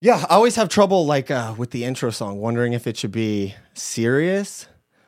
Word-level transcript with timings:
Yeah, 0.00 0.24
I 0.28 0.34
always 0.34 0.56
have 0.56 0.68
trouble 0.68 1.06
like 1.06 1.30
uh, 1.30 1.54
with 1.56 1.70
the 1.70 1.84
intro 1.84 2.10
song, 2.10 2.38
wondering 2.38 2.72
if 2.74 2.86
it 2.86 2.96
should 2.96 3.12
be 3.12 3.54
serious, 3.74 4.66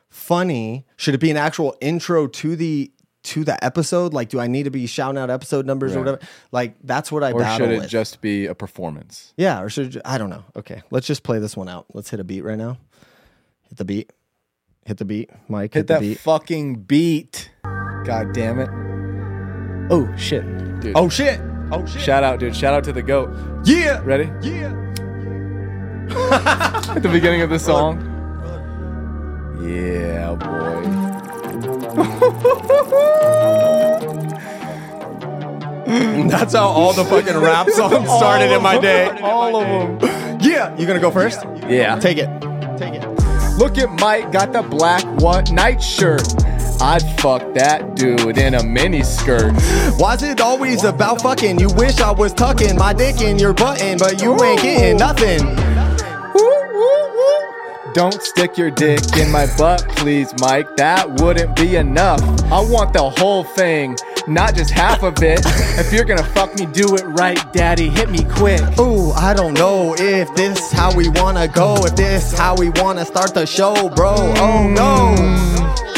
funny. 0.09 0.85
Should 0.97 1.13
it 1.13 1.19
be 1.19 1.29
an 1.31 1.37
actual 1.37 1.75
intro 1.79 2.27
to 2.27 2.55
the 2.55 2.91
to 3.23 3.43
the 3.43 3.63
episode? 3.63 4.13
Like, 4.13 4.29
do 4.29 4.39
I 4.39 4.47
need 4.47 4.63
to 4.63 4.71
be 4.71 4.87
shouting 4.87 5.19
out 5.19 5.29
episode 5.29 5.65
numbers 5.67 5.91
or 5.95 5.99
Right. 5.99 6.05
whatever? 6.13 6.21
Like, 6.51 6.75
that's 6.83 7.11
what 7.11 7.23
I 7.23 7.31
Or 7.33 7.39
battle 7.41 7.67
should 7.67 7.75
it 7.75 7.81
with. 7.81 7.89
just 7.89 8.19
be 8.21 8.47
a 8.47 8.55
performance? 8.55 9.33
yeah, 9.37 9.61
or 9.61 9.69
should 9.69 9.87
it 9.87 9.89
ju- 9.89 10.01
I 10.05 10.17
don't 10.17 10.31
know. 10.31 10.43
Okay, 10.55 10.81
let's 10.89 11.05
just 11.05 11.21
play 11.21 11.37
this 11.37 11.55
one 11.55 11.69
out. 11.69 11.85
Let's 11.93 12.09
hit 12.09 12.19
a 12.19 12.23
beat 12.23 12.41
right 12.41 12.57
now. 12.57 12.77
Hit 13.69 13.77
the 13.77 13.85
beat. 13.85 14.11
Hit 14.85 14.97
the 14.97 15.05
beat, 15.05 15.29
Mike. 15.47 15.73
Hit, 15.75 15.81
Hit 15.81 15.87
the 15.87 15.93
that 15.93 15.99
beat. 16.01 16.17
fucking 16.19 16.75
beat. 16.83 17.51
God 18.05 18.33
damn 18.33 18.59
it. 18.59 18.69
Oh 19.91 20.11
shit. 20.17 20.43
Dude. 20.79 20.93
oh 20.95 21.09
shit! 21.09 21.39
Oh 21.71 21.85
shit! 21.85 22.01
Shout 22.01 22.23
out, 22.23 22.39
dude. 22.39 22.55
Shout 22.55 22.73
out 22.73 22.83
to 22.85 22.93
the 22.93 23.03
goat. 23.03 23.31
yeah! 23.63 24.01
Ready? 24.03 24.31
Yeah! 24.41 24.73
At 26.89 27.03
the 27.03 27.09
beginning 27.09 27.41
of 27.41 27.49
the 27.49 27.59
song. 27.59 28.05
Yeah, 29.61 30.29
oh, 30.29 30.35
boy. 30.37 31.09
That's 36.29 36.53
how 36.53 36.67
all 36.67 36.93
the 36.93 37.03
fucking 37.05 37.37
rap 37.37 37.69
songs 37.71 38.09
started 38.09 38.55
in 38.55 38.61
my 38.61 38.79
day. 38.79 39.09
All 39.21 39.55
of 39.61 39.99
them. 39.99 40.39
Yeah, 40.39 40.75
you 40.77 40.87
gonna 40.87 40.99
go 40.99 41.11
first? 41.11 41.43
Yeah. 41.67 41.99
Take 41.99 42.17
it. 42.17 42.29
Take 42.77 42.93
it. 42.93 43.05
Look 43.57 43.77
at 43.77 43.89
Mike, 43.99 44.31
got 44.31 44.53
the 44.53 44.61
black 44.61 45.03
what 45.21 45.51
night 45.51 45.83
shirt. 45.83 46.23
I'd 46.81 47.03
fuck 47.19 47.53
that 47.53 47.95
dude 47.95 48.37
in 48.37 48.55
a 48.55 48.63
mini 48.63 49.03
skirt. 49.03 49.53
Why's 49.97 50.23
it 50.23 50.41
always 50.41 50.83
about 50.83 51.21
fucking? 51.21 51.59
You 51.59 51.69
wish 51.75 51.99
I 51.99 52.11
was 52.11 52.33
tucking 52.33 52.77
my 52.77 52.93
dick 52.93 53.21
in 53.21 53.37
your 53.37 53.53
button, 53.53 53.97
but 53.97 54.21
you 54.21 54.41
ain't 54.43 54.61
getting 54.61 54.97
nothing. 54.97 55.39
Don't 57.93 58.21
stick 58.21 58.57
your 58.57 58.69
dick 58.69 59.01
in 59.17 59.31
my 59.31 59.47
butt, 59.57 59.83
please, 59.97 60.33
Mike. 60.39 60.75
That 60.77 61.19
wouldn't 61.19 61.55
be 61.55 61.75
enough. 61.75 62.21
I 62.51 62.61
want 62.61 62.93
the 62.93 63.09
whole 63.09 63.43
thing, 63.43 63.97
not 64.27 64.55
just 64.55 64.69
half 64.69 65.01
of 65.01 65.21
it. 65.23 65.41
if 65.79 65.91
you're 65.91 66.05
gonna 66.05 66.23
fuck 66.23 66.57
me, 66.57 66.67
do 66.67 66.95
it 66.95 67.03
right, 67.03 67.41
daddy. 67.51 67.89
Hit 67.89 68.11
me 68.11 68.23
quick. 68.25 68.61
Ooh, 68.79 69.11
I 69.11 69.33
don't 69.33 69.55
know 69.55 69.95
if 69.97 70.33
this 70.35 70.71
how 70.71 70.95
we 70.95 71.09
wanna 71.09 71.47
go, 71.47 71.75
if 71.79 71.95
this 71.95 72.37
how 72.37 72.55
we 72.55 72.69
wanna 72.69 73.05
start 73.05 73.33
the 73.33 73.45
show, 73.45 73.89
bro. 73.89 74.13
Oh 74.17 74.67
no. 74.67 75.15
Mm. 75.17 75.88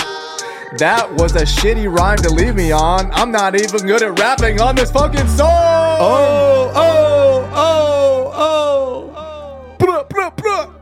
That 0.78 1.12
was 1.16 1.36
a 1.36 1.42
shitty 1.42 1.94
rhyme 1.94 2.18
to 2.20 2.30
leave 2.30 2.56
me 2.56 2.72
on. 2.72 3.12
I'm 3.12 3.30
not 3.30 3.56
even 3.60 3.86
good 3.86 4.02
at 4.02 4.18
rapping 4.18 4.62
on 4.62 4.76
this 4.76 4.90
fucking 4.90 5.28
song. 5.28 5.50
Oh, 5.50 6.72
oh, 6.74 7.52
oh, 7.54 8.32
oh. 8.34 9.76
Bruh, 9.78 10.08
bruh, 10.08 10.36
bruh. 10.38 10.74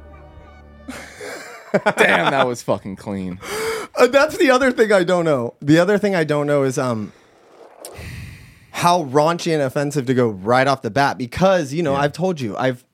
Damn, 1.97 2.31
that 2.31 2.45
was 2.45 2.61
fucking 2.61 2.97
clean. 2.97 3.39
Uh, 3.97 4.05
that's 4.07 4.37
the 4.37 4.51
other 4.51 4.71
thing 4.71 4.91
I 4.91 5.03
don't 5.03 5.25
know. 5.25 5.55
The 5.59 5.79
other 5.79 5.97
thing 5.97 6.15
I 6.15 6.23
don't 6.23 6.45
know 6.45 6.63
is 6.63 6.77
um 6.77 7.11
how 8.71 9.03
raunchy 9.05 9.51
and 9.53 9.61
offensive 9.61 10.05
to 10.05 10.13
go 10.13 10.29
right 10.29 10.67
off 10.67 10.83
the 10.83 10.91
bat 10.91 11.17
because 11.17 11.73
you 11.73 11.83
know 11.83 11.95
I've 11.95 12.13
told 12.13 12.39
you 12.39 12.55
I've 12.55 12.85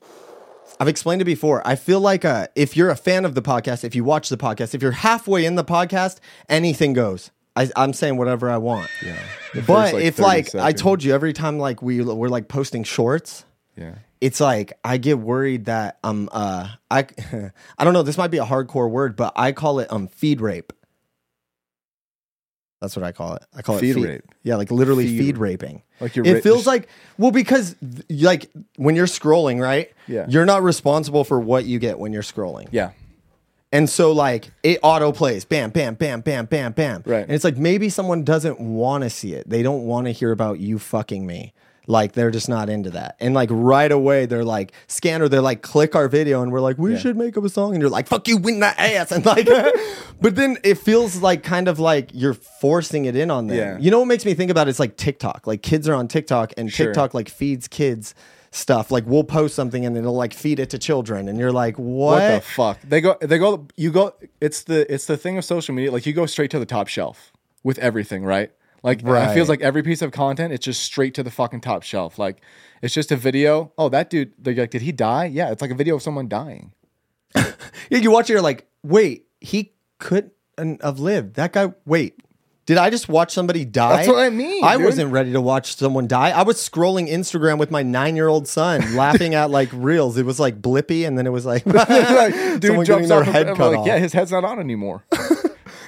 I've 0.78 0.88
explained 0.88 1.22
it 1.22 1.26
before. 1.26 1.66
I 1.66 1.74
feel 1.76 2.00
like 2.00 2.24
uh, 2.24 2.48
if 2.54 2.76
you're 2.76 2.90
a 2.90 2.96
fan 2.96 3.24
of 3.24 3.34
the 3.34 3.42
podcast, 3.42 3.82
if 3.84 3.94
you 3.94 4.04
watch 4.04 4.28
the 4.28 4.36
podcast, 4.36 4.74
if 4.74 4.82
you're 4.82 4.92
halfway 4.92 5.44
in 5.44 5.54
the 5.54 5.64
podcast, 5.64 6.18
anything 6.48 6.92
goes. 6.92 7.30
I, 7.54 7.70
I'm 7.74 7.94
saying 7.94 8.18
whatever 8.18 8.50
I 8.50 8.58
want. 8.58 8.90
Yeah. 9.02 9.18
But 9.66 9.94
like, 9.94 10.04
if 10.04 10.16
30 10.16 10.22
like 10.26 10.54
I 10.54 10.72
told 10.72 11.02
you 11.02 11.14
every 11.14 11.32
time 11.32 11.58
like 11.58 11.80
we 11.80 12.02
we're 12.02 12.28
like 12.28 12.48
posting 12.48 12.84
shorts, 12.84 13.46
Yeah. 13.76 13.94
it's 14.20 14.40
like 14.40 14.74
I 14.84 14.98
get 14.98 15.18
worried 15.18 15.64
that 15.64 15.98
um 16.04 16.28
uh 16.32 16.68
I 16.90 17.06
I 17.78 17.84
don't 17.84 17.94
know 17.94 18.02
this 18.02 18.18
might 18.18 18.30
be 18.30 18.36
a 18.36 18.44
hardcore 18.44 18.90
word 18.90 19.16
but 19.16 19.32
I 19.36 19.52
call 19.52 19.78
it 19.78 19.90
um 19.90 20.08
feed 20.08 20.42
rape. 20.42 20.74
That's 22.82 22.94
what 22.94 23.04
I 23.06 23.12
call 23.12 23.36
it. 23.36 23.42
I 23.54 23.62
call 23.62 23.78
Feed 23.78 23.92
it 23.92 23.94
feed 23.94 24.04
rape. 24.04 24.24
Yeah, 24.42 24.56
like 24.56 24.70
literally 24.70 25.06
feed, 25.06 25.18
Feed- 25.18 25.38
raping. 25.38 25.82
Like 26.00 26.16
you're 26.16 26.26
It 26.26 26.34
ra- 26.34 26.40
feels 26.40 26.66
like 26.66 26.88
well 27.18 27.30
because 27.30 27.74
like 28.10 28.50
when 28.76 28.96
you're 28.96 29.06
scrolling, 29.06 29.60
right? 29.60 29.92
Yeah. 30.06 30.26
You're 30.28 30.46
not 30.46 30.62
responsible 30.62 31.24
for 31.24 31.40
what 31.40 31.64
you 31.64 31.78
get 31.78 31.98
when 31.98 32.12
you're 32.12 32.22
scrolling. 32.22 32.68
Yeah. 32.70 32.90
And 33.72 33.90
so 33.90 34.12
like 34.12 34.50
it 34.62 34.78
auto 34.82 35.12
plays, 35.12 35.44
bam, 35.44 35.70
bam, 35.70 35.94
bam, 35.94 36.20
bam, 36.20 36.46
bam, 36.46 36.72
bam. 36.72 37.02
Right. 37.04 37.22
And 37.22 37.32
it's 37.32 37.44
like 37.44 37.56
maybe 37.56 37.88
someone 37.88 38.24
doesn't 38.24 38.60
want 38.60 39.04
to 39.04 39.10
see 39.10 39.34
it. 39.34 39.48
They 39.48 39.62
don't 39.62 39.84
want 39.84 40.06
to 40.06 40.12
hear 40.12 40.32
about 40.32 40.60
you 40.60 40.78
fucking 40.78 41.26
me. 41.26 41.52
Like 41.88 42.12
they're 42.12 42.30
just 42.32 42.48
not 42.48 42.68
into 42.68 42.90
that. 42.90 43.16
And 43.20 43.32
like 43.34 43.48
right 43.52 43.92
away 43.92 44.26
they're 44.26 44.44
like 44.44 44.72
scanner, 44.88 45.28
they're 45.28 45.40
like 45.40 45.62
click 45.62 45.94
our 45.94 46.08
video 46.08 46.42
and 46.42 46.50
we're 46.50 46.60
like, 46.60 46.78
we 46.78 46.92
Yeah. 46.92 46.98
should 46.98 47.16
make 47.16 47.36
up 47.36 47.44
a 47.44 47.48
song. 47.48 47.74
And 47.74 47.80
you're 47.80 47.90
like, 47.90 48.08
fuck 48.08 48.26
you, 48.26 48.36
win 48.38 48.60
that 48.60 48.78
ass. 48.78 49.12
And 49.12 49.24
like 49.24 49.48
but 50.20 50.34
then 50.36 50.58
it 50.64 50.78
feels 50.78 51.16
like 51.22 51.42
kind 51.44 51.68
of 51.68 51.78
like 51.78 52.10
you're 52.12 52.34
forcing 52.34 53.04
it 53.04 53.14
in 53.14 53.30
on 53.30 53.46
them. 53.46 53.56
Yeah. 53.56 53.78
You 53.78 53.90
know 53.90 54.00
what 54.00 54.06
makes 54.06 54.24
me 54.24 54.34
think 54.34 54.50
about 54.50 54.66
it? 54.66 54.70
It's 54.70 54.80
like 54.80 54.96
TikTok. 54.96 55.46
Like 55.46 55.62
kids 55.62 55.88
are 55.88 55.94
on 55.94 56.08
TikTok 56.08 56.52
and 56.56 56.72
Sure. 56.72 56.86
TikTok 56.86 57.14
like 57.14 57.28
feeds 57.28 57.68
kids 57.68 58.14
stuff. 58.50 58.90
Like 58.90 59.04
we'll 59.06 59.22
post 59.24 59.54
something 59.54 59.84
and 59.86 59.96
it'll 59.96 60.14
like 60.16 60.34
feed 60.34 60.58
it 60.58 60.70
to 60.70 60.78
children. 60.78 61.28
And 61.28 61.38
you're 61.38 61.52
like, 61.52 61.76
what? 61.78 62.20
What 62.20 62.28
the 62.34 62.40
fuck? 62.40 62.80
They 62.82 63.00
go 63.00 63.16
they 63.20 63.38
go 63.38 63.66
you 63.76 63.92
go 63.92 64.14
it's 64.40 64.64
the 64.64 64.92
it's 64.92 65.06
the 65.06 65.16
thing 65.16 65.38
of 65.38 65.44
social 65.44 65.74
media 65.74 65.92
like 65.92 66.04
you 66.06 66.12
go 66.12 66.26
straight 66.26 66.50
to 66.50 66.58
the 66.58 66.66
top 66.66 66.88
shelf 66.88 67.32
with 67.62 67.78
everything, 67.78 68.24
right? 68.24 68.50
Like 68.82 69.02
it 69.02 69.34
feels 69.34 69.48
like 69.48 69.60
every 69.60 69.82
piece 69.82 70.02
of 70.02 70.12
content 70.12 70.52
it's 70.52 70.64
just 70.64 70.82
straight 70.82 71.14
to 71.14 71.22
the 71.22 71.30
fucking 71.30 71.60
top 71.60 71.82
shelf. 71.82 72.18
Like 72.18 72.40
it's 72.82 72.94
just 72.94 73.10
a 73.10 73.16
video. 73.16 73.72
Oh, 73.76 73.88
that 73.88 74.10
dude 74.10 74.32
like 74.44 74.70
did 74.70 74.82
he 74.82 74.92
die? 74.92 75.26
Yeah, 75.26 75.50
it's 75.50 75.62
like 75.62 75.70
a 75.70 75.74
video 75.74 75.96
of 75.96 76.02
someone 76.02 76.28
dying. 76.28 76.72
Yeah, 77.90 77.98
you 77.98 78.10
watch 78.10 78.28
it, 78.28 78.32
you're 78.32 78.42
like, 78.42 78.66
wait, 78.82 79.26
he 79.40 79.72
couldn't 79.98 80.32
have 80.82 80.98
lived. 80.98 81.34
That 81.34 81.52
guy, 81.52 81.72
wait, 81.84 82.20
did 82.66 82.78
I 82.78 82.90
just 82.90 83.08
watch 83.08 83.32
somebody 83.32 83.64
die? 83.64 83.98
That's 83.98 84.08
what 84.08 84.18
I 84.18 84.28
mean, 84.28 84.64
I 84.64 84.76
dude. 84.76 84.86
wasn't 84.86 85.12
ready 85.12 85.32
to 85.32 85.40
watch 85.40 85.76
someone 85.76 86.08
die. 86.08 86.30
I 86.30 86.42
was 86.42 86.56
scrolling 86.56 87.08
Instagram 87.08 87.58
with 87.58 87.70
my 87.70 87.84
nine 87.84 88.16
year 88.16 88.26
old 88.26 88.48
son, 88.48 88.96
laughing 88.96 89.34
at 89.34 89.50
like 89.50 89.68
reels. 89.72 90.18
It 90.18 90.26
was 90.26 90.40
like 90.40 90.60
Blippi, 90.60 91.06
and 91.06 91.16
then 91.16 91.28
it 91.28 91.30
was 91.30 91.46
like, 91.46 91.64
like, 91.64 91.84
dude 92.60 92.84
jumps 92.84 93.08
their 93.08 93.20
off 93.20 93.26
head 93.26 93.46
and 93.46 93.56
cut 93.56 93.70
like, 93.70 93.78
off. 93.78 93.86
yeah, 93.86 93.98
his 93.98 94.12
head's 94.12 94.32
not 94.32 94.44
on 94.44 94.58
anymore. 94.58 95.04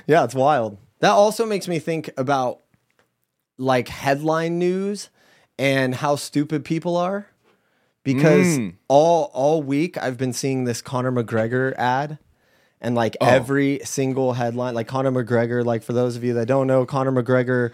Yeah, 0.06 0.24
it's 0.24 0.34
wild. 0.34 0.78
That 1.00 1.10
also 1.10 1.44
makes 1.44 1.66
me 1.66 1.80
think 1.80 2.10
about 2.16 2.60
like 3.58 3.88
headline 3.88 4.58
news 4.58 5.10
and 5.58 5.94
how 5.96 6.16
stupid 6.16 6.64
people 6.64 6.96
are. 6.96 7.26
Because 8.04 8.58
Mm. 8.58 8.74
all 8.88 9.30
all 9.34 9.62
week 9.62 9.98
I've 9.98 10.16
been 10.16 10.32
seeing 10.32 10.64
this 10.64 10.80
Conor 10.80 11.12
McGregor 11.12 11.74
ad. 11.76 12.18
And 12.80 12.94
like 12.94 13.16
Oh. 13.20 13.26
every 13.26 13.80
single 13.84 14.34
headline, 14.34 14.72
like 14.74 14.86
Conor 14.86 15.10
McGregor, 15.10 15.64
like 15.64 15.82
for 15.82 15.92
those 15.92 16.14
of 16.16 16.22
you 16.24 16.34
that 16.34 16.46
don't 16.46 16.66
know, 16.68 16.86
Conor 16.86 17.10
McGregor 17.12 17.72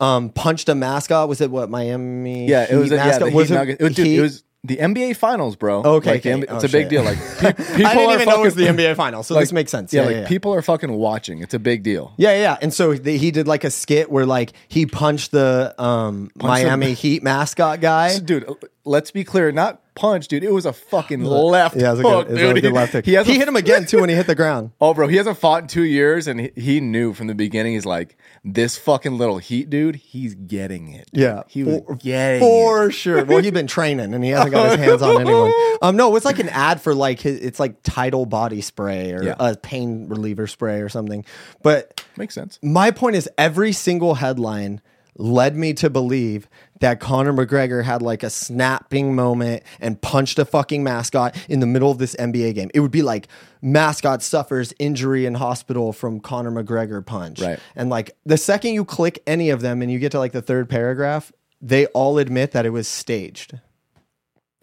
um 0.00 0.30
punched 0.30 0.68
a 0.70 0.74
mascot. 0.74 1.28
Was 1.28 1.40
it 1.40 1.50
what 1.50 1.68
Miami? 1.70 2.48
Yeah, 2.48 2.66
it 2.68 2.74
was 2.76 2.90
a, 2.90 2.96
yeah, 2.96 3.04
mascot? 3.06 3.28
the 3.30 3.36
was 3.36 3.50
it, 3.50 3.54
Nuggets- 3.54 3.80
it 3.80 3.84
was, 3.84 3.94
dude, 3.94 4.06
it 4.06 4.20
was 4.22 4.42
the 4.64 4.76
NBA 4.76 5.16
finals, 5.16 5.56
bro. 5.56 5.82
Okay, 5.82 6.10
Like, 6.12 6.22
the 6.22 6.32
okay. 6.34 6.42
NBA 6.42 6.46
Oh, 6.50 6.54
it's 6.56 6.64
a 6.64 6.68
big 6.68 6.82
shit. 6.84 6.90
deal. 6.90 7.02
Like 7.02 7.18
pe- 7.38 7.52
people 7.52 7.86
I 7.86 7.94
didn't 7.94 7.98
are 7.98 8.02
even 8.14 8.18
fucking, 8.18 8.26
know 8.26 8.40
it 8.40 8.44
was 8.44 8.54
the 8.54 8.66
NBA 8.66 8.94
Finals, 8.96 9.26
so 9.26 9.34
like, 9.34 9.42
this 9.42 9.52
makes 9.52 9.70
sense. 9.72 9.92
Yeah, 9.92 10.02
Yeah, 10.02 10.06
like 10.06 10.16
yeah, 10.16 10.28
people 10.28 10.54
are 10.54 10.62
fucking 10.62 10.92
watching. 10.92 11.40
It's 11.40 11.54
a 11.54 11.58
big 11.58 11.82
deal. 11.82 12.12
Yeah, 12.16 12.36
yeah. 12.36 12.58
And 12.62 12.72
so 12.72 12.94
they, 12.94 13.18
he 13.18 13.30
did 13.32 13.48
like 13.48 13.64
a 13.64 13.70
skit 13.70 14.10
where 14.10 14.24
like 14.24 14.52
he 14.68 14.86
punched 14.86 15.32
the 15.32 15.74
um, 15.82 16.30
Miami 16.36 16.92
Heat 17.02 17.22
mascot 17.24 17.80
guy. 17.80 18.18
dude. 18.20 18.48
Let's 18.84 19.10
be 19.10 19.24
clear, 19.24 19.50
not 19.52 19.81
punch, 19.94 20.28
dude. 20.28 20.42
It 20.44 20.52
was 20.52 20.66
a 20.66 20.72
fucking 20.72 21.22
left 21.24 21.76
Yeah, 21.76 21.88
it 21.88 21.90
was 21.96 22.00
a 22.00 22.02
hook, 22.02 22.28
good, 22.28 22.38
it 22.38 22.42
was 22.42 22.50
a 22.50 22.54
dude. 22.54 22.62
good 22.62 22.72
left 22.72 22.92
hook. 22.92 23.04
He, 23.04 23.16
He, 23.22 23.38
hit 23.38 23.46
him 23.48 23.56
again 23.56 23.86
too 23.86 24.00
when 24.00 24.08
he 24.08 24.14
hit 24.14 24.26
the 24.26 24.34
ground. 24.34 24.70
Oh, 24.80 24.94
bro, 24.94 25.06
he 25.06 25.16
hasn't 25.16 25.38
fought 25.38 25.62
in 25.62 25.68
two 25.68 25.84
years, 25.84 26.26
and 26.26 26.40
he, 26.40 26.50
he 26.56 26.80
knew 26.80 27.12
from 27.14 27.28
the 27.28 27.34
beginning. 27.34 27.74
He's 27.74 27.86
like, 27.86 28.16
this 28.44 28.76
fucking 28.76 29.16
little 29.16 29.38
heat 29.38 29.70
dude. 29.70 29.94
He's 29.96 30.34
getting 30.34 30.88
it. 30.92 31.08
Yeah, 31.12 31.42
he 31.46 31.62
was 31.64 31.82
for, 31.86 31.94
getting 31.96 32.38
it. 32.38 32.40
for 32.40 32.90
sure. 32.90 33.24
Well, 33.24 33.40
he's 33.42 33.52
been 33.52 33.66
training 33.68 34.12
and 34.14 34.24
he 34.24 34.30
hasn't 34.30 34.50
got 34.52 34.70
his 34.70 34.80
hands 34.86 35.02
on 35.02 35.20
anyone. 35.20 35.52
Um, 35.82 35.96
no, 35.96 36.14
it's 36.14 36.24
like 36.24 36.38
an 36.38 36.48
ad 36.50 36.80
for 36.80 36.94
like 36.94 37.18
his, 37.18 37.40
it's 37.40 37.58
like 37.58 37.82
Tidal 37.82 38.24
body 38.24 38.60
spray 38.60 39.12
or 39.12 39.24
Yeah. 39.24 39.34
a 39.40 39.56
pain 39.56 40.06
reliever 40.08 40.46
spray 40.46 40.80
or 40.80 40.88
something. 40.88 41.24
But 41.60 42.04
Makes 42.16 42.36
sense. 42.36 42.60
my 42.62 42.92
point 42.92 43.16
is, 43.16 43.28
every 43.36 43.72
single 43.72 44.14
headline 44.14 44.80
led 45.16 45.56
me 45.56 45.74
to 45.74 45.90
believe 45.90 46.48
that 46.80 46.98
Conor 47.00 47.32
McGregor 47.32 47.84
had 47.84 48.02
like 48.02 48.22
a 48.22 48.30
snapping 48.30 49.14
moment 49.14 49.62
and 49.80 50.00
punched 50.00 50.38
a 50.38 50.44
fucking 50.44 50.82
mascot 50.82 51.36
in 51.48 51.60
the 51.60 51.66
middle 51.66 51.90
of 51.90 51.98
this 51.98 52.16
NBA 52.16 52.54
game. 52.54 52.70
It 52.74 52.80
would 52.80 52.90
be 52.90 53.02
like 53.02 53.28
mascot 53.60 54.22
suffers 54.22 54.72
injury 54.78 55.26
in 55.26 55.34
hospital 55.34 55.92
from 55.92 56.18
Conor 56.20 56.50
McGregor 56.50 57.04
punch. 57.04 57.40
Right. 57.40 57.58
And 57.76 57.90
like 57.90 58.16
the 58.24 58.36
second 58.36 58.74
you 58.74 58.84
click 58.84 59.22
any 59.26 59.50
of 59.50 59.60
them 59.60 59.82
and 59.82 59.92
you 59.92 59.98
get 59.98 60.12
to 60.12 60.18
like 60.18 60.32
the 60.32 60.42
third 60.42 60.68
paragraph, 60.68 61.30
they 61.60 61.86
all 61.86 62.18
admit 62.18 62.52
that 62.52 62.66
it 62.66 62.70
was 62.70 62.88
staged. 62.88 63.58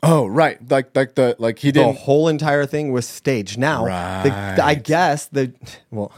Oh, 0.01 0.27
right. 0.27 0.57
Like, 0.69 0.95
like 0.95 1.15
the 1.15 1.35
like 1.39 1.59
he 1.59 1.71
didn't. 1.71 1.97
whole 1.97 2.27
entire 2.29 2.65
thing 2.65 2.91
was 2.91 3.07
staged. 3.07 3.57
Now, 3.57 4.23
the, 4.23 4.29
the- 4.29 4.63
I 4.65 4.75
guess 4.75 5.25
the 5.27 5.53
well, 5.91 6.11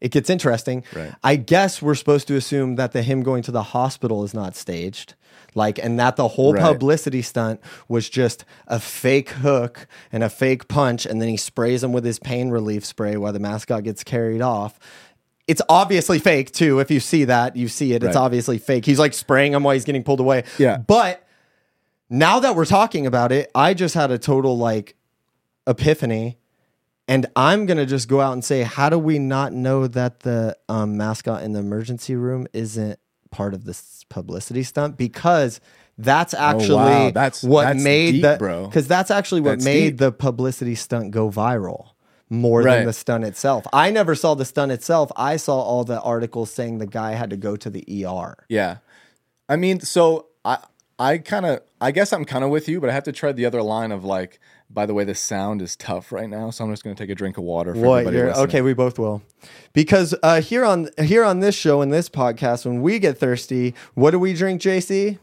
it 0.00 0.10
gets 0.10 0.30
interesting. 0.30 0.84
Right. 0.94 1.12
I 1.24 1.36
guess 1.36 1.82
we're 1.82 1.94
supposed 1.94 2.28
to 2.28 2.36
assume 2.36 2.76
that 2.76 2.92
the 2.92 3.02
him 3.02 3.22
going 3.22 3.42
to 3.44 3.50
the 3.50 3.62
hospital 3.62 4.24
is 4.24 4.34
not 4.34 4.56
staged. 4.56 5.14
Like, 5.54 5.78
and 5.82 5.98
that 5.98 6.16
the 6.16 6.28
whole 6.28 6.52
Right. 6.52 6.62
publicity 6.62 7.22
stunt 7.22 7.60
was 7.88 8.08
just 8.08 8.44
a 8.66 8.78
fake 8.78 9.30
hook 9.30 9.86
and 10.12 10.22
a 10.22 10.28
fake 10.28 10.68
punch, 10.68 11.06
and 11.06 11.20
then 11.20 11.28
he 11.28 11.36
sprays 11.36 11.82
him 11.82 11.92
with 11.92 12.04
his 12.04 12.18
pain 12.18 12.50
relief 12.50 12.84
spray 12.84 13.16
while 13.16 13.32
the 13.32 13.38
mascot 13.40 13.82
gets 13.82 14.04
carried 14.04 14.42
off. 14.42 14.78
It's 15.46 15.62
obviously 15.68 16.18
fake 16.18 16.52
too. 16.52 16.78
If 16.78 16.90
you 16.90 17.00
see 17.00 17.24
that, 17.24 17.56
you 17.56 17.68
see 17.68 17.94
it. 17.94 18.02
It's 18.04 18.16
obviously 18.16 18.58
fake. 18.58 18.84
He's 18.84 18.98
like 18.98 19.14
spraying 19.14 19.54
him 19.54 19.62
while 19.62 19.72
he's 19.72 19.86
getting 19.86 20.04
pulled 20.04 20.20
away. 20.20 20.44
Yeah. 20.58 20.76
But 20.76 21.24
now 22.10 22.38
that 22.40 22.54
we're 22.54 22.66
talking 22.66 23.06
about 23.06 23.32
it, 23.32 23.50
I 23.54 23.72
just 23.72 23.94
had 23.94 24.10
a 24.10 24.18
total 24.18 24.58
like 24.58 24.94
epiphany. 25.66 26.38
And 27.08 27.26
I'm 27.34 27.64
gonna 27.66 27.86
just 27.86 28.06
go 28.08 28.20
out 28.20 28.34
and 28.34 28.44
say, 28.44 28.62
how 28.62 28.90
do 28.90 28.98
we 28.98 29.18
not 29.18 29.52
know 29.52 29.86
that 29.88 30.20
the 30.20 30.56
um, 30.68 30.96
mascot 30.98 31.42
in 31.42 31.52
the 31.52 31.60
emergency 31.60 32.14
room 32.14 32.46
isn't 32.52 32.98
part 33.30 33.54
of 33.54 33.64
this 33.64 34.04
publicity 34.10 34.62
stunt? 34.62 34.96
Because 34.98 35.60
that's 35.96 36.34
actually 36.34 36.74
Oh, 36.74 37.04
wow. 37.06 37.10
That's- 37.10 37.42
what 37.42 37.64
that's 37.64 37.82
made 37.82 38.12
deep, 38.12 38.22
the 38.22 38.36
bro. 38.38 38.66
Because 38.66 38.86
that's 38.86 39.10
actually 39.10 39.40
what 39.40 39.52
That's 39.52 39.64
made 39.64 39.90
deep. 39.90 39.98
the 39.98 40.12
publicity 40.12 40.74
stunt 40.74 41.10
go 41.10 41.28
viral 41.30 41.88
more 42.30 42.60
Right. 42.62 42.76
than 42.76 42.86
the 42.86 42.92
stunt 42.92 43.24
itself. 43.24 43.66
I 43.72 43.90
never 43.90 44.14
saw 44.14 44.34
the 44.34 44.44
stunt 44.44 44.70
itself. 44.70 45.10
I 45.16 45.38
saw 45.38 45.58
all 45.60 45.82
the 45.84 46.00
articles 46.02 46.52
saying 46.52 46.76
the 46.78 46.86
guy 46.86 47.12
had 47.12 47.30
to 47.30 47.36
go 47.38 47.56
to 47.56 47.70
the 47.70 47.84
ER. 48.04 48.36
Yeah. 48.50 48.76
I 49.48 49.56
mean, 49.56 49.80
so 49.80 50.26
I 50.44 50.58
I 51.00 51.18
kind 51.18 51.46
of 51.46 51.60
I 51.80 51.90
guess 51.90 52.12
I'm 52.12 52.24
kind 52.26 52.44
of 52.44 52.50
with 52.50 52.68
you, 52.68 52.80
but 52.80 52.90
I 52.90 52.92
have 52.92 53.04
to 53.04 53.12
tread 53.12 53.36
the 53.36 53.46
other 53.46 53.62
line 53.62 53.92
of 53.92 54.04
like, 54.04 54.40
by 54.70 54.86
the 54.86 54.94
way, 54.94 55.04
the 55.04 55.14
sound 55.14 55.62
is 55.62 55.76
tough 55.76 56.12
right 56.12 56.28
now, 56.28 56.50
so 56.50 56.64
I'm 56.64 56.70
just 56.70 56.84
going 56.84 56.94
to 56.94 57.02
take 57.02 57.10
a 57.10 57.14
drink 57.14 57.38
of 57.38 57.44
water 57.44 57.74
for 57.74 57.80
What 57.80 58.04
okay? 58.38 58.60
We 58.60 58.74
both 58.74 58.98
will, 58.98 59.22
because 59.72 60.14
uh, 60.22 60.40
here 60.40 60.64
on 60.64 60.90
here 60.98 61.24
on 61.24 61.40
this 61.40 61.54
show 61.54 61.80
and 61.80 61.92
this 61.92 62.08
podcast, 62.08 62.66
when 62.66 62.82
we 62.82 62.98
get 62.98 63.18
thirsty, 63.18 63.74
what 63.94 64.10
do 64.10 64.18
we 64.18 64.34
drink, 64.34 64.60
JC? 64.60 65.18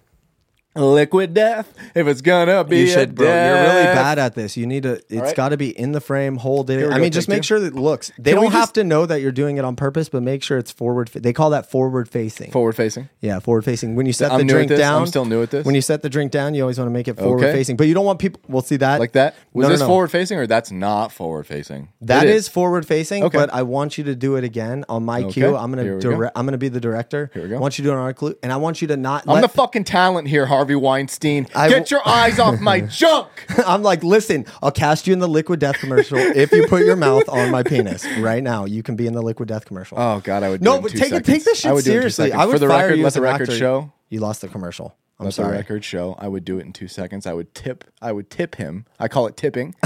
Liquid 0.75 1.33
death. 1.33 1.73
If 1.95 2.07
it's 2.07 2.21
gonna 2.21 2.63
be 2.63 2.79
You 2.81 2.87
should, 2.87 3.15
bro. 3.15 3.25
You're 3.27 3.33
really 3.63 3.83
bad 3.85 4.19
at 4.19 4.35
this. 4.35 4.57
You 4.57 4.67
need 4.67 4.83
to. 4.83 4.93
It's 5.09 5.13
right. 5.13 5.35
got 5.35 5.49
to 5.49 5.57
be 5.57 5.69
in 5.77 5.91
the 5.93 6.01
frame. 6.01 6.37
Hold 6.37 6.69
it. 6.69 6.91
I 6.91 6.97
mean, 6.99 7.11
just 7.11 7.27
make 7.29 7.37
two. 7.43 7.43
sure 7.47 7.59
that 7.59 7.67
it 7.67 7.75
looks. 7.75 8.11
They 8.17 8.33
Can 8.33 8.41
don't 8.41 8.51
have 8.51 8.61
just- 8.63 8.75
to 8.75 8.83
know 8.83 9.05
that 9.05 9.21
you're 9.21 9.31
doing 9.31 9.57
it 9.57 9.65
on 9.65 9.75
purpose, 9.75 10.09
but 10.09 10.21
make 10.23 10.43
sure 10.43 10.57
it's 10.57 10.71
forward. 10.71 11.09
They 11.13 11.33
call 11.33 11.51
that 11.51 11.69
forward 11.71 12.09
facing. 12.09 12.51
Forward 12.51 12.75
facing. 12.75 13.09
Yeah, 13.21 13.39
forward 13.39 13.63
facing. 13.63 13.95
When 13.95 14.05
you 14.05 14.13
set 14.13 14.31
I'm 14.31 14.39
the 14.39 14.45
drink 14.45 14.69
down, 14.69 15.01
I'm 15.01 15.07
still 15.07 15.25
new 15.25 15.41
at 15.43 15.51
this. 15.51 15.65
When 15.65 15.75
you 15.75 15.81
set 15.81 16.01
the 16.01 16.09
drink 16.09 16.31
down, 16.31 16.53
you 16.55 16.61
always 16.63 16.77
want 16.77 16.87
to 16.89 16.93
make 16.93 17.07
it 17.07 17.17
forward 17.17 17.43
Okay. 17.43 17.53
facing, 17.53 17.77
but 17.77 17.87
you 17.87 17.93
don't 17.93 18.05
want 18.05 18.19
people. 18.19 18.41
We'll 18.47 18.61
see 18.61 18.77
that 18.77 18.99
Like 18.99 19.13
that. 19.13 19.35
Was 19.53 19.63
No, 19.63 19.67
no, 19.69 19.73
this 19.73 19.79
no. 19.81 19.87
forward 19.87 20.11
facing 20.11 20.37
or 20.39 20.47
that's 20.47 20.71
not 20.71 21.11
forward 21.11 21.47
facing? 21.47 21.89
That 22.01 22.25
is. 22.27 22.35
Is 22.35 22.47
forward 22.49 22.85
facing, 22.85 23.23
Okay. 23.23 23.37
but 23.37 23.53
I 23.53 23.63
want 23.63 23.97
you 23.97 24.03
to 24.05 24.15
do 24.15 24.35
it 24.35 24.43
again 24.43 24.83
on 24.89 25.05
my 25.05 25.21
Okay. 25.21 25.31
cue. 25.31 25.55
I'm 25.55 25.71
gonna 25.71 25.85
go. 25.85 25.99
direct. 26.01 26.37
I'm 26.37 26.45
gonna 26.45 26.57
be 26.57 26.67
the 26.67 26.81
director. 26.81 27.31
Here 27.33 27.43
we 27.43 27.49
go. 27.49 27.55
I 27.55 27.59
want 27.59 27.77
you 27.79 27.83
to 27.83 27.89
do 27.89 27.93
an 27.93 27.99
on 27.99 28.13
clue, 28.13 28.35
and 28.43 28.51
I 28.51 28.57
want 28.57 28.81
you 28.81 28.89
to 28.89 28.97
not. 28.97 29.23
I'm 29.25 29.41
the 29.41 29.47
fucking 29.47 29.85
talent 29.85 30.27
here, 30.27 30.45
Harvey 30.47 30.64
Weinstein. 30.73 31.45
I 31.53 31.69
Get 31.69 31.87
w- 31.87 31.95
your 31.97 32.07
eyes 32.07 32.39
off 32.39 32.59
my 32.59 32.79
junk. 32.89 33.29
I'm 33.67 33.83
like, 33.83 34.03
listen, 34.03 34.45
I'll 34.63 34.71
cast 34.71 35.05
you 35.05 35.13
in 35.13 35.19
the 35.19 35.27
liquid 35.27 35.59
death 35.59 35.75
commercial 35.77 36.17
if 36.17 36.51
you 36.51 36.65
put 36.67 36.83
your 36.85 36.95
mouth 36.95 37.29
on 37.29 37.51
my 37.51 37.61
penis 37.61 38.07
right 38.17 38.41
now. 38.41 38.65
You 38.65 38.81
can 38.81 38.95
be 38.95 39.05
in 39.05 39.13
the 39.13 39.21
liquid 39.21 39.47
death 39.49 39.65
commercial. 39.65 39.99
Oh 39.99 40.21
God, 40.23 40.41
I 40.41 40.49
would. 40.49 40.61
do 40.61 40.65
no, 40.65 40.81
but 40.81 40.91
take 40.91 41.09
seconds. 41.09 41.27
Take 41.27 41.43
this 41.43 41.63
I 41.63 41.67
shit 41.69 41.73
would 41.75 41.83
do 41.85 41.91
it 41.91 41.95
in 41.97 42.01
two 42.01 42.09
seriously. 42.09 42.33
I 42.33 42.45
would 42.45 42.53
For 42.53 42.59
the 42.59 42.67
fire 42.67 42.85
record, 42.85 42.97
you 42.97 43.03
let 43.03 43.13
the 43.13 43.21
record 43.21 43.41
actor. 43.49 43.55
show. 43.57 43.91
You 44.09 44.21
lost 44.21 44.41
the 44.41 44.47
commercial. 44.47 44.95
I'm 45.19 45.25
Let 45.25 45.33
sorry. 45.35 45.51
the 45.51 45.57
record 45.57 45.83
show. 45.85 46.15
I 46.19 46.27
would 46.27 46.43
do 46.43 46.57
it 46.59 46.65
in 46.65 46.73
two 46.73 46.87
seconds. 46.89 47.25
I 47.25 47.33
would 47.33 47.53
tip. 47.55 47.85
I 48.01 48.11
would 48.11 48.29
tip 48.29 48.55
him. 48.55 48.85
I 48.99 49.07
call 49.07 49.27
it 49.27 49.37
tipping. 49.37 49.73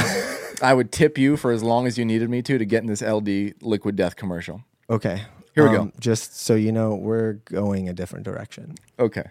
I 0.62 0.74
would 0.74 0.92
tip 0.92 1.18
you 1.18 1.38
for 1.38 1.52
as 1.52 1.62
long 1.64 1.86
as 1.88 1.98
you 1.98 2.04
needed 2.06 2.30
me 2.30 2.42
to 2.42 2.58
to 2.58 2.66
get 2.66 2.82
in 2.82 2.88
this 2.88 3.02
LD 3.02 3.54
liquid 3.62 3.96
death 3.96 4.16
commercial. 4.16 4.64
Okay. 4.90 5.22
Here 5.56 5.68
we 5.70 5.76
go. 5.76 5.82
Um, 5.84 5.94
just 6.00 6.40
so 6.40 6.56
you 6.56 6.72
know, 6.72 6.96
we're 6.96 7.34
going 7.34 7.90
a 7.90 7.94
different 7.94 8.26
direction. 8.26 8.76
Okay. 9.00 9.24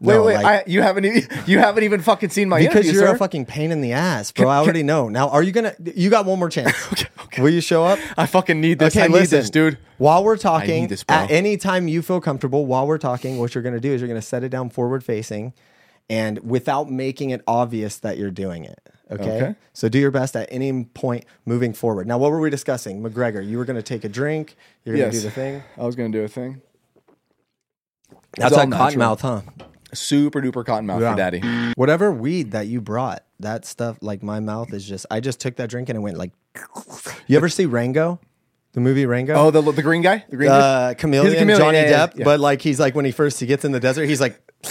Wait, 0.00 0.14
No, 0.14 0.24
wait. 0.24 0.34
like- 0.34 0.44
I, 0.44 0.64
you 0.66 0.82
haven't 0.82 1.04
even 1.04 1.28
you 1.46 1.58
haven't 1.58 1.84
even 1.84 2.00
fucking 2.02 2.28
seen 2.30 2.48
my 2.48 2.58
Because 2.58 2.74
interview, 2.84 2.92
you're 2.92 3.08
sir. 3.08 3.14
a 3.14 3.18
fucking 3.18 3.46
pain 3.46 3.70
in 3.72 3.80
the 3.80 3.92
ass, 3.92 4.32
bro. 4.32 4.48
I 4.48 4.56
already 4.58 4.82
know. 4.82 5.08
Now, 5.08 5.28
are 5.30 5.42
you 5.42 5.52
gonna? 5.52 5.74
You 5.94 6.10
got 6.10 6.26
one 6.26 6.38
more 6.38 6.50
chance. 6.50 6.74
okay, 6.92 7.06
okay. 7.24 7.42
Will 7.42 7.50
you 7.50 7.60
show 7.60 7.84
up? 7.84 7.98
I 8.18 8.26
fucking 8.26 8.60
need 8.60 8.78
this. 8.80 8.94
Okay, 8.96 9.04
I 9.04 9.08
need 9.08 9.14
listen, 9.14 9.38
this, 9.40 9.50
dude. 9.50 9.78
While 9.98 10.24
we're 10.24 10.36
talking, 10.36 10.88
this, 10.88 11.04
at 11.08 11.30
any 11.30 11.56
time 11.56 11.86
you 11.88 12.02
feel 12.02 12.20
comfortable, 12.20 12.66
while 12.66 12.86
we're 12.86 12.98
talking, 12.98 13.38
what 13.38 13.54
you're 13.54 13.62
going 13.62 13.74
to 13.74 13.80
do 13.80 13.92
is 13.92 14.00
you're 14.00 14.08
going 14.08 14.20
to 14.20 14.26
set 14.26 14.42
it 14.42 14.48
down 14.48 14.68
forward 14.70 15.04
facing, 15.04 15.54
and 16.10 16.38
without 16.40 16.90
making 16.90 17.30
it 17.30 17.42
obvious 17.46 17.98
that 17.98 18.18
you're 18.18 18.32
doing 18.32 18.64
it. 18.64 18.80
Okay? 19.10 19.30
Okay. 19.36 19.54
So 19.72 19.88
do 19.88 19.98
your 19.98 20.10
best 20.10 20.34
at 20.34 20.48
any 20.50 20.84
point 20.84 21.24
moving 21.46 21.72
forward. 21.74 22.06
Now, 22.08 22.18
what 22.18 22.30
were 22.32 22.40
we 22.40 22.50
discussing, 22.50 23.02
McGregor? 23.02 23.46
You 23.46 23.58
were 23.58 23.64
going 23.64 23.76
to 23.76 23.82
take 23.82 24.02
a 24.02 24.08
drink. 24.08 24.56
You're 24.84 24.96
going 24.96 25.10
to 25.10 25.14
Yes. 25.16 25.22
do 25.22 25.28
the 25.28 25.34
thing. 25.34 25.62
I 25.78 25.84
was 25.84 25.94
gonna 25.94 26.08
do 26.08 26.22
a 26.24 26.28
thing. 26.28 26.60
That's 28.36 28.52
all 28.56 28.66
that 28.66 28.76
cotton 28.76 28.98
mouth, 28.98 29.20
huh? 29.20 29.42
Super 29.94 30.40
duper 30.40 30.64
cotton 30.64 30.86
mouth 30.86 31.00
Yeah. 31.00 31.12
for 31.12 31.16
daddy. 31.16 31.40
Whatever 31.76 32.12
weed 32.12 32.52
that 32.52 32.66
you 32.66 32.80
brought, 32.80 33.24
that 33.40 33.64
stuff, 33.64 33.98
like 34.00 34.22
my 34.22 34.40
mouth 34.40 34.72
is 34.72 34.86
just. 34.86 35.06
I 35.10 35.20
just 35.20 35.40
took 35.40 35.56
that 35.56 35.70
drink 35.70 35.88
and 35.88 35.96
it 35.96 36.00
went 36.00 36.16
like. 36.16 36.32
You 37.26 37.36
ever 37.36 37.48
see 37.48 37.66
Rango, 37.66 38.20
the 38.72 38.80
movie 38.80 39.06
Rango? 39.06 39.34
Oh, 39.34 39.50
the 39.50 39.60
the 39.62 39.82
green 39.82 40.02
guy. 40.02 40.24
The 40.28 40.36
green. 40.36 40.50
uh, 40.50 40.94
chameleon, 40.96 41.34
chameleon, 41.34 41.58
Johnny 41.58 41.78
yeah, 41.78 41.90
yeah, 41.90 42.06
Depp, 42.06 42.18
yeah. 42.18 42.24
but 42.24 42.40
like 42.40 42.62
he's 42.62 42.78
like 42.80 42.94
when 42.94 43.04
he 43.04 43.10
first 43.10 43.40
he 43.40 43.46
gets 43.46 43.64
in 43.64 43.72
the 43.72 43.80
desert, 43.80 44.06
he's 44.06 44.20
like, 44.20 44.40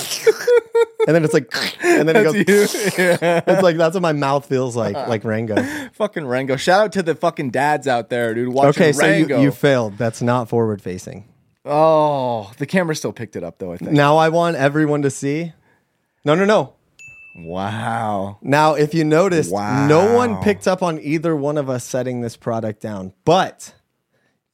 and 1.08 1.16
then 1.16 1.24
it's 1.26 1.34
like, 1.34 1.54
and 1.84 2.08
then 2.08 2.16
he 2.16 2.24
goes, 2.24 2.34
That's 2.46 2.98
you. 2.98 3.04
It's 3.22 3.62
like 3.62 3.76
that's 3.78 3.94
what 3.96 4.02
my 4.02 4.14
mouth 4.14 4.46
feels 4.46 4.76
like, 4.76 4.96
like 4.96 5.24
Rango. 5.24 5.62
fucking 5.94 6.26
Rango. 6.26 6.56
Shout 6.56 6.82
out 6.86 6.92
to 6.94 7.04
the 7.04 7.16
fucking 7.16 7.50
dads 7.52 7.88
out 7.88 8.10
there, 8.10 8.34
dude. 8.34 8.50
Watching 8.50 8.70
Okay, 8.84 8.92
so 8.94 9.06
you, 9.06 9.12
Rango. 9.26 9.42
you 9.42 9.52
failed. 9.52 9.98
That's 9.98 10.22
not 10.22 10.48
forward 10.50 10.82
facing. 10.82 11.26
Oh, 11.66 12.52
the 12.58 12.66
camera 12.66 12.96
still 12.96 13.14
picked 13.14 13.36
it 13.36 13.44
up 13.44 13.58
though. 13.60 13.72
I 13.74 13.78
think. 13.78 13.92
Now 13.92 14.18
I 14.18 14.30
want 14.30 14.56
everyone 14.58 15.02
to 15.04 15.10
see. 15.10 15.54
No, 16.26 16.36
no, 16.36 16.46
no. 16.46 16.74
Wow. 17.36 18.38
Now, 18.42 18.76
if 18.76 18.94
you 18.94 19.04
noticed, 19.04 19.52
no 19.52 20.14
one 20.16 20.42
picked 20.44 20.68
up 20.68 20.84
on 20.84 21.00
either 21.00 21.36
one 21.36 21.58
of 21.58 21.68
us 21.70 21.84
setting 21.84 22.22
this 22.22 22.38
product 22.38 22.80
down, 22.80 23.12
but, 23.26 23.74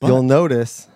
you'll 0.02 0.24
notice 0.24 0.88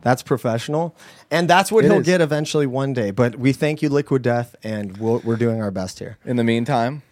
that's 0.00 0.22
professional, 0.24 0.96
and 1.30 1.48
that's 1.48 1.70
what 1.70 1.84
It 1.84 1.90
he'll 1.92 2.00
is. 2.00 2.06
get 2.06 2.20
eventually 2.20 2.66
one 2.66 2.92
day. 2.92 3.12
But 3.12 3.36
we 3.36 3.52
thank 3.52 3.80
you, 3.80 3.88
Liquid 3.90 4.22
Death, 4.22 4.56
and 4.64 4.96
we'll, 4.96 5.20
we're 5.20 5.36
doing 5.36 5.62
our 5.62 5.70
best 5.70 6.00
here. 6.00 6.18
In 6.24 6.36
the 6.36 6.44
meantime, 6.44 7.02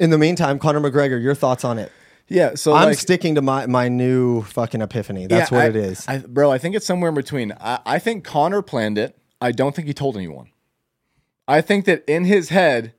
In 0.00 0.10
the 0.10 0.18
meantime, 0.18 0.58
Conor 0.58 0.80
McGregor, 0.80 1.22
your 1.22 1.34
thoughts 1.36 1.64
on 1.64 1.78
it? 1.78 1.92
Yeah. 2.28 2.54
So 2.54 2.74
I'm 2.74 2.88
like, 2.88 2.98
sticking 2.98 3.34
to 3.36 3.42
my, 3.42 3.66
my 3.66 3.88
new 3.88 4.42
fucking 4.42 4.80
epiphany. 4.80 5.26
That's 5.26 5.50
yeah, 5.50 5.56
what 5.56 5.64
I- 5.66 5.68
it 5.68 5.76
is. 5.76 6.06
I, 6.08 6.18
bro. 6.18 6.50
I 6.50 6.58
think 6.58 6.76
it's 6.76 6.86
somewhere 6.86 7.08
in 7.08 7.14
between. 7.14 7.52
I, 7.60 7.80
I 7.86 7.98
think 7.98 8.24
Conor 8.24 8.62
planned 8.62 8.98
it. 8.98 9.16
I 9.40 9.52
don't 9.52 9.74
think 9.74 9.88
he 9.88 9.94
told 9.94 10.16
anyone. 10.16 10.50
I 11.46 11.60
think 11.60 11.86
that 11.86 12.04
in 12.06 12.24
his 12.24 12.50
head, 12.50 12.92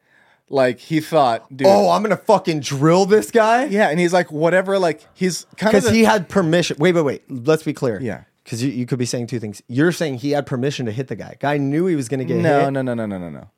like 0.49 0.79
he 0.79 0.99
thought, 0.99 1.45
dude. 1.55 1.67
oh, 1.67 1.89
I'm 1.91 2.01
gonna 2.01 2.17
fucking 2.17 2.61
drill 2.61 3.05
this 3.05 3.29
guy 3.29 3.65
yeah, 3.65 3.89
and 3.89 3.99
he's 3.99 4.13
like, 4.13 4.31
whatever. 4.31 4.79
Like 4.79 5.05
he's 5.13 5.45
kind 5.57 5.75
of 5.75 5.83
because 5.83 5.95
he 5.95 6.03
had 6.03 6.27
permission. 6.27 6.77
Wait, 6.79 6.93
wait, 6.95 7.03
wait. 7.03 7.23
Let's 7.29 7.63
be 7.63 7.73
clear. 7.73 7.99
Yeah. 8.01 8.23
Because 8.43 8.63
you, 8.63 8.71
you 8.71 8.87
could 8.87 8.97
be 8.97 9.05
saying 9.05 9.27
two 9.27 9.39
things. 9.39 9.61
You're 9.67 9.91
saying 9.91 10.15
he 10.15 10.31
had 10.31 10.47
permission 10.47 10.87
to 10.87 10.91
hit 10.91 11.07
the 11.07 11.15
guy. 11.15 11.35
Guy 11.39 11.57
knew 11.57 11.85
he 11.85 11.95
was 11.95 12.09
gonna 12.09 12.25
get 12.25 12.37
no, 12.37 12.65
hit. 12.65 12.71
no, 12.71 12.81
no, 12.81 12.95
no, 12.95 13.05
no, 13.05 13.17
no, 13.19 13.29
no. 13.29 13.49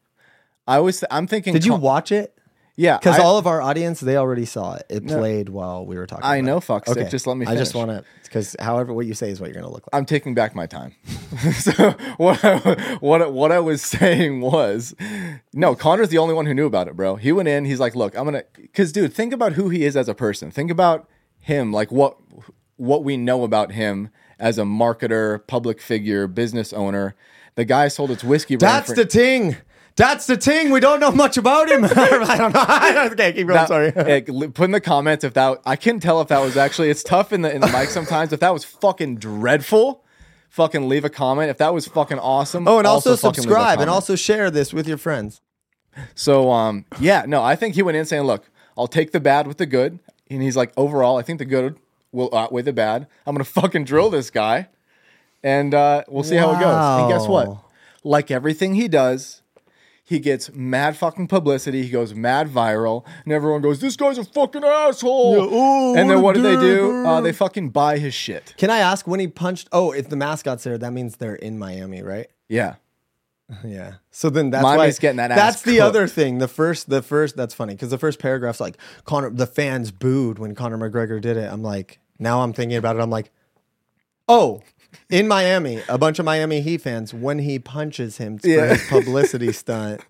I 0.67 0.79
was. 0.79 1.03
I'm 1.09 1.27
thinking. 1.27 1.53
Did 1.53 1.63
you 1.63 1.71
Con- 1.71 1.81
watch 1.81 2.11
it? 2.11 2.37
Yeah, 2.81 2.97
Because 2.97 3.19
all 3.19 3.37
of 3.37 3.45
our 3.45 3.61
audience, 3.61 3.99
they 3.99 4.17
already 4.17 4.45
saw 4.45 4.73
it. 4.73 4.85
It 4.89 5.05
played 5.07 5.49
while 5.49 5.85
we 5.85 5.95
were 5.97 6.07
talking. 6.07 6.25
I 6.25 6.37
about 6.37 6.45
know, 6.47 6.57
it. 6.57 6.61
fuck 6.63 6.87
stick. 6.87 7.09
Just 7.11 7.27
let 7.27 7.37
me 7.37 7.45
I 7.45 7.55
just 7.55 7.73
finish. 7.73 7.87
want 7.87 8.03
to, 8.05 8.11
because 8.23 8.55
however 8.59 8.91
what 8.93 9.05
you 9.05 9.13
say 9.13 9.29
is 9.29 9.39
what 9.39 9.47
you're 9.51 9.61
gonna 9.61 9.71
look 9.71 9.83
like. 9.83 9.93
I'm 9.97 10.05
taking 10.05 10.33
back 10.33 10.55
my 10.55 10.65
time. 10.65 10.95
so 11.53 11.91
what 12.17 12.43
I, 12.43 12.57
what 12.99 13.21
I- 13.21 13.27
what 13.27 13.51
I 13.51 13.59
was 13.59 13.81
saying 13.97 14.41
was, 14.41 14.95
no, 15.53 15.75
Conor's 15.75 16.09
the 16.09 16.17
only 16.17 16.33
one 16.33 16.45
who 16.45 16.53
knew 16.53 16.65
about 16.65 16.87
it, 16.87 16.95
bro. 16.95 17.17
He 17.17 17.31
went 17.31 17.47
in. 17.49 17.65
He's 17.65 17.79
like, 17.79 17.95
look, 17.95 18.17
I'm 18.17 18.25
gonna, 18.25 18.43
because 18.55 18.91
dude, 18.91 19.13
think 19.13 19.31
about 19.33 19.53
who 19.53 19.69
he 19.69 19.85
is 19.85 19.95
as 19.95 20.09
a 20.09 20.15
person. 20.15 20.49
Think 20.51 20.71
about 20.71 21.07
him, 21.39 21.71
like 21.71 21.91
what 21.91 22.17
what 22.77 23.03
we 23.03 23.15
know 23.15 23.43
about 23.43 23.73
him 23.73 24.09
as 24.39 24.57
a 24.57 24.63
marketer, 24.63 25.45
public 25.45 25.79
figure, 25.79 26.25
business 26.25 26.73
owner. 26.73 27.15
The 27.55 27.65
guy 27.65 27.89
sold 27.89 28.09
its 28.11 28.23
whiskey. 28.23 28.55
brand 28.55 28.73
That's 28.85 28.89
for- 28.89 28.95
the 28.95 29.05
ting. 29.05 29.57
That's 29.95 30.25
the 30.25 30.37
thing. 30.37 30.71
We 30.71 30.79
don't 30.79 30.99
know 30.99 31.11
much 31.11 31.37
about 31.37 31.69
him. 31.69 31.85
I 31.95 32.37
don't 32.37 32.53
know. 32.53 33.09
okay, 33.13 33.33
keep 33.33 33.47
going. 33.47 33.55
That- 33.57 33.67
Sorry. 33.67 33.93
eh, 33.95 34.21
put 34.21 34.61
in 34.65 34.71
the 34.71 34.81
comments 34.81 35.23
if 35.23 35.33
that 35.33 35.61
I 35.65 35.75
couldn't 35.75 35.99
tell 35.99 36.21
if 36.21 36.29
that 36.29 36.39
was 36.41 36.57
actually 36.57 36.89
it's 36.89 37.03
tough 37.03 37.33
in 37.33 37.41
the 37.41 37.53
in 37.53 37.61
the 37.61 37.67
mic 37.67 37.89
sometimes. 37.89 38.31
If 38.33 38.39
that 38.39 38.53
was 38.53 38.63
fucking 38.63 39.17
dreadful, 39.17 40.03
fucking 40.49 40.87
leave 40.87 41.05
a 41.05 41.09
comment. 41.09 41.49
If 41.49 41.57
that 41.57 41.73
was 41.73 41.87
fucking 41.87 42.19
awesome. 42.19 42.67
oh, 42.67 42.77
and 42.77 42.87
also, 42.87 43.15
fucking 43.15 43.25
leave 43.27 43.33
a 43.33 43.41
subscribe 43.41 43.79
and 43.79 43.89
also 43.89 44.15
share 44.15 44.49
this 44.49 44.73
with 44.73 44.87
your 44.87 44.97
friends. 44.97 45.41
So 46.15 46.51
um 46.51 46.85
yeah, 46.99 47.25
no, 47.27 47.43
I 47.43 47.55
think 47.55 47.75
he 47.75 47.81
went 47.81 47.97
in 47.97 48.05
saying, 48.05 48.23
look, 48.23 48.49
I'll 48.77 48.87
take 48.87 49.11
the 49.11 49.19
bad 49.19 49.45
with 49.47 49.57
the 49.57 49.65
good. 49.65 49.99
And 50.29 50.41
he's 50.41 50.55
like, 50.55 50.71
overall, 50.77 51.17
I 51.17 51.21
think 51.23 51.39
the 51.39 51.45
good 51.45 51.77
will 52.13 52.33
outweigh 52.33 52.61
the 52.61 52.71
bad. 52.73 53.07
I'm 53.25 53.35
gonna 53.35 53.43
fucking 53.43 53.83
drill 53.83 54.09
this 54.09 54.29
guy. 54.29 54.69
And 55.43 55.73
uh, 55.73 56.03
we'll 56.07 56.23
see 56.23 56.35
how 56.37 56.51
it 56.51 56.59
goes. 56.59 57.01
And 57.01 57.09
guess 57.11 57.27
what? 57.27 57.57
Like 58.03 58.31
everything 58.31 58.75
he 58.75 58.87
does, 58.87 59.40
he 60.11 60.19
gets 60.19 60.53
mad 60.53 60.97
fucking 60.97 61.27
publicity. 61.27 61.83
He 61.83 61.89
goes 61.89 62.13
mad 62.13 62.49
viral, 62.49 63.05
and 63.23 63.33
everyone 63.33 63.61
goes, 63.61 63.79
"This 63.79 63.95
guy's 63.95 64.17
a 64.17 64.23
fucking 64.25 64.63
asshole." 64.63 65.37
Yeah, 65.37 65.49
oh, 65.49 65.95
and 65.95 66.09
then 66.09 66.21
what 66.21 66.35
what 66.35 66.37
a 66.37 66.39
do 66.39 66.43
they 66.43 66.61
do? 66.61 67.05
Uh, 67.05 67.21
they 67.21 67.31
fucking 67.31 67.69
buy 67.69 67.97
his 67.97 68.13
shit. 68.13 68.53
Can 68.57 68.69
I 68.69 68.79
ask 68.79 69.07
when 69.07 69.19
he 69.19 69.27
punched? 69.27 69.69
Oh, 69.71 69.91
if 69.91 70.09
the 70.09 70.15
mascot's 70.17 70.63
there, 70.63 70.77
that 70.77 70.91
means 70.91 71.15
they're 71.15 71.35
in 71.35 71.57
Miami, 71.57 72.03
right? 72.03 72.27
Yeah, 72.49 72.75
Yeah. 73.63 73.95
So 74.11 74.29
then 74.29 74.49
that's 74.49 74.63
Miami's 74.63 74.97
why 74.97 75.01
getting 75.01 75.17
that 75.17 75.29
That's 75.29 75.57
ass 75.57 75.61
the 75.61 75.73
cooked. 75.77 75.83
other 75.83 76.07
thing. 76.07 76.37
The 76.39 76.47
first, 76.47 76.89
the 76.89 77.01
first. 77.01 77.35
That's 77.35 77.53
funny 77.53 77.73
because 77.73 77.89
the 77.89 77.97
first 77.97 78.19
paragraph's 78.19 78.59
like 78.59 78.77
Conor. 79.05 79.29
The 79.29 79.47
fans 79.47 79.91
booed 79.91 80.39
when 80.39 80.55
Conor 80.55 80.77
McGregor 80.77 81.21
did 81.21 81.37
it. 81.37 81.51
I'm 81.51 81.63
like, 81.63 81.99
now 82.19 82.41
I'm 82.41 82.53
thinking 82.53 82.77
about 82.77 82.95
it. 82.95 82.99
I'm 83.01 83.09
like, 83.09 83.31
oh, 84.27 84.61
in 85.09 85.27
Miami, 85.27 85.81
a 85.89 85.97
bunch 85.97 86.19
of 86.19 86.25
Miami 86.25 86.61
Heat 86.61 86.81
fans 86.81 87.13
when 87.13 87.39
he 87.39 87.59
punches 87.59 88.17
him 88.17 88.37
for 88.37 88.47
Yeah. 88.47 88.73
his 88.75 88.87
publicity 88.87 89.51
stunt, 89.53 90.01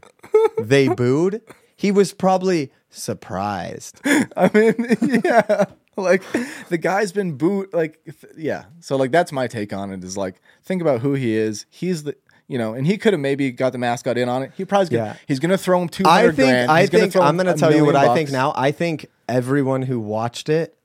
they 0.59 0.87
booed. 0.87 1.41
He 1.75 1.91
was 1.91 2.13
probably 2.13 2.71
surprised. 2.89 3.99
I 4.05 4.49
mean, 4.53 4.75
yeah. 5.25 5.65
Like 5.97 6.23
the 6.69 6.77
guy's 6.77 7.11
been 7.11 7.33
boot 7.37 7.73
like 7.73 7.99
th- 8.05 8.33
yeah. 8.37 8.65
So 8.79 8.95
like 8.95 9.11
that's 9.11 9.31
my 9.31 9.47
take 9.47 9.73
on 9.73 9.91
it 9.91 10.03
is 10.03 10.15
like 10.17 10.41
think 10.63 10.81
about 10.81 11.01
who 11.01 11.13
he 11.13 11.35
is. 11.35 11.65
He's 11.69 12.03
the 12.03 12.15
you 12.47 12.57
know, 12.57 12.73
and 12.73 12.85
he 12.85 12.97
could 12.97 13.13
have 13.13 13.19
maybe 13.19 13.51
got 13.51 13.71
the 13.71 13.77
mascot 13.77 14.17
in 14.17 14.27
on 14.27 14.43
it. 14.43 14.51
He 14.57 14.65
probably 14.65 14.89
gonna, 14.89 15.03
Yeah. 15.11 15.15
he's 15.27 15.39
gonna 15.39 15.57
throw 15.57 15.81
him 15.81 15.89
two 15.89 16.05
I 16.05 16.19
hundred 16.21 16.35
think. 16.37 16.49
grand. 16.49 16.71
I 16.71 16.81
He's 16.81 16.89
think. 16.89 17.13
throw 17.13 17.21
I'm 17.21 17.35
going 17.37 17.47
to 17.47 17.53
tell 17.53 17.73
you 17.73 17.85
what 17.85 17.95
I 17.95 18.13
think 18.13 18.27
bucks. 18.27 18.33
now. 18.33 18.51
I 18.55 18.71
think 18.71 19.05
everyone 19.29 19.83
who 19.83 19.99
watched 20.01 20.49
it 20.49 20.75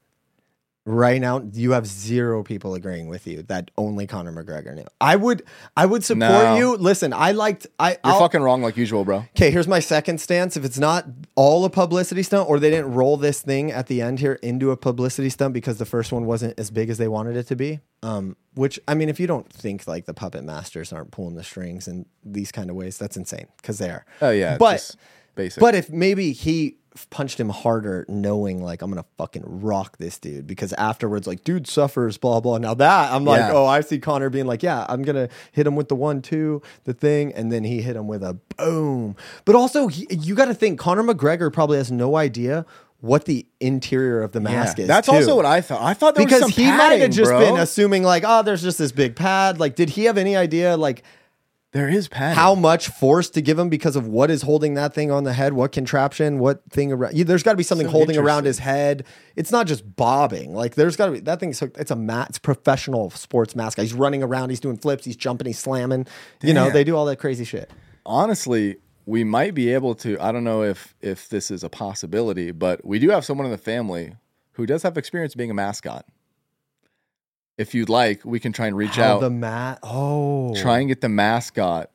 right 0.87 1.21
now, 1.21 1.43
you 1.53 1.73
have 1.73 1.87
zero 1.87 2.43
people 2.43 2.75
agreeing 2.75 3.09
with 3.09 3.27
you 3.27 3.43
that 3.45 3.71
only 3.77 4.07
Conor 4.07 4.33
McGregor 4.33 4.75
knew. 4.75 4.87
I 5.01 5.17
would. 5.17 5.43
I 5.77 5.85
would 5.85 6.05
support 6.05 6.21
No. 6.31 6.57
you. 6.57 6.77
Listen, 6.77 7.13
I 7.13 7.33
liked. 7.33 7.67
I. 7.79 7.91
You're 7.91 7.99
I'll- 8.05 8.19
fucking 8.21 8.41
wrong 8.41 8.63
like 8.63 8.77
usual, 8.77 9.05
bro. 9.05 9.19
Okay, 9.37 9.51
here's 9.51 9.69
my 9.69 9.81
second 9.81 10.21
stance. 10.21 10.57
If 10.57 10.65
it's 10.65 10.79
not 10.79 11.07
all 11.35 11.65
a 11.65 11.71
publicity 11.71 12.23
stunt, 12.23 12.49
or 12.49 12.59
they 12.59 12.71
didn't 12.71 12.93
roll 12.95 13.17
this 13.19 13.41
thing 13.43 13.71
at 13.71 13.89
the 13.89 14.01
end 14.01 14.21
here 14.21 14.35
into 14.43 14.71
a 14.71 14.77
publicity 14.77 15.29
stunt 15.29 15.53
because 15.53 15.77
the 15.79 15.85
first 15.85 16.13
one 16.13 16.25
wasn't 16.25 16.59
as 16.59 16.71
big 16.71 16.89
as 16.89 16.97
they 16.99 17.09
wanted 17.09 17.37
it 17.37 17.49
to 17.49 17.57
be, 17.57 17.81
um, 18.03 18.37
which 18.55 18.79
I 18.89 18.95
mean, 18.95 19.09
if 19.09 19.19
you 19.21 19.27
don't 19.27 19.53
think 19.53 19.87
like 19.87 20.07
the 20.07 20.15
puppet 20.15 20.45
masters 20.45 20.93
aren't 20.93 21.11
pulling 21.11 21.35
the 21.35 21.45
strings 21.45 21.89
in 21.89 22.07
these 22.25 22.53
kind 22.53 22.71
of 22.71 22.77
ways, 22.77 22.97
that's 22.97 23.17
insane 23.17 23.47
because 23.57 23.79
they 23.79 23.91
are. 23.91 24.07
Oh 24.23 24.31
yeah, 24.31 24.57
but 24.57 24.75
just 24.77 24.97
basic. 25.37 25.61
but 25.61 25.77
if 25.77 25.91
maybe 25.91 26.33
he 26.33 26.79
punched 27.11 27.39
him 27.39 27.51
harder, 27.51 28.07
knowing 28.09 28.63
like 28.63 28.83
I'm 28.83 28.91
gonna 28.91 29.05
fucking 29.19 29.43
rock 29.45 29.99
this 29.99 30.19
dude, 30.19 30.47
because 30.47 30.73
afterwards, 30.73 31.27
like, 31.27 31.45
dude 31.45 31.67
suffers, 31.67 32.17
blah 32.17 32.41
blah. 32.41 32.59
Now 32.59 32.75
that 32.75 33.13
I'm 33.13 33.25
like, 33.25 33.41
Yeah. 33.41 33.53
oh, 33.53 33.67
I 33.67 33.81
see 33.83 33.99
Conor 33.99 34.31
being 34.31 34.47
like, 34.47 34.63
yeah, 34.63 34.87
I'm 34.89 35.03
gonna 35.03 35.29
hit 35.53 35.67
him 35.67 35.77
with 35.77 35.89
the 35.89 35.95
one, 35.95 36.23
two, 36.23 36.63
the 36.85 36.95
thing, 36.95 37.33
and 37.35 37.53
then 37.53 37.65
he 37.65 37.83
hit 37.83 37.97
him 37.97 38.09
with 38.09 38.23
a 38.23 38.39
boom. 38.57 39.15
But 39.45 39.55
also, 39.55 39.89
he, 39.89 40.07
you 40.11 40.35
got 40.35 40.47
to 40.47 40.55
think 40.55 40.79
Conor 40.79 41.03
McGregor 41.03 41.53
probably 41.53 41.77
has 41.79 41.93
no 41.93 42.17
idea 42.17 42.65
what 43.01 43.27
the 43.27 43.47
interior 43.61 44.23
of 44.23 44.33
the 44.33 44.41
mask 44.41 44.79
yeah. 44.79 44.83
is. 44.83 44.89
That's 44.89 45.09
too. 45.09 45.17
also 45.17 45.37
what 45.37 45.45
I 45.47 45.61
thought. 45.61 45.83
I 45.83 45.93
thought 45.95 46.15
there 46.15 46.25
because 46.25 46.45
was 46.45 46.55
some 46.55 46.65
he 46.65 46.71
might 46.71 47.01
have 47.01 47.11
just 47.11 47.31
bro. 47.31 47.41
been 47.41 47.57
assuming 47.59 48.03
like, 48.03 48.25
oh, 48.27 48.43
there's 48.43 48.63
just 48.63 48.79
this 48.79 48.93
big 48.93 49.17
pad. 49.17 49.61
Like, 49.61 49.77
did 49.77 49.91
he 49.91 50.05
have 50.05 50.19
any 50.19 50.35
idea 50.37 50.77
like? 50.77 51.03
There 51.77 51.89
is 51.89 52.09
padding. 52.09 52.37
how 52.37 52.55
much 52.55 52.89
force 52.89 53.29
to 53.31 53.43
give 53.43 53.59
him 53.59 53.69
because 53.69 53.97
of 53.97 54.07
what 54.07 54.31
is 54.31 54.43
holding 54.43 54.75
that 54.75 54.95
thing 54.95 55.11
on 55.11 55.25
the 55.25 55.33
head, 55.33 55.53
what 55.53 55.73
contraption, 55.73 56.39
what 56.39 56.63
thing 56.71 56.91
around. 56.91 57.15
Yeah, 57.15 57.25
there's 57.25 57.43
got 57.43 57.53
to 57.53 57.57
be 57.57 57.63
something 57.63 57.87
So 57.87 57.91
holding 57.91 58.17
around 58.17 58.45
his 58.45 58.59
head. 58.59 59.05
It's 59.37 59.53
not 59.53 59.67
just 59.67 59.97
bobbing. 59.97 60.55
Like 60.55 60.75
there's 60.75 60.97
got 60.97 61.07
to 61.07 61.13
be 61.13 61.21
that 61.21 61.39
thing's 61.39 61.61
it's 61.61 61.91
a 61.91 61.97
mat. 61.97 62.31
It's 62.31 62.39
professional 62.39 63.11
sports 63.11 63.55
mascot. 63.55 63.85
He's 63.85 63.95
running 63.95 64.23
around. 64.23 64.51
He's 64.51 64.61
doing 64.61 64.79
flips. 64.79 65.05
He's 65.05 65.17
jumping. 65.17 65.47
He's 65.47 65.59
slamming. 65.59 66.07
You 66.43 66.55
know 66.55 66.71
they 66.71 66.85
do 66.85 66.97
all 66.97 67.05
that 67.07 67.17
crazy 67.19 67.45
shit. 67.45 67.71
honestly, 68.07 68.79
we 69.05 69.23
might 69.25 69.55
be 69.55 69.73
able 69.73 69.95
to. 69.97 70.19
I 70.21 70.33
don't 70.33 70.45
know 70.45 70.63
if 70.63 70.95
if 71.01 71.29
this 71.29 71.51
is 71.51 71.63
a 71.63 71.69
possibility, 71.69 72.53
but 72.53 72.85
we 72.85 72.99
do 72.99 73.11
have 73.11 73.25
someone 73.25 73.45
in 73.45 73.53
the 73.53 73.59
family 73.59 74.15
who 74.53 74.67
does 74.67 74.83
have 74.83 74.97
experience 74.97 75.35
being 75.35 75.51
a 75.51 75.55
mascot. 75.55 76.07
If 77.59 77.75
you'd 77.75 77.89
like, 77.89 78.25
we 78.25 78.39
can 78.39 78.53
try 78.53 78.67
and 78.67 78.77
reach 78.77 78.97
How 78.97 79.17
out, 79.17 79.21
the 79.21 79.31
mat. 79.31 79.79
Oh, 79.83 80.55
try 80.57 80.79
and 80.81 80.89
get 80.89 81.01
the 81.01 81.09
mascot 81.09 81.91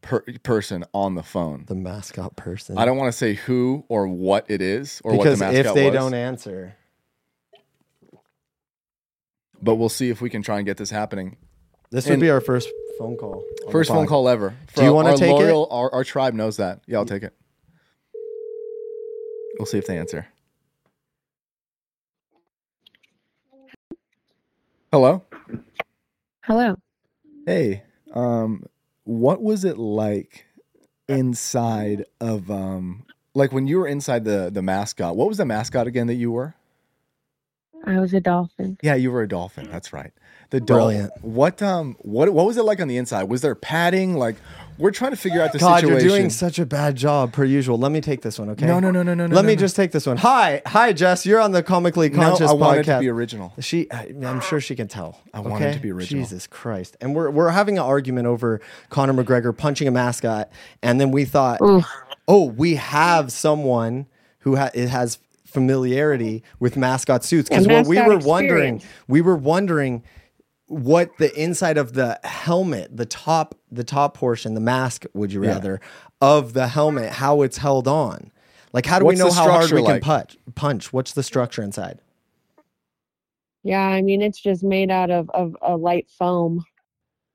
per, 0.00 0.22
person 0.42 0.84
on 0.94 1.14
the 1.14 1.22
phone. 1.22 1.64
the 1.66 1.74
mascot 1.74 2.36
person. 2.36 2.78
I 2.78 2.84
don't 2.86 2.96
want 2.96 3.12
to 3.12 3.18
say 3.18 3.34
who 3.34 3.84
or 3.88 4.08
what 4.08 4.46
it 4.48 4.62
is 4.62 5.02
or 5.04 5.12
because 5.12 5.40
what 5.40 5.46
the 5.46 5.52
mascot 5.52 5.66
if 5.66 5.74
they 5.74 5.90
was, 5.90 5.94
don't 5.94 6.14
answer, 6.14 6.76
but 9.60 9.74
we'll 9.74 9.88
see 9.90 10.08
if 10.08 10.20
we 10.22 10.30
can 10.30 10.42
try 10.42 10.56
and 10.56 10.66
get 10.66 10.78
this 10.78 10.90
happening. 10.90 11.36
this 11.90 12.08
would 12.08 12.20
be 12.20 12.30
our 12.30 12.40
first 12.40 12.70
phone 12.98 13.16
call. 13.16 13.44
First 13.70 13.90
phone 13.90 14.06
call 14.06 14.28
ever. 14.28 14.54
Do 14.74 14.84
you 14.84 14.92
wanna 14.94 15.10
our 15.10 15.16
take 15.16 15.38
it? 15.38 15.52
Our, 15.52 15.92
our 15.92 16.04
tribe 16.04 16.32
knows 16.32 16.56
that. 16.56 16.80
Yeah, 16.86 16.98
I'll 16.98 17.06
take 17.06 17.22
it. 17.22 17.34
We'll 19.58 19.66
see 19.66 19.78
if 19.78 19.86
they 19.86 19.98
answer. 19.98 20.28
Hello. 24.94 25.24
Hello. 26.44 26.76
Hey. 27.46 27.82
Um, 28.12 28.66
what 29.02 29.42
was 29.42 29.64
it 29.64 29.76
like 29.76 30.46
inside 31.08 32.04
of 32.20 32.48
um, 32.48 33.04
like 33.34 33.50
when 33.50 33.66
you 33.66 33.78
were 33.80 33.88
inside 33.88 34.24
the 34.24 34.50
the 34.54 34.62
mascot? 34.62 35.16
What 35.16 35.26
was 35.26 35.38
the 35.38 35.44
mascot 35.44 35.88
again 35.88 36.06
that 36.06 36.14
you 36.14 36.30
were? 36.30 36.54
I 37.84 37.98
was 37.98 38.14
a 38.14 38.20
dolphin. 38.20 38.78
Yeah, 38.82 38.94
you 38.94 39.10
were 39.10 39.22
a 39.22 39.28
dolphin. 39.28 39.68
That's 39.68 39.92
right. 39.92 40.12
The 40.54 40.60
dolphin. 40.60 40.86
Brilliant. 40.86 41.24
What 41.24 41.62
um 41.62 41.96
what 42.02 42.32
what 42.32 42.46
was 42.46 42.56
it 42.56 42.62
like 42.62 42.80
on 42.80 42.86
the 42.86 42.96
inside? 42.96 43.24
Was 43.24 43.40
there 43.40 43.56
padding? 43.56 44.14
Like 44.14 44.36
we're 44.78 44.92
trying 44.92 45.10
to 45.10 45.16
figure 45.16 45.42
out 45.42 45.52
the 45.52 45.58
God, 45.58 45.80
situation. 45.80 46.08
you're 46.08 46.16
doing 46.16 46.30
such 46.30 46.60
a 46.60 46.66
bad 46.66 46.94
job 46.94 47.32
per 47.32 47.42
usual. 47.42 47.76
Let 47.76 47.90
me 47.90 48.00
take 48.00 48.22
this 48.22 48.38
one, 48.38 48.50
okay? 48.50 48.64
No, 48.64 48.78
no, 48.78 48.92
no, 48.92 49.02
no, 49.02 49.14
no, 49.14 49.26
no. 49.26 49.34
Let 49.34 49.42
no, 49.42 49.48
me 49.48 49.56
no. 49.56 49.60
just 49.60 49.74
take 49.74 49.90
this 49.90 50.06
one. 50.06 50.16
Hi, 50.18 50.62
hi, 50.64 50.92
Jess. 50.92 51.26
You're 51.26 51.40
on 51.40 51.50
the 51.50 51.64
Comically 51.64 52.08
Conscious 52.08 52.38
No, 52.38 52.46
Conscious 52.46 52.50
I 52.50 52.54
want 52.54 52.78
it 52.78 52.84
to 52.84 52.90
podcast. 52.92 53.00
be 53.00 53.08
original. 53.08 53.52
She, 53.58 53.90
I, 53.90 54.14
I'm 54.24 54.40
sure 54.40 54.60
she 54.60 54.76
can 54.76 54.86
tell. 54.86 55.20
I 55.32 55.40
want 55.40 55.64
it 55.64 55.74
to 55.74 55.80
be 55.80 55.90
original. 55.90 56.22
Jesus 56.22 56.46
Christ! 56.46 56.96
And 57.00 57.16
we're 57.16 57.30
we're 57.30 57.50
having 57.50 57.76
an 57.76 57.84
argument 57.84 58.28
over 58.28 58.60
Conor 58.90 59.24
McGregor 59.24 59.56
punching 59.56 59.88
a 59.88 59.90
mascot, 59.90 60.50
and 60.84 61.00
then 61.00 61.10
we 61.10 61.24
thought, 61.24 61.60
Oof. 61.62 61.84
oh, 62.28 62.44
we 62.44 62.76
have 62.76 63.32
someone 63.32 64.06
who 64.40 64.54
ha- 64.54 64.70
it 64.72 64.88
has 64.88 65.18
familiarity 65.44 66.44
with 66.60 66.76
mascot 66.76 67.24
suits 67.24 67.48
because 67.48 67.66
what 67.66 67.88
we 67.88 67.96
mascot 67.96 68.22
were 68.22 68.28
wondering, 68.28 68.82
we 69.08 69.20
were 69.20 69.36
wondering 69.36 70.04
what 70.66 71.16
the 71.18 71.32
inside 71.40 71.76
of 71.78 71.92
the 71.92 72.18
helmet, 72.24 72.96
the 72.96 73.06
top, 73.06 73.54
the 73.70 73.84
top 73.84 74.14
portion, 74.16 74.54
the 74.54 74.60
mask, 74.60 75.04
would 75.14 75.32
you 75.32 75.42
Yeah. 75.44 75.50
rather, 75.52 75.80
of 76.20 76.52
the 76.54 76.68
helmet, 76.68 77.10
how 77.12 77.42
it's 77.42 77.58
held 77.58 77.86
on. 77.86 78.30
Like, 78.72 78.86
how 78.86 78.98
do 78.98 79.04
What's 79.04 79.18
we 79.18 79.24
know 79.24 79.30
how 79.30 79.42
hard 79.50 79.64
structure 79.64 79.76
we 79.76 79.82
can 79.82 79.90
like? 79.94 80.02
punch? 80.02 80.36
Punch. 80.54 80.92
What's 80.92 81.12
the 81.12 81.22
structure 81.22 81.62
inside? 81.62 82.00
Yeah, 83.62 83.80
I 83.86 84.02
mean 84.02 84.20
it's 84.20 84.40
just 84.40 84.62
made 84.62 84.90
out 84.90 85.10
of, 85.10 85.30
of 85.30 85.56
a 85.62 85.76
light 85.76 86.08
foam. 86.18 86.64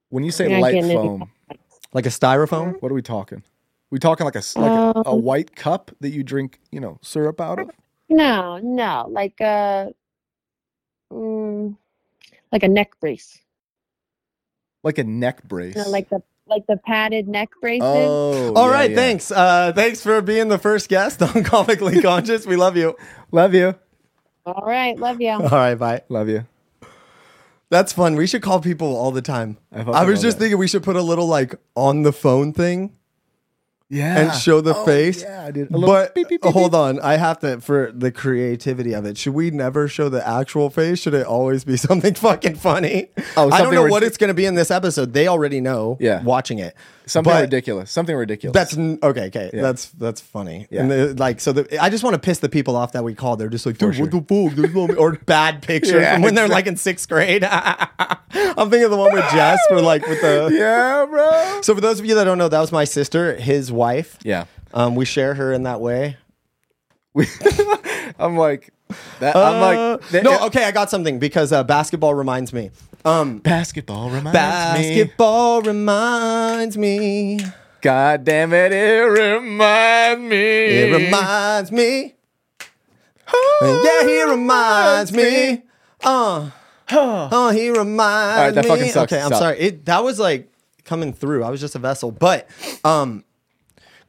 When 0.09 0.24
you 0.24 0.31
say 0.31 0.50
You're 0.50 0.59
light 0.59 0.74
getting 0.74 0.91
any- 0.91 0.95
foam, 1.00 1.31
Like 1.93 2.05
a 2.05 2.09
styrofoam? 2.09 2.79
what 2.81 2.91
are 2.91 2.95
we 2.95 3.01
talking? 3.01 3.41
We 3.89 3.98
talking 3.98 4.25
like 4.25 4.36
a 4.36 4.39
s- 4.39 4.55
like 4.55 4.71
a, 4.71 5.01
a 5.05 5.13
Um, 5.13 5.24
white 5.24 5.55
cup 5.55 5.89
that 6.01 6.09
you 6.09 6.24
drink, 6.24 6.59
you 6.71 6.79
know, 6.79 7.00
syrup 7.01 7.41
out 7.41 7.57
of? 7.59 7.71
No, 8.09 8.57
no, 8.59 9.07
like 9.09 9.39
a, 9.41 9.91
mm, 11.12 11.75
like 12.51 12.63
a 12.63 12.67
neck 12.67 12.99
brace. 12.99 13.39
Like 14.83 14.97
a 14.97 15.03
neck 15.03 15.43
brace. 15.43 15.75
You 15.75 15.83
know, 15.83 15.89
like 15.89 16.09
the 16.09 16.21
like 16.47 16.65
the 16.67 16.77
padded 16.77 17.27
neck 17.27 17.49
braces. 17.61 17.83
Oh. 17.83 18.53
All 18.55 18.67
yeah, 18.67 18.73
right, 18.73 18.89
yeah. 18.89 18.95
thanks. 18.95 19.31
Uh, 19.31 19.71
thanks 19.75 20.01
for 20.01 20.21
being 20.21 20.47
the 20.47 20.57
first 20.57 20.89
guest 20.89 21.21
on 21.35 21.43
Comically 21.43 22.01
Conscious. 22.01 22.45
We 22.45 22.55
love 22.55 22.75
you. 22.75 22.95
Love 23.31 23.53
you. 23.53 23.75
All 24.45 24.63
right, 24.65 24.97
love 24.97 25.21
you. 25.21 25.31
All 25.31 25.49
right, 25.49 25.75
bye. 25.75 26.01
Love 26.09 26.27
you. 26.27 26.45
That's 27.69 27.93
fun. 27.93 28.15
We 28.15 28.25
should 28.25 28.41
call 28.41 28.61
people 28.61 28.95
all 28.95 29.11
the 29.11 29.21
time. 29.21 29.57
I 29.71 29.81
I, 29.81 30.03
was 30.05 30.21
just 30.21 30.37
that. 30.37 30.45
thinking 30.45 30.57
we 30.57 30.67
should 30.67 30.81
put 30.81 30.95
a 30.95 31.03
little 31.03 31.27
like 31.27 31.53
on 31.75 32.01
the 32.01 32.11
phone 32.11 32.51
thing 32.51 32.95
Yeah. 33.89 34.19
and 34.19 34.34
show 34.39 34.62
the 34.62 34.75
Oh, 34.75 34.86
face. 34.86 35.24
Yeah, 35.24 35.50
dude. 35.51 35.69
A 35.72 35.74
little 35.77 35.88
But 35.88 36.13
beep, 36.13 36.29
beep, 36.29 36.41
beep, 36.43 36.53
hold 36.53 36.72
beep. 36.72 36.79
on, 36.79 37.00
I 37.01 37.17
have 37.17 37.39
to 37.39 37.60
for 37.60 37.91
the 37.91 38.12
creativity 38.12 38.93
of 38.93 39.05
it. 39.05 39.17
Should 39.17 39.34
we 39.34 39.50
never 39.50 39.88
show 39.88 40.10
the 40.10 40.25
actual 40.27 40.69
face? 40.69 41.00
Should 41.00 41.15
it 41.15 41.25
always 41.25 41.63
be 41.63 41.75
something 41.88 42.13
fucking 42.13 42.55
funny? 42.55 43.10
Oh, 43.36 43.50
I 43.50 43.62
don't 43.62 43.74
know 43.74 43.88
what 43.88 44.03
it's 44.03 44.17
going 44.17 44.27
to 44.27 44.34
be 44.36 44.46
in 44.46 44.53
this 44.55 44.69
episode. 44.72 45.13
They 45.13 45.27
already 45.27 45.60
know. 45.60 45.98
Yeah. 46.00 46.22
watching 46.24 46.60
it. 46.60 46.75
Something 47.09 47.33
But- 47.33 47.41
ridiculous. 47.41 47.91
Something 47.91 48.15
ridiculous. 48.15 48.53
That's 48.53 48.77
n- 48.77 48.99
okay. 49.03 49.27
Okay, 49.27 49.49
Yeah. 49.53 49.61
that's 49.61 49.89
that's 49.89 50.21
funny. 50.21 50.67
Yeah. 50.69 50.81
And 50.81 50.91
the, 50.91 51.13
like, 51.15 51.39
so 51.41 51.51
the, 51.51 51.81
I 51.83 51.89
just 51.89 52.03
want 52.03 52.13
to 52.13 52.19
piss 52.19 52.39
the 52.39 52.49
people 52.49 52.75
off 52.75 52.91
that 52.93 53.03
we 53.03 53.13
call. 53.15 53.35
They're 53.35 53.49
just 53.49 53.65
like, 53.65 53.77
dude, 53.77 53.95
sure. 53.95 54.05
what 54.05 54.11
the 54.11 54.21
fuck? 54.21 54.57
No-" 54.57 54.95
or 54.95 55.13
bad 55.25 55.61
pictures 55.71 55.93
Yeah, 55.93 56.13
from 56.13 56.21
when 56.23 56.35
they're 56.35 56.47
like 56.47 56.67
in 56.67 56.77
sixth 56.77 57.09
grade. 57.09 57.43
I'm 57.43 58.69
thinking 58.69 58.83
of 58.85 58.91
the 58.91 58.97
one 58.97 59.13
with 59.13 59.25
Jess 59.31 59.59
for 59.67 59.81
like 59.81 60.05
with 60.07 60.21
the. 60.21 60.49
yeah, 60.57 61.05
bro. 61.09 61.61
So 61.61 61.75
for 61.75 61.81
those 61.81 61.99
of 61.99 62.05
you 62.05 62.15
that 62.15 62.23
don't 62.25 62.37
know, 62.37 62.47
that 62.49 62.59
was 62.59 62.71
my 62.71 62.83
sister, 62.85 63.35
his 63.35 63.71
wife. 63.71 64.17
Yeah. 64.23 64.45
Um, 64.73 64.95
we 64.95 65.05
share 65.05 65.33
her 65.33 65.51
in 65.51 65.63
that 65.63 65.81
way. 65.81 66.17
We, 67.13 67.25
I'm 68.19 68.37
like, 68.37 68.69
that, 69.19 69.35
I'm 69.35 69.55
Uh, 69.55 69.59
like, 69.97 70.09
that- 70.09 70.23
no, 70.23 70.45
okay, 70.47 70.63
I 70.65 70.71
got 70.71 70.89
something 70.91 71.17
because 71.19 71.51
uh, 71.51 71.63
basketball 71.63 72.13
reminds 72.13 72.53
me. 72.53 72.69
Um, 73.05 73.39
basketball 73.39 74.09
reminds 74.09 74.25
me. 74.25 74.31
basketball 74.33 75.61
reminds 75.61 76.77
me. 76.77 77.39
God 77.81 78.25
damn 78.25 78.51
it, 78.53 78.73
it 78.73 79.03
reminds 79.03 80.21
me. 80.21 80.37
It 80.37 81.05
reminds 81.05 81.71
me. 81.71 82.15
Yeah, 83.61 84.03
he 84.03 84.23
reminds 84.23 85.11
me. 85.13 85.63
Uh, 86.03 86.49
oh, 86.91 87.51
he 87.53 87.69
reminds 87.69 87.97
right, 87.97 88.51
that 88.55 88.63
me. 88.63 88.69
fucking 88.69 88.91
sucks. 88.91 89.13
Okay, 89.13 89.21
I'm 89.21 89.27
Stop. 89.27 89.39
sorry. 89.39 89.59
It 89.59 89.85
that 89.85 90.03
was 90.03 90.19
like 90.19 90.51
coming 90.83 91.13
through. 91.13 91.43
I 91.43 91.49
was 91.49 91.59
just 91.59 91.75
a 91.75 91.79
vessel. 91.79 92.11
But 92.11 92.49
um, 92.83 93.23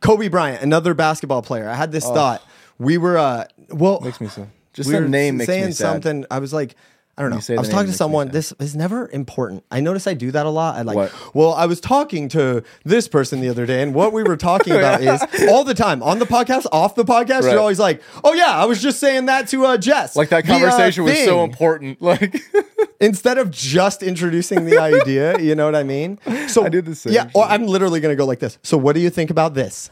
Kobe 0.00 0.28
Bryant, 0.28 0.62
another 0.62 0.94
basketball 0.94 1.42
player. 1.42 1.68
I 1.68 1.74
had 1.74 1.92
this 1.92 2.04
thought. 2.04 2.42
We 2.78 2.96
were 2.96 3.18
uh, 3.18 3.44
well, 3.68 4.00
Makes 4.00 4.20
me 4.20 4.28
so. 4.28 4.48
Just 4.72 4.88
we 4.88 4.94
the 4.94 5.08
name 5.08 5.36
makes 5.36 5.46
saying 5.46 5.66
me 5.66 5.72
sad. 5.72 6.02
something. 6.02 6.24
I 6.30 6.38
was 6.38 6.52
like, 6.52 6.76
I 7.20 7.22
don't 7.22 7.32
know. 7.32 7.54
I 7.54 7.60
was 7.60 7.68
talking 7.68 7.90
to 7.90 7.92
someone. 7.92 8.28
This 8.28 8.54
is 8.60 8.74
never 8.74 9.06
important. 9.12 9.62
I 9.70 9.80
notice 9.80 10.06
I 10.06 10.14
do 10.14 10.30
that 10.30 10.46
a 10.46 10.48
lot. 10.48 10.76
I 10.76 10.82
like, 10.82 10.96
What? 10.96 11.34
well, 11.34 11.52
I 11.52 11.66
was 11.66 11.78
talking 11.78 12.30
to 12.30 12.62
this 12.84 13.08
person 13.08 13.42
the 13.42 13.50
other 13.50 13.66
day, 13.66 13.82
and 13.82 13.94
what 13.94 14.14
we 14.14 14.22
were 14.22 14.38
talking 14.38 14.72
about 14.76 15.02
is 15.02 15.22
all 15.50 15.62
the 15.62 15.74
time 15.74 16.02
on 16.02 16.18
the 16.18 16.24
podcast, 16.24 16.64
off 16.72 16.94
the 16.94 17.04
podcast. 17.04 17.42
Right. 17.42 17.50
You're 17.50 17.60
always 17.60 17.78
like, 17.78 18.00
oh 18.24 18.32
yeah, 18.32 18.56
I 18.56 18.64
was 18.64 18.80
just 18.80 19.00
saying 19.00 19.26
that 19.26 19.48
to 19.48 19.66
uh, 19.66 19.76
Jess. 19.76 20.16
Like 20.16 20.30
that 20.30 20.46
The, 20.46 20.54
uh, 20.54 20.58
conversation 20.60 21.04
was 21.04 21.22
so 21.24 21.44
important. 21.44 21.98
Like 22.10 22.42
instead 23.00 23.36
of 23.36 23.50
just 23.50 24.02
introducing 24.02 24.64
the 24.64 24.78
idea, 24.78 25.38
you 25.38 25.54
know 25.54 25.66
what 25.66 25.74
I 25.74 25.82
mean? 25.82 26.18
So 26.48 26.64
I 26.64 26.70
did 26.70 26.86
the 26.86 26.94
same 26.94 27.12
Yeah, 27.12 27.30
or. 27.34 27.44
I'm 27.44 27.66
literally 27.66 28.00
gonna 28.00 28.16
go 28.16 28.24
like 28.24 28.38
this. 28.38 28.56
So 28.62 28.78
what 28.78 28.94
do 28.94 29.00
you 29.00 29.10
think 29.10 29.28
about 29.30 29.52
this? 29.52 29.90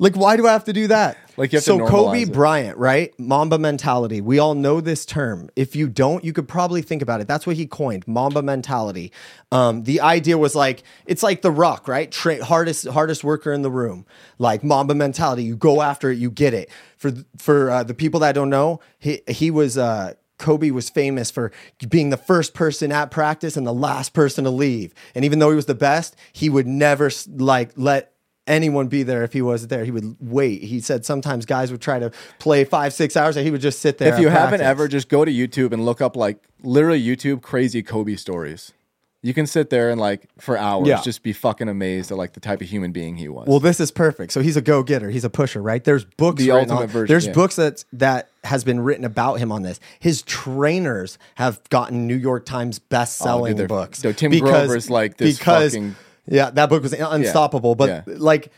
like, 0.00 0.16
why 0.16 0.36
do 0.36 0.48
I 0.48 0.52
have 0.52 0.64
to 0.64 0.72
do 0.72 0.88
that? 0.88 1.16
Like, 1.38 1.52
you 1.52 1.58
have 1.58 1.64
to 1.64 1.78
so 1.78 1.86
Kobe 1.86 2.22
it. 2.22 2.32
Bryant, 2.32 2.76
right? 2.76 3.18
Mamba 3.18 3.58
mentality. 3.58 4.20
We 4.20 4.40
all 4.40 4.54
know 4.54 4.80
this 4.80 5.06
term. 5.06 5.48
If 5.54 5.76
you 5.76 5.88
don't, 5.88 6.24
you 6.24 6.32
could 6.32 6.48
probably 6.48 6.82
think 6.82 7.00
about 7.00 7.20
it. 7.20 7.28
That's 7.28 7.46
what 7.46 7.56
he 7.56 7.66
coined, 7.66 8.06
Mamba 8.08 8.42
mentality. 8.42 9.12
Um, 9.52 9.84
the 9.84 10.00
idea 10.00 10.36
was 10.36 10.56
like 10.56 10.82
it's 11.06 11.22
like 11.22 11.42
the 11.42 11.52
Rock, 11.52 11.86
right? 11.86 12.10
Tra- 12.10 12.44
hardest 12.44 12.88
hardest 12.88 13.22
worker 13.22 13.52
in 13.52 13.62
the 13.62 13.70
room. 13.70 14.04
Like 14.38 14.64
Mamba 14.64 14.94
mentality. 14.94 15.44
You 15.44 15.56
go 15.56 15.80
after 15.80 16.10
it, 16.10 16.18
you 16.18 16.30
get 16.30 16.54
it. 16.54 16.70
For 16.96 17.12
for 17.36 17.70
uh, 17.70 17.84
the 17.84 17.94
people 17.94 18.20
that 18.20 18.32
don't 18.32 18.50
know, 18.50 18.80
he 18.98 19.22
he 19.28 19.50
was. 19.50 19.78
Uh, 19.78 20.14
Kobe 20.38 20.70
was 20.70 20.88
famous 20.88 21.32
for 21.32 21.50
being 21.88 22.10
the 22.10 22.16
first 22.16 22.54
person 22.54 22.92
at 22.92 23.10
practice 23.10 23.56
and 23.56 23.66
the 23.66 23.74
last 23.74 24.12
person 24.12 24.44
to 24.44 24.50
leave. 24.50 24.94
And 25.16 25.24
even 25.24 25.40
though 25.40 25.50
he 25.50 25.56
was 25.56 25.66
the 25.66 25.74
best, 25.74 26.14
he 26.32 26.48
would 26.48 26.66
never 26.66 27.10
like 27.26 27.72
let 27.74 28.12
anyone 28.48 28.88
be 28.88 29.02
there 29.02 29.22
if 29.22 29.32
he 29.32 29.42
wasn't 29.42 29.70
there. 29.70 29.84
He 29.84 29.90
would 29.90 30.16
wait. 30.20 30.62
He 30.62 30.80
said 30.80 31.04
sometimes 31.04 31.46
guys 31.46 31.70
would 31.70 31.80
try 31.80 31.98
to 31.98 32.10
play 32.38 32.64
five, 32.64 32.92
six 32.92 33.16
hours 33.16 33.36
and 33.36 33.44
he 33.44 33.50
would 33.50 33.60
just 33.60 33.80
sit 33.80 33.98
there. 33.98 34.12
if 34.14 34.20
you 34.20 34.28
haven't 34.28 34.60
ever, 34.62 34.88
just 34.88 35.08
go 35.08 35.24
to 35.24 35.30
YouTube 35.32 35.72
and 35.72 35.84
look 35.84 36.00
up 36.00 36.16
like 36.16 36.42
literally 36.62 37.02
YouTube 37.02 37.42
crazy 37.42 37.82
Kobe 37.82 38.16
stories. 38.16 38.72
You 39.20 39.34
can 39.34 39.48
sit 39.48 39.68
there 39.68 39.90
and 39.90 40.00
like 40.00 40.28
for 40.40 40.56
hours 40.56 40.86
Yeah. 40.86 41.00
just 41.02 41.24
be 41.24 41.32
fucking 41.32 41.68
amazed 41.68 42.12
at 42.12 42.16
like 42.16 42.34
the 42.34 42.40
type 42.40 42.60
of 42.62 42.68
human 42.68 42.92
being 42.92 43.16
he 43.16 43.28
was. 43.28 43.48
Well, 43.48 43.58
this 43.58 43.80
is 43.80 43.90
perfect. 43.90 44.32
So 44.32 44.40
he's 44.40 44.56
a 44.56 44.60
go 44.62 44.84
getter. 44.84 45.10
He's 45.10 45.24
a 45.24 45.28
pusher, 45.30 45.60
right? 45.60 45.82
There's 45.82 46.04
books. 46.04 46.40
The 46.40 46.52
ultimate 46.52 46.82
on- 46.82 46.86
version, 46.86 47.12
There's 47.12 47.26
yeah. 47.26 47.32
books 47.32 47.56
that 47.56 47.84
that 47.94 48.28
has 48.44 48.62
been 48.62 48.78
written 48.78 49.04
about 49.04 49.34
him 49.40 49.50
on 49.50 49.62
this. 49.62 49.80
His 49.98 50.22
trainers 50.22 51.18
have 51.34 51.60
gotten 51.68 52.06
New 52.06 52.14
York 52.14 52.46
Times 52.46 52.78
oh, 52.80 52.86
best 52.90 53.18
selling 53.18 53.56
they're- 53.56 53.66
books. 53.66 53.98
so 53.98 54.12
Tim 54.12 54.30
Grover's 54.38 54.88
like 54.88 55.16
this 55.16 55.36
because 55.36 55.72
fucking- 55.74 55.96
yeah, 56.28 56.50
that 56.50 56.68
book 56.68 56.82
was 56.82 56.92
unstoppable. 56.92 57.74
But 57.74 57.88
yeah. 57.88 58.14
like 58.16 58.52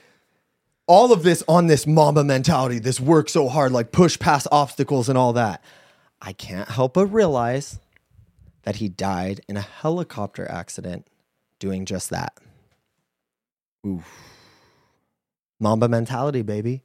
all 0.87 1.13
of 1.13 1.23
this 1.23 1.43
on 1.47 1.67
this 1.67 1.87
Mamba 1.87 2.25
mentality, 2.25 2.79
this 2.79 3.01
work 3.01 3.29
so 3.29 3.49
hard, 3.49 3.73
like 3.73 3.93
push 3.93 4.19
past 4.19 4.49
obstacles 4.51 5.09
and 5.09 5.17
all 5.17 5.33
that. 5.35 5.63
I 6.21 6.33
can't 6.33 6.69
help 6.69 6.95
but 6.95 7.07
realize 7.07 7.79
that 8.63 8.77
he 8.77 8.89
died 8.89 9.41
in 9.49 9.57
a 9.57 9.63
helicopter 9.63 10.51
accident 10.51 11.07
doing 11.59 11.87
just 11.87 12.11
that. 12.11 12.39
Oof. 13.87 14.05
Mamba 15.59 15.89
mentality, 15.89 16.43
baby. 16.43 16.83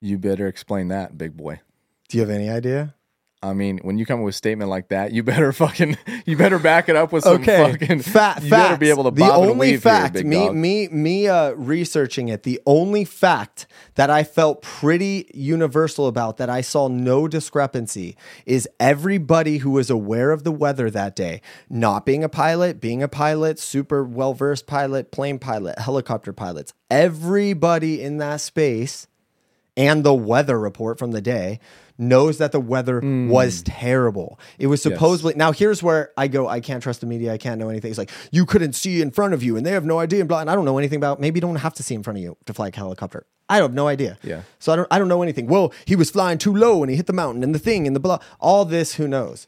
you 0.00 0.18
better 0.18 0.46
explain 0.46 0.88
that, 0.88 1.18
big 1.18 1.36
boy. 1.36 1.60
Do 2.08 2.16
you 2.16 2.22
have 2.22 2.30
any 2.30 2.48
idea? 2.48 2.94
I 3.42 3.54
mean, 3.54 3.78
when 3.78 3.96
you 3.96 4.04
come 4.04 4.20
up 4.20 4.26
with 4.26 4.34
a 4.34 4.36
statement 4.36 4.68
like 4.68 4.88
that, 4.88 5.12
you 5.12 5.22
better 5.22 5.50
fucking, 5.54 5.96
you 6.26 6.36
better 6.36 6.58
back 6.58 6.90
it 6.90 6.96
up 6.96 7.10
with 7.10 7.24
some 7.24 7.40
okay. 7.40 7.72
fucking. 7.72 8.02
Fat, 8.02 8.42
you 8.42 8.50
better 8.50 8.76
be 8.76 8.90
able 8.90 9.04
to 9.04 9.10
the 9.10 9.32
only 9.32 9.70
weave 9.70 9.82
fact, 9.82 10.14
here, 10.14 10.22
big 10.22 10.26
me, 10.26 10.46
dog. 10.46 10.56
me, 10.56 10.88
me, 10.88 11.28
uh, 11.28 11.52
researching 11.52 12.28
it. 12.28 12.42
The 12.42 12.60
only 12.66 13.06
fact 13.06 13.66
that 13.94 14.10
I 14.10 14.24
felt 14.24 14.60
pretty 14.60 15.30
universal 15.32 16.06
about 16.06 16.36
that 16.36 16.50
I 16.50 16.60
saw 16.60 16.88
no 16.88 17.26
discrepancy 17.26 18.14
is 18.44 18.68
everybody 18.78 19.58
who 19.58 19.70
was 19.70 19.88
aware 19.88 20.32
of 20.32 20.44
the 20.44 20.52
weather 20.52 20.90
that 20.90 21.16
day, 21.16 21.40
not 21.70 22.04
being 22.04 22.22
a 22.22 22.28
pilot, 22.28 22.78
being 22.78 23.02
a 23.02 23.08
pilot, 23.08 23.58
super 23.58 24.04
well 24.04 24.34
versed 24.34 24.66
pilot, 24.66 25.10
plane 25.12 25.38
pilot, 25.38 25.78
helicopter 25.78 26.34
pilots, 26.34 26.74
everybody 26.90 28.02
in 28.02 28.18
that 28.18 28.42
space 28.42 29.06
and 29.76 30.04
the 30.04 30.14
weather 30.14 30.58
report 30.58 30.98
from 30.98 31.12
the 31.12 31.22
day 31.22 31.58
knows 32.00 32.38
that 32.38 32.52
the 32.52 32.60
weather 32.60 33.00
Hmm. 33.00 33.28
was 33.28 33.62
terrible. 33.62 34.38
It 34.58 34.66
was 34.68 34.82
supposedly 34.82 35.34
now 35.36 35.52
here's 35.52 35.82
where 35.82 36.10
I 36.16 36.26
go, 36.28 36.48
I 36.48 36.60
can't 36.60 36.82
trust 36.82 37.00
the 37.00 37.06
media, 37.06 37.32
I 37.32 37.38
can't 37.38 37.58
know 37.60 37.68
anything. 37.68 37.90
It's 37.90 37.98
like 37.98 38.10
you 38.32 38.46
couldn't 38.46 38.72
see 38.74 39.00
in 39.02 39.10
front 39.10 39.34
of 39.34 39.42
you 39.42 39.56
and 39.56 39.64
they 39.64 39.72
have 39.72 39.84
no 39.84 39.98
idea 39.98 40.20
and 40.20 40.28
blah 40.28 40.40
and 40.40 40.50
I 40.50 40.54
don't 40.54 40.64
know 40.64 40.78
anything 40.78 40.96
about 40.96 41.20
maybe 41.20 41.38
you 41.38 41.42
don't 41.42 41.56
have 41.56 41.74
to 41.74 41.82
see 41.82 41.94
in 41.94 42.02
front 42.02 42.18
of 42.18 42.22
you 42.22 42.36
to 42.46 42.52
fly 42.54 42.68
a 42.68 42.76
helicopter. 42.76 43.26
I 43.48 43.56
have 43.56 43.74
no 43.74 43.86
idea. 43.88 44.16
Yeah. 44.22 44.42
So 44.58 44.72
I 44.72 44.76
don't 44.76 44.88
I 44.90 44.98
don't 44.98 45.08
know 45.08 45.22
anything. 45.22 45.46
Well, 45.46 45.72
he 45.84 45.96
was 45.96 46.10
flying 46.10 46.38
too 46.38 46.54
low 46.54 46.82
and 46.82 46.90
he 46.90 46.96
hit 46.96 47.06
the 47.06 47.12
mountain 47.12 47.42
and 47.42 47.54
the 47.54 47.58
thing 47.58 47.86
and 47.86 47.94
the 47.94 48.00
blah 48.00 48.18
all 48.40 48.64
this 48.64 48.94
who 48.94 49.06
knows. 49.06 49.46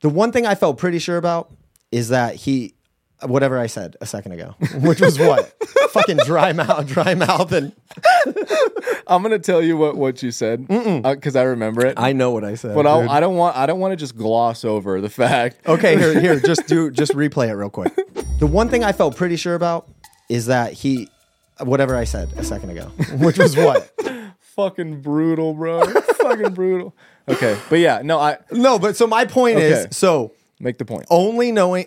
The 0.00 0.08
one 0.08 0.32
thing 0.32 0.44
I 0.46 0.54
felt 0.54 0.76
pretty 0.76 0.98
sure 0.98 1.16
about 1.16 1.50
is 1.90 2.08
that 2.08 2.34
he 2.34 2.74
whatever 3.26 3.58
I 3.58 3.66
said 3.66 3.96
a 4.00 4.06
second 4.06 4.32
ago, 4.32 4.54
which 4.80 5.00
was 5.00 5.18
what? 5.18 5.52
Fucking 5.90 6.18
dry 6.26 6.52
mouth, 6.52 6.86
dry 6.86 7.14
mouth 7.14 7.52
and 7.52 7.72
I'm 9.06 9.22
gonna 9.22 9.38
tell 9.38 9.62
you 9.62 9.76
what 9.76 9.96
what 9.96 10.22
you 10.22 10.30
said 10.30 10.66
because 10.66 11.36
uh, 11.36 11.40
I 11.40 11.42
remember 11.44 11.84
it. 11.86 11.94
I 11.98 12.12
know 12.12 12.30
what 12.30 12.44
I 12.44 12.54
said. 12.54 12.74
but. 12.74 12.86
I'll, 12.86 13.08
I 13.08 13.20
don't 13.20 13.36
want 13.36 13.56
I 13.56 13.66
don't 13.66 13.80
want 13.80 13.92
to 13.92 13.96
just 13.96 14.16
gloss 14.16 14.64
over 14.64 15.00
the 15.00 15.10
fact. 15.10 15.66
Okay, 15.66 15.96
here, 15.98 16.18
here, 16.26 16.40
just 16.40 16.66
do, 16.66 16.90
just 16.90 17.12
replay 17.12 17.48
it 17.48 17.54
real 17.54 17.70
quick. 17.70 17.94
The 18.38 18.46
one 18.46 18.68
thing 18.68 18.82
I 18.84 18.92
felt 18.92 19.16
pretty 19.16 19.36
sure 19.36 19.54
about 19.54 19.88
is 20.28 20.46
that 20.46 20.72
he, 20.72 21.08
whatever 21.60 21.96
I 21.96 22.04
said 22.04 22.32
a 22.36 22.44
second 22.44 22.70
ago, 22.70 22.86
which 23.18 23.38
was 23.38 23.56
what? 23.56 23.90
Fucking 24.40 25.00
brutal, 25.02 25.54
bro. 25.54 25.84
fucking 25.86 26.52
brutal. 26.54 26.94
Okay, 27.28 27.58
but 27.68 27.78
yeah, 27.78 28.02
no, 28.02 28.18
I 28.18 28.38
No, 28.52 28.78
but 28.78 28.96
so 28.96 29.06
my 29.06 29.24
point 29.24 29.56
Okay. 29.56 29.70
is, 29.70 29.96
so 29.96 30.32
make 30.60 30.78
the 30.78 30.84
point. 30.84 31.06
only 31.10 31.52
knowing 31.52 31.84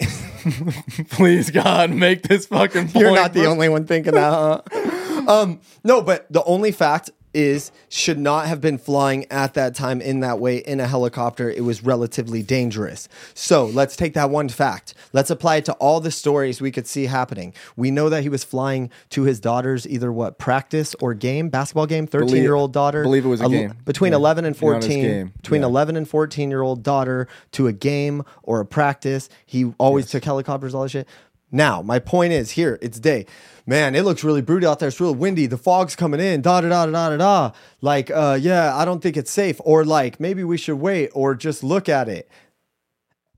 Please, 1.10 1.52
God, 1.52 1.92
make 1.92 2.24
this 2.24 2.46
fucking 2.48 2.84
point. 2.90 2.96
you're 2.96 3.16
not 3.16 3.34
the 3.34 3.46
only 3.46 3.70
one 3.70 3.86
thinking 3.86 4.14
that, 4.14 4.32
huh? 4.32 4.62
Um, 5.28 5.60
no, 5.84 6.02
but 6.02 6.26
the 6.32 6.42
only 6.46 6.72
fact 6.72 7.10
is 7.38 7.72
should 7.88 8.18
not 8.18 8.48
have 8.48 8.60
been 8.60 8.80
flying 8.80 9.26
at 9.32 9.54
that 9.54 9.76
time 9.76 10.02
in 10.02 10.22
that 10.22 10.40
way 10.40 10.58
in 10.58 10.80
a 10.80 10.88
helicopter. 10.88 11.50
It 11.52 11.64
was 11.64 11.84
relatively 11.84 12.42
dangerous. 12.42 13.08
So 13.36 13.66
let's 13.68 13.96
take 13.96 14.16
that 14.16 14.32
one 14.32 14.50
fact. 14.50 14.96
Let's 15.14 15.30
apply 15.30 15.58
it 15.58 15.66
to 15.66 15.74
all 15.74 16.00
the 16.00 16.10
stories 16.10 16.60
we 16.60 16.72
could 16.72 16.88
see 16.88 17.06
happening. 17.06 17.54
We 17.76 17.92
know 17.92 18.10
that 18.10 18.24
he 18.24 18.30
was 18.30 18.44
flying 18.44 18.90
to 19.12 19.22
his 19.24 19.40
daughter's 19.40 19.88
either 19.88 20.12
what 20.12 20.40
practice 20.40 20.96
or 21.00 21.14
game, 21.14 21.50
basketball 21.50 21.86
game, 21.86 22.08
13 22.08 22.38
year 22.42 22.56
old 22.56 22.74
daughter. 22.74 23.04
believe 23.04 23.26
it 23.26 23.30
was 23.30 23.42
a 23.42 23.44
el- 23.44 23.50
game. 23.52 23.74
Between 23.86 24.12
Yeah. 24.14 24.18
11 24.18 24.44
and 24.46 24.58
14. 24.58 25.02
game. 25.04 25.34
Between 25.38 25.62
Yeah. 25.62 25.68
11 25.68 25.96
and 25.96 26.10
14 26.10 26.50
year 26.50 26.64
old 26.64 26.82
daughter 26.82 27.28
to 27.52 27.68
a 27.68 27.72
game 27.74 28.24
or 28.42 28.60
a 28.62 28.66
practice. 28.66 29.30
He 29.46 29.72
always 29.78 30.08
took 30.10 30.26
helicopters, 30.26 30.74
all 30.74 30.82
that 30.84 30.90
shit. 30.90 31.08
Now, 31.52 31.82
my 31.82 32.00
point 32.00 32.34
is 32.34 32.52
here, 32.52 32.78
it's 32.82 33.00
day. 33.00 33.26
Man, 33.70 33.96
it 33.96 34.04
looks 34.06 34.24
really 34.24 34.42
brutal 34.42 34.72
out 34.72 34.80
there. 34.80 34.88
It's 34.88 35.00
really 35.02 35.16
windy. 35.18 35.46
The 35.46 35.58
fog's 35.58 35.94
coming 35.96 36.22
in. 36.22 36.42
Da 36.42 36.62
da 36.62 36.70
da 36.70 36.86
da 36.86 37.10
da 37.10 37.18
da. 37.18 37.52
Like, 37.82 38.10
uh, 38.10 38.38
yeah, 38.42 38.74
I 38.76 38.86
don't 38.86 39.02
think 39.04 39.18
it's 39.18 39.30
safe. 39.30 39.60
Or 39.66 39.84
like, 39.84 40.20
maybe 40.22 40.44
we 40.46 40.58
should 40.58 40.78
wait 40.78 41.10
or 41.14 41.36
just 41.36 41.64
look 41.64 41.90
at 41.90 42.08
it. 42.08 42.30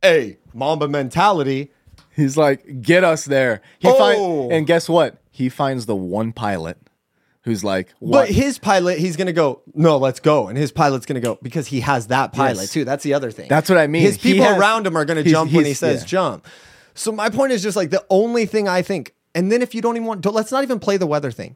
Hey, 0.04 0.38
Mamba 0.54 0.88
mentality. 0.88 1.72
He's 2.16 2.38
like, 2.38 2.82
get 2.82 3.04
us 3.04 3.26
there. 3.26 3.62
He 3.80 3.88
Oh. 3.88 3.98
find, 3.98 4.52
and 4.54 4.68
guess 4.68 4.88
what? 4.88 5.18
He 5.32 5.50
finds 5.50 5.88
the 5.88 5.96
one 5.96 6.32
pilot 6.32 6.78
who's 7.44 7.64
like, 7.64 7.94
But 8.02 8.30
his 8.30 8.60
pilot, 8.60 9.00
he's 9.00 9.16
gonna 9.16 9.34
go. 9.34 9.62
No, 9.74 9.98
let's 9.98 10.20
go. 10.20 10.48
And 10.48 10.58
his 10.58 10.72
pilot's 10.72 11.06
gonna 11.06 11.22
go 11.22 11.40
because 11.42 11.68
he 11.68 11.80
has 11.80 12.08
that 12.08 12.34
pilot 12.34 12.62
Yes. 12.64 12.72
too. 12.72 12.86
That's 12.86 13.04
the 13.04 13.14
other 13.16 13.32
thing. 13.32 13.48
That's 13.50 13.68
what 13.70 13.78
I 13.80 13.88
mean. 13.88 14.04
His 14.04 14.18
people 14.18 14.46
has- 14.46 14.60
around 14.60 14.86
him 14.86 14.96
are 14.96 15.06
gonna 15.06 15.22
he's- 15.22 15.32
jump 15.32 15.52
when 15.54 15.66
he 15.66 15.74
says 15.74 16.02
yeah. 16.02 16.06
jump. 16.08 16.46
So 16.94 17.12
my 17.12 17.30
point 17.30 17.52
is 17.54 17.64
just 17.64 17.78
like 17.78 17.90
the 17.90 18.06
only 18.10 18.46
thing 18.46 18.68
I 18.68 18.82
think. 18.84 19.14
And 19.36 19.52
then 19.52 19.62
if 19.62 19.76
you 19.76 19.82
don't 19.82 19.96
even 19.96 20.08
want, 20.08 20.22
don't, 20.22 20.36
let's 20.36 20.52
not 20.52 20.64
even 20.64 20.80
play 20.80 20.98
the 20.98 21.08
weather 21.08 21.32
thing. 21.32 21.56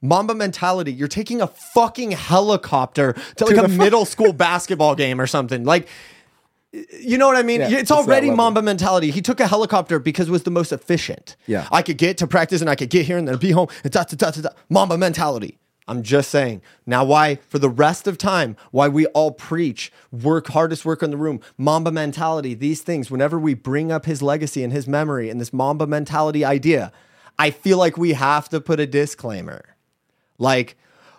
Mamba 0.00 0.34
mentality. 0.34 0.92
You're 0.92 1.08
taking 1.08 1.42
a 1.42 1.48
fucking 1.48 2.12
helicopter 2.12 3.14
to 3.36 3.44
like 3.44 3.56
the 3.56 3.64
a 3.64 3.68
fu- 3.68 3.76
middle 3.76 4.04
school 4.04 4.32
basketball 4.32 4.94
game 4.94 5.20
or 5.20 5.26
something. 5.26 5.64
Like, 5.64 5.88
you 6.72 7.18
know 7.18 7.26
what 7.26 7.36
I 7.36 7.42
mean? 7.42 7.60
Yeah, 7.60 7.70
it's 7.70 7.82
it's 7.82 7.90
already. 7.90 8.30
Mamba 8.30 8.62
mentality. 8.62 9.10
He 9.10 9.22
took 9.22 9.40
a 9.40 9.46
helicopter 9.46 9.98
because 9.98 10.28
it 10.28 10.30
was 10.30 10.44
the 10.44 10.50
most 10.50 10.70
efficient. 10.70 11.34
Yeah. 11.46 11.66
I 11.72 11.82
could 11.82 11.98
get 11.98 12.18
to 12.18 12.26
practice 12.26 12.60
and 12.60 12.70
I 12.70 12.76
could 12.76 12.90
get 12.90 13.06
here 13.06 13.18
and 13.18 13.26
then 13.26 13.38
be 13.38 13.50
home. 13.50 13.68
And 13.82 13.92
da, 13.92 14.04
da, 14.04 14.16
da, 14.16 14.30
da, 14.30 14.40
da. 14.42 14.50
Mamba 14.68 14.96
mentality. 14.96 15.58
I'm 15.88 16.02
just 16.02 16.30
saying. 16.30 16.60
Now, 16.86 17.02
why, 17.02 17.36
for 17.48 17.58
the 17.58 17.70
rest 17.70 18.06
of 18.06 18.18
time, 18.18 18.56
why 18.70 18.88
we 18.88 19.06
all 19.06 19.30
preach 19.30 19.90
work, 20.12 20.48
hardest 20.48 20.84
work 20.84 21.02
in 21.02 21.10
the 21.10 21.16
room, 21.16 21.40
Mamba 21.56 21.90
mentality, 21.90 22.52
these 22.52 22.82
things, 22.82 23.10
whenever 23.10 23.38
we 23.38 23.54
bring 23.54 23.90
up 23.90 24.04
his 24.04 24.20
legacy 24.20 24.62
and 24.62 24.72
his 24.72 24.86
memory 24.86 25.30
and 25.30 25.40
this 25.40 25.52
Mamba 25.52 25.86
mentality 25.86 26.44
idea, 26.44 26.92
I 27.38 27.50
feel 27.50 27.78
like 27.78 27.96
we 27.96 28.12
have 28.12 28.48
to 28.50 28.60
put 28.60 28.80
a 28.80 28.86
disclaimer. 28.86 29.64
Like, 30.38 30.76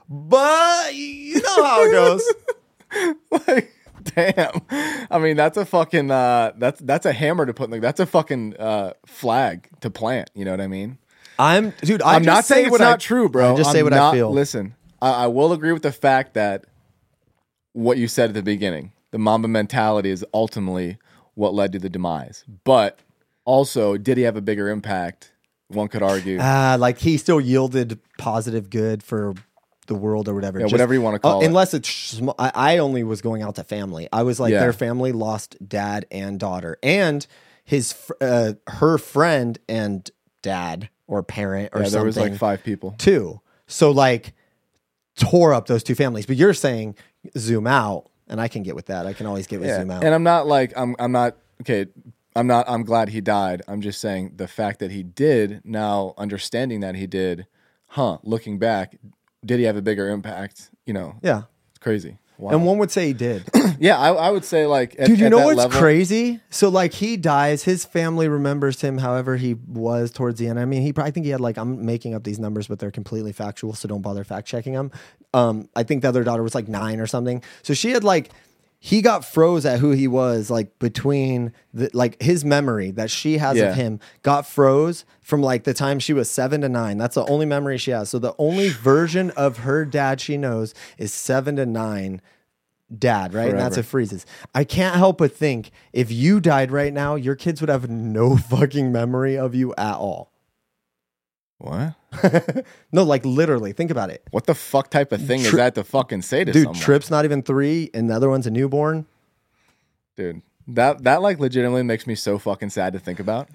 but 0.09 0.93
you 0.95 1.41
know 1.41 1.63
how 1.63 1.83
it 1.83 1.91
goes. 1.91 2.33
like, 3.47 3.73
damn. 4.15 4.61
I 5.11 5.19
mean, 5.19 5.37
that's 5.37 5.57
a 5.57 5.65
fucking 5.65 6.11
uh 6.11 6.53
that's 6.57 6.79
that's 6.81 7.05
a 7.05 7.13
hammer 7.13 7.45
to 7.45 7.53
put 7.53 7.69
the, 7.69 7.79
that's 7.79 7.99
a 7.99 8.05
fucking 8.05 8.57
uh 8.57 8.93
flag 9.05 9.67
to 9.81 9.89
plant, 9.89 10.29
you 10.33 10.45
know 10.45 10.51
what 10.51 10.61
I 10.61 10.67
mean? 10.67 10.97
I'm 11.37 11.71
dude. 11.81 12.01
I 12.01 12.15
I'm 12.15 12.23
not 12.23 12.45
say 12.45 12.55
saying 12.55 12.67
it's 12.67 12.79
not 12.79 12.93
I, 12.93 12.97
true, 12.97 13.29
bro. 13.29 13.53
I 13.53 13.57
just 13.57 13.69
I'm 13.69 13.73
say 13.75 13.83
what 13.83 13.93
not- 13.93 14.13
I 14.13 14.17
feel. 14.17 14.31
Listen, 14.31 14.75
I, 15.01 15.11
I 15.11 15.27
will 15.27 15.53
agree 15.53 15.71
with 15.71 15.83
the 15.83 15.91
fact 15.91 16.33
that 16.33 16.65
what 17.73 17.97
you 17.97 18.07
said 18.07 18.29
at 18.29 18.35
the 18.35 18.43
beginning, 18.43 18.91
the 19.11 19.19
Mamba 19.19 19.47
mentality 19.47 20.09
is 20.09 20.25
ultimately 20.33 20.97
what 21.35 21.53
led 21.53 21.71
to 21.71 21.79
the 21.79 21.89
demise. 21.89 22.43
But 22.65 22.99
also, 23.45 23.95
did 23.97 24.17
he 24.17 24.23
have 24.23 24.35
a 24.35 24.41
bigger 24.41 24.69
impact? 24.69 25.31
One 25.69 25.87
could 25.87 26.03
argue. 26.03 26.37
Ah, 26.41 26.75
like 26.79 26.99
he 26.99 27.17
still 27.17 27.39
yielded 27.39 27.99
positive 28.17 28.69
good 28.69 29.01
for 29.03 29.33
the 29.87 29.95
world 29.95 30.27
or 30.27 30.35
whatever. 30.35 30.59
Yeah, 30.59 30.67
whatever 30.67 30.93
you 30.93 31.01
wanna 31.01 31.19
call 31.19 31.37
uh, 31.37 31.41
it. 31.41 31.45
Unless 31.47 31.73
it's 31.73 31.89
sm- 31.89 32.29
I, 32.37 32.51
I 32.53 32.77
only 32.77 33.03
was 33.03 33.21
going 33.21 33.41
out 33.41 33.55
to 33.55 33.63
family. 33.63 34.07
I 34.11 34.23
was 34.23 34.39
like 34.39 34.51
Yeah. 34.51 34.59
their 34.61 34.73
family 34.73 35.11
lost 35.11 35.55
dad 35.67 36.05
and 36.11 36.39
daughter 36.39 36.77
and 36.83 37.25
his 37.63 37.93
fr- 37.93 38.13
uh, 38.21 38.53
her 38.67 38.97
friend 38.97 39.57
and 39.67 40.09
dad 40.41 40.89
or 41.07 41.21
parent 41.23 41.69
or 41.73 41.79
yeah, 41.79 41.83
there 41.83 41.89
something 41.91 42.05
was 42.05 42.17
like 42.17 42.35
five 42.35 42.63
people. 42.63 42.95
Two. 42.97 43.41
So 43.67 43.91
like 43.91 44.33
tore 45.15 45.53
up 45.53 45.67
those 45.67 45.83
two 45.83 45.95
families. 45.95 46.25
But 46.25 46.35
you're 46.37 46.53
saying 46.53 46.95
zoom 47.37 47.67
out, 47.67 48.09
and 48.27 48.39
I 48.39 48.47
can 48.47 48.63
get 48.63 48.75
with 48.75 48.87
that. 48.87 49.05
I 49.05 49.13
can 49.13 49.25
always 49.25 49.47
get 49.47 49.59
with 49.59 49.69
Yeah. 49.69 49.79
zoom 49.79 49.91
out. 49.91 50.03
And 50.03 50.13
I'm 50.13 50.23
not 50.23 50.47
like 50.47 50.73
I'm 50.75 50.95
I'm 50.99 51.11
not 51.11 51.35
okay. 51.61 51.87
I'm 52.39 52.47
not 52.47 52.69
I'm 52.69 52.83
glad 52.83 53.09
he 53.09 53.19
died. 53.19 53.61
I'm 53.67 53.81
just 53.81 53.99
saying 53.99 54.33
the 54.37 54.47
fact 54.47 54.79
that 54.79 54.91
he 54.91 55.03
did 55.03 55.61
now 55.65 56.13
understanding 56.17 56.79
that 56.79 56.95
he 56.95 57.05
did, 57.05 57.47
huh, 57.87 58.19
looking 58.23 58.57
back, 58.57 58.97
did 59.45 59.59
he 59.59 59.65
have 59.65 59.75
a 59.75 59.81
bigger 59.81 60.09
impact? 60.09 60.71
You 60.85 60.93
know, 60.93 61.15
yeah. 61.21 61.43
it's 61.69 61.79
crazy. 61.79 62.17
Wow. 62.37 62.51
And 62.51 62.65
one 62.65 62.77
would 62.77 62.91
say 62.91 63.07
he 63.07 63.13
did. 63.13 63.43
yeah, 63.79 63.97
I, 63.97 64.13
I 64.13 64.29
would 64.29 64.45
say 64.45 64.65
like 64.65 64.95
at, 64.97 65.07
Dude, 65.07 65.19
you 65.19 65.29
know 65.29 65.39
what's 65.39 65.57
level- 65.57 65.77
crazy? 65.77 66.39
So 66.49 66.69
like 66.69 66.93
he 66.93 67.17
dies, 67.17 67.63
his 67.63 67.83
family 67.83 68.29
remembers 68.29 68.79
him 68.79 68.99
however 68.99 69.35
he 69.35 69.55
was 69.55 70.09
towards 70.09 70.39
the 70.39 70.47
end. 70.47 70.57
I 70.57 70.63
mean, 70.63 70.81
he 70.81 70.93
probably 70.93 71.09
I 71.09 71.11
think 71.11 71.25
he 71.25 71.33
had 71.33 71.41
like 71.41 71.57
I'm 71.57 71.85
making 71.85 72.13
up 72.13 72.23
these 72.23 72.39
numbers, 72.39 72.67
but 72.67 72.79
they're 72.79 72.89
completely 72.89 73.33
factual, 73.33 73.73
so 73.73 73.89
don't 73.89 74.01
bother 74.01 74.23
fact 74.23 74.47
checking 74.47 74.71
them. 74.71 74.91
Um, 75.33 75.67
I 75.75 75.83
think 75.83 76.03
the 76.03 76.07
other 76.07 76.23
daughter 76.23 76.41
was 76.41 76.55
like 76.55 76.69
nine 76.69 77.01
or 77.01 77.07
something. 77.07 77.43
So 77.63 77.73
she 77.73 77.89
had 77.91 78.05
like 78.05 78.31
he 78.81 79.01
got 79.01 79.25
froze 79.25 79.65
at 79.65 79.79
who 79.79 79.91
he 79.91 80.07
was 80.07 80.49
like 80.49 80.79
between 80.79 81.51
the 81.73 81.89
like 81.93 82.21
his 82.21 82.45
memory 82.45 82.91
that 82.91 83.11
she 83.11 83.37
has 83.37 83.57
Yeah. 83.57 83.65
of 83.71 83.75
him 83.75 83.99
got 84.23 84.47
froze 84.47 85.03
from 85.21 85.41
like 85.41 85.65
the 85.65 85.73
time 85.73 85.99
she 85.99 86.13
was 86.13 86.29
seven 86.31 86.61
to 86.61 86.69
nine. 86.69 86.97
That's 86.97 87.15
the 87.15 87.25
only 87.25 87.45
memory 87.45 87.77
she 87.77 87.91
has. 87.91 88.09
So 88.09 88.19
the 88.19 88.33
only 88.37 88.69
version 88.91 89.31
of 89.31 89.57
her 89.59 89.83
dad 89.85 90.21
she 90.21 90.37
knows 90.37 90.73
is 90.97 91.13
seven 91.13 91.57
to 91.57 91.65
nine 91.65 92.21
dad, 92.97 93.33
right? 93.33 93.49
And 93.49 93.59
that's 93.59 93.75
Forever. 93.75 93.85
what 93.85 93.91
freezes. 93.91 94.25
I 94.55 94.63
can't 94.63 94.95
help 94.95 95.17
but 95.19 95.31
think 95.35 95.71
if 95.93 96.09
you 96.11 96.39
died 96.39 96.71
right 96.71 96.93
now, 96.93 97.15
your 97.15 97.35
kids 97.35 97.61
would 97.61 97.69
have 97.69 97.89
no 97.89 98.37
fucking 98.49 98.91
memory 98.91 99.37
of 99.37 99.53
you 99.53 99.73
at 99.77 99.95
all. 99.95 100.28
What? 101.59 101.93
No, 102.91 103.03
like 103.03 103.23
literally, 103.25 103.71
think 103.73 103.91
about 103.91 104.09
it. 104.09 104.23
What 104.31 104.45
the 104.47 104.55
fuck 104.55 104.89
type 104.89 105.11
of 105.11 105.21
thing 105.25 105.41
is 105.41 105.51
that 105.51 105.75
to 105.75 105.83
fucking 105.83 106.23
say 106.23 106.43
to 106.43 106.51
Dude, 106.51 106.63
someone? 106.63 106.81
Trip's 106.81 107.11
not 107.11 107.23
even 107.25 107.43
three, 107.43 107.91
and 107.93 108.09
the 108.09 108.15
other 108.15 108.29
one's 108.29 108.47
a 108.47 108.51
newborn. 108.51 109.05
Dude, 110.17 110.41
that 110.69 111.03
that 111.03 111.21
like 111.21 111.39
legitimately 111.39 111.83
makes 111.83 112.07
me 112.07 112.15
so 112.15 112.39
fucking 112.39 112.69
sad 112.71 112.93
to 112.93 112.99
think 112.99 113.19
about. 113.19 113.49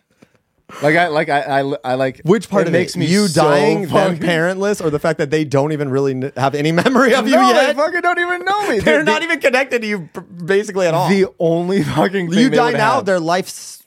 Like 0.83 0.97
I 0.97 1.09
like 1.09 1.29
I 1.29 1.61
I, 1.61 1.75
I 1.85 1.95
like 1.95 2.21
Which 2.25 2.49
part 2.49 2.63
it 2.63 2.67
of 2.69 2.73
makes 2.73 2.95
it? 2.95 2.99
me 3.01 3.07
you 3.07 3.27
so 3.29 3.43
dying, 3.43 3.83
them 3.89 4.19
parentless, 4.19 4.83
or 4.85 4.89
the 4.91 4.99
fact 4.99 5.19
that 5.19 5.31
they 5.31 5.45
don't 5.45 5.73
even 5.73 5.89
really 5.91 6.31
have 6.37 6.55
any 6.55 6.73
memory 6.85 7.15
of 7.15 7.27
you 7.29 7.35
No, 7.35 7.51
yet? 7.51 7.67
they 7.67 7.75
fucking 7.75 8.01
don't 8.01 8.19
even 8.21 8.45
know 8.45 8.69
me. 8.71 8.79
They're 8.81 9.03
not 9.05 9.19
the- 9.21 9.25
even 9.27 9.41
connected 9.41 9.83
to 9.83 9.89
you 9.89 10.09
basically 10.45 10.87
at 10.87 10.95
all. 10.95 11.09
the 11.09 11.27
only 11.39 11.83
fucking 11.83 12.33
you 12.33 12.49
die 12.51 12.71
now, 12.73 12.97
have- 12.97 13.05
their 13.05 13.21
life's 13.21 13.83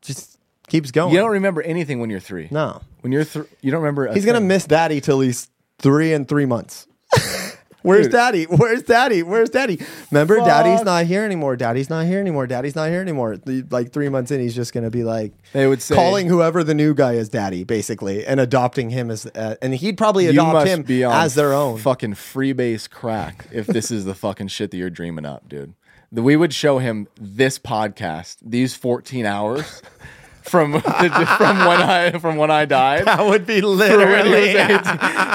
just 0.00 0.31
keeps 0.72 0.90
going. 0.90 1.12
You 1.12 1.20
don't 1.20 1.30
remember 1.32 1.62
anything 1.62 2.00
when 2.00 2.10
you're 2.10 2.18
three. 2.20 2.48
no. 2.50 2.80
When 3.02 3.12
you're 3.12 3.24
three, 3.24 3.44
you 3.60 3.70
don't 3.70 3.82
remember. 3.82 4.12
He's 4.12 4.24
gonna 4.24 4.40
miss 4.40 4.64
daddy 4.64 5.00
till 5.00 5.20
he's 5.20 5.48
three 5.78 6.12
and 6.12 6.26
three 6.28 6.46
months. 6.46 6.86
Where's 7.82 8.06
Dude. 8.06 8.12
daddy? 8.12 8.44
Where's 8.44 8.82
daddy? 8.84 9.24
Where's 9.24 9.50
daddy? 9.50 9.80
Remember, 10.12 10.36
daddy's 10.36 10.84
not 10.84 11.04
here 11.06 11.24
anymore. 11.24 11.56
Daddy's 11.56 11.90
not 11.90 12.06
here 12.06 12.20
anymore. 12.20 12.46
Daddy's 12.46 12.76
not 12.76 12.90
here 12.90 13.00
anymore. 13.00 13.36
The- 13.38 13.64
Like 13.70 13.92
three 13.92 14.08
months 14.08 14.30
in, 14.30 14.40
he's 14.40 14.54
just 14.54 14.72
gonna 14.72 14.88
be 14.90 15.02
like 15.02 15.32
They 15.52 15.66
would 15.66 15.82
say 15.82 15.96
calling 15.96 16.28
whoever 16.28 16.62
the 16.62 16.74
new 16.74 16.94
guy 16.94 17.14
is 17.14 17.28
daddy, 17.28 17.64
basically, 17.64 18.24
and 18.24 18.38
adopting 18.38 18.90
him 18.90 19.10
as, 19.10 19.26
uh, 19.26 19.56
and 19.60 19.74
he'd 19.74 19.98
probably 19.98 20.28
adopt 20.28 20.68
him 20.68 20.84
as 21.10 21.34
their 21.34 21.52
own. 21.52 21.78
fucking 21.78 22.14
freebase 22.14 22.88
crack 22.88 23.46
if 23.50 23.66
this 23.66 23.90
is 23.90 24.04
the 24.04 24.14
fucking 24.14 24.46
shit 24.48 24.70
that 24.70 24.76
you're 24.76 24.88
dreaming 24.88 25.26
up, 25.26 25.48
dude. 25.48 25.74
We 26.12 26.36
would 26.36 26.54
show 26.54 26.78
him 26.78 27.08
this 27.20 27.58
podcast, 27.58 28.36
these 28.42 28.76
14 28.76 29.26
hours 29.26 29.82
from 30.42 30.72
from 30.80 31.58
when 31.58 31.82
I 31.82 32.18
from 32.18 32.36
when 32.36 32.50
I 32.50 32.64
died. 32.64 33.04
that 33.06 33.24
would 33.24 33.46
be 33.46 33.60
for 33.60 33.68
when 33.76 33.78
he 33.78 33.90
was 33.90 33.98
literally. 33.98 34.48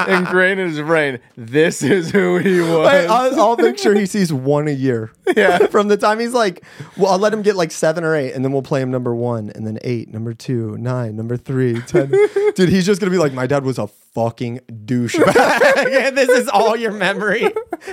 18, 0.08 0.18
ingrained 0.18 0.60
in 0.60 0.68
his 0.68 0.80
brain. 0.80 1.18
This 1.36 1.82
is 1.82 2.10
who 2.10 2.38
he 2.38 2.60
was. 2.60 2.86
Wait, 2.86 3.06
I'll, 3.06 3.40
I'll 3.40 3.56
make 3.56 3.78
sure 3.78 3.94
he 3.94 4.06
sees 4.06 4.32
one 4.32 4.68
a 4.68 4.72
year. 4.72 5.10
Yeah. 5.36 5.66
From 5.66 5.88
the 5.88 5.98
time 5.98 6.20
he's 6.20 6.32
like, 6.32 6.64
well, 6.96 7.12
I'll 7.12 7.18
let 7.18 7.34
him 7.34 7.42
get 7.42 7.54
like 7.54 7.70
seven 7.70 8.02
or 8.02 8.16
eight, 8.16 8.32
and 8.32 8.42
then 8.42 8.50
we'll 8.50 8.62
play 8.62 8.80
him 8.80 8.90
number 8.90 9.14
one, 9.14 9.50
and 9.54 9.66
then 9.66 9.78
eight, 9.82 10.08
number 10.10 10.32
two, 10.32 10.74
nine, 10.78 11.16
number 11.16 11.36
three, 11.36 11.82
ten. 11.82 12.10
Dude, 12.54 12.70
he's 12.70 12.86
just 12.86 12.98
gonna 12.98 13.10
be 13.10 13.18
like, 13.18 13.34
my 13.34 13.46
dad 13.46 13.62
was 13.62 13.78
a 13.78 13.88
fucking 13.88 14.60
douchebag. 14.86 16.14
this 16.14 16.30
is 16.30 16.48
all 16.48 16.76
your 16.76 16.92
memory. 16.92 17.42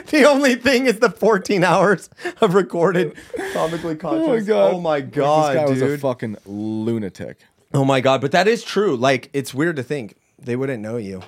The 0.07 0.23
only 0.25 0.55
thing 0.55 0.85
is 0.87 0.99
the 0.99 1.09
14 1.11 1.63
hours 1.63 2.09
of 2.41 2.53
recorded 2.55 3.15
comically 3.53 3.95
conscious. 3.97 4.25
Oh 4.27 4.31
my 4.31 4.39
god, 4.39 4.73
Oh 4.73 4.79
my 4.79 5.01
god! 5.01 5.55
Like, 5.57 5.67
this 5.67 5.79
guy 5.79 5.85
dude. 5.85 5.91
was 5.91 5.93
a 5.93 5.97
fucking 5.99 6.37
lunatic. 6.45 7.04
Oh 7.73 7.85
my 7.85 8.01
god, 8.01 8.21
but 8.21 8.31
that 8.31 8.47
is 8.47 8.63
true. 8.63 8.95
Like 8.95 9.29
it's 9.33 9.53
weird 9.53 9.75
to 9.77 9.83
think 9.83 10.15
they 10.39 10.55
wouldn't 10.55 10.81
know 10.81 10.97
you. 10.97 11.21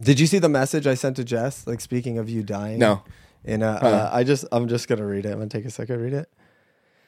Did 0.00 0.18
you 0.18 0.26
see 0.26 0.38
the 0.38 0.48
message 0.48 0.86
I 0.86 0.94
sent 0.94 1.16
to 1.16 1.24
Jess? 1.24 1.66
Like 1.66 1.80
speaking 1.80 2.18
of 2.18 2.28
you 2.30 2.42
dying. 2.42 2.78
No. 2.78 3.02
And 3.44 3.62
uh, 3.62 3.78
uh, 3.82 4.10
I 4.12 4.24
just 4.24 4.44
I'm 4.52 4.68
just 4.68 4.88
gonna 4.88 5.04
read 5.06 5.26
it. 5.26 5.30
I'm 5.30 5.38
gonna 5.38 5.48
take 5.48 5.64
a 5.64 5.70
second 5.70 6.00
read 6.00 6.12
it. 6.12 6.30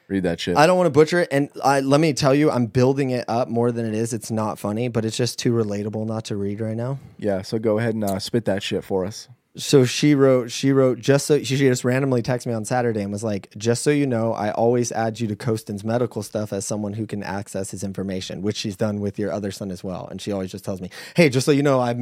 Read 0.07 0.23
that 0.23 0.39
shit. 0.39 0.57
I 0.57 0.67
don't 0.67 0.77
want 0.77 0.87
to 0.87 0.91
butcher 0.91 1.21
it, 1.21 1.29
and 1.31 1.49
I, 1.63 1.79
let 1.79 2.01
me 2.01 2.11
tell 2.11 2.35
you, 2.35 2.51
I'm 2.51 2.65
building 2.65 3.11
it 3.11 3.23
up 3.29 3.47
more 3.47 3.71
than 3.71 3.85
it 3.85 3.93
is. 3.93 4.13
It's 4.13 4.29
not 4.29 4.59
funny, 4.59 4.89
but 4.89 5.05
it's 5.05 5.15
just 5.15 5.39
too 5.39 5.53
relatable 5.53 6.05
not 6.05 6.25
to 6.25 6.35
read 6.35 6.59
right 6.59 6.75
now. 6.75 6.99
yeah, 7.17 7.41
so 7.41 7.57
go 7.57 7.79
ahead 7.79 7.93
and 7.93 8.03
uh, 8.03 8.19
spit 8.19 8.43
that 8.45 8.61
shit 8.61 8.83
for 8.83 9.05
us. 9.05 9.29
So 9.55 9.85
she 9.85 10.15
wrote 10.15 10.49
she 10.49 10.71
wrote 10.71 10.97
just 10.99 11.27
so 11.27 11.37
she 11.43 11.55
just 11.57 11.83
randomly 11.85 12.23
texted 12.23 12.47
me 12.47 12.53
on 12.53 12.65
saturday 12.65 13.01
and 13.03 13.11
was 13.11 13.23
like 13.23 13.49
just 13.55 13.83
so 13.83 13.91
you 13.91 14.07
know 14.07 14.33
i 14.33 14.49
always 14.49 14.91
add 14.91 15.19
you 15.19 15.27
to 15.27 15.35
Kostin's 15.35 15.83
medical 15.83 16.23
stuff 16.23 16.51
as 16.51 16.65
someone 16.65 16.93
who 16.93 17.05
can 17.05 17.21
access 17.21 17.69
his 17.69 17.83
information 17.83 18.41
which 18.41 18.57
she's 18.57 18.75
done 18.75 18.99
with 18.99 19.19
your 19.19 19.31
other 19.31 19.51
son 19.51 19.69
as 19.69 19.83
well. 19.83 20.07
And 20.09 20.19
she 20.19 20.31
always 20.31 20.49
just 20.51 20.65
tells 20.65 20.81
me 20.81 20.89
hey 21.15 21.29
just 21.29 21.45
so 21.45 21.51
you 21.51 21.61
know 21.61 21.79
i 21.79 21.95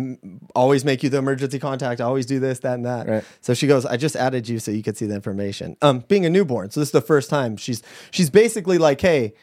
always 0.55 0.85
make 0.85 1.03
you 1.03 1.09
the 1.09 1.17
emergency 1.17 1.59
contact 1.59 1.99
i 1.99 2.05
always 2.05 2.25
do 2.25 2.39
this 2.39 2.59
that 2.59 2.75
and 2.75 2.85
that. 2.85 3.07
Right. 3.09 3.23
so 3.41 3.53
she 3.53 3.67
goes 3.67 3.85
i 3.85 3.97
just 3.97 4.15
added 4.15 4.47
you 4.47 4.57
so 4.59 4.71
you 4.71 4.81
could 4.81 4.95
see 4.95 5.05
the 5.05 5.15
information. 5.15 5.75
Um 5.81 6.05
being 6.07 6.25
a 6.25 6.29
newborn 6.29 6.69
so 6.71 6.79
this 6.79 6.87
is 6.87 6.93
the 6.93 7.01
first 7.01 7.29
time 7.29 7.57
she's 7.57 7.83
she's 8.11 8.29
basically 8.29 8.77
like 8.77 9.01
hey 9.01 9.33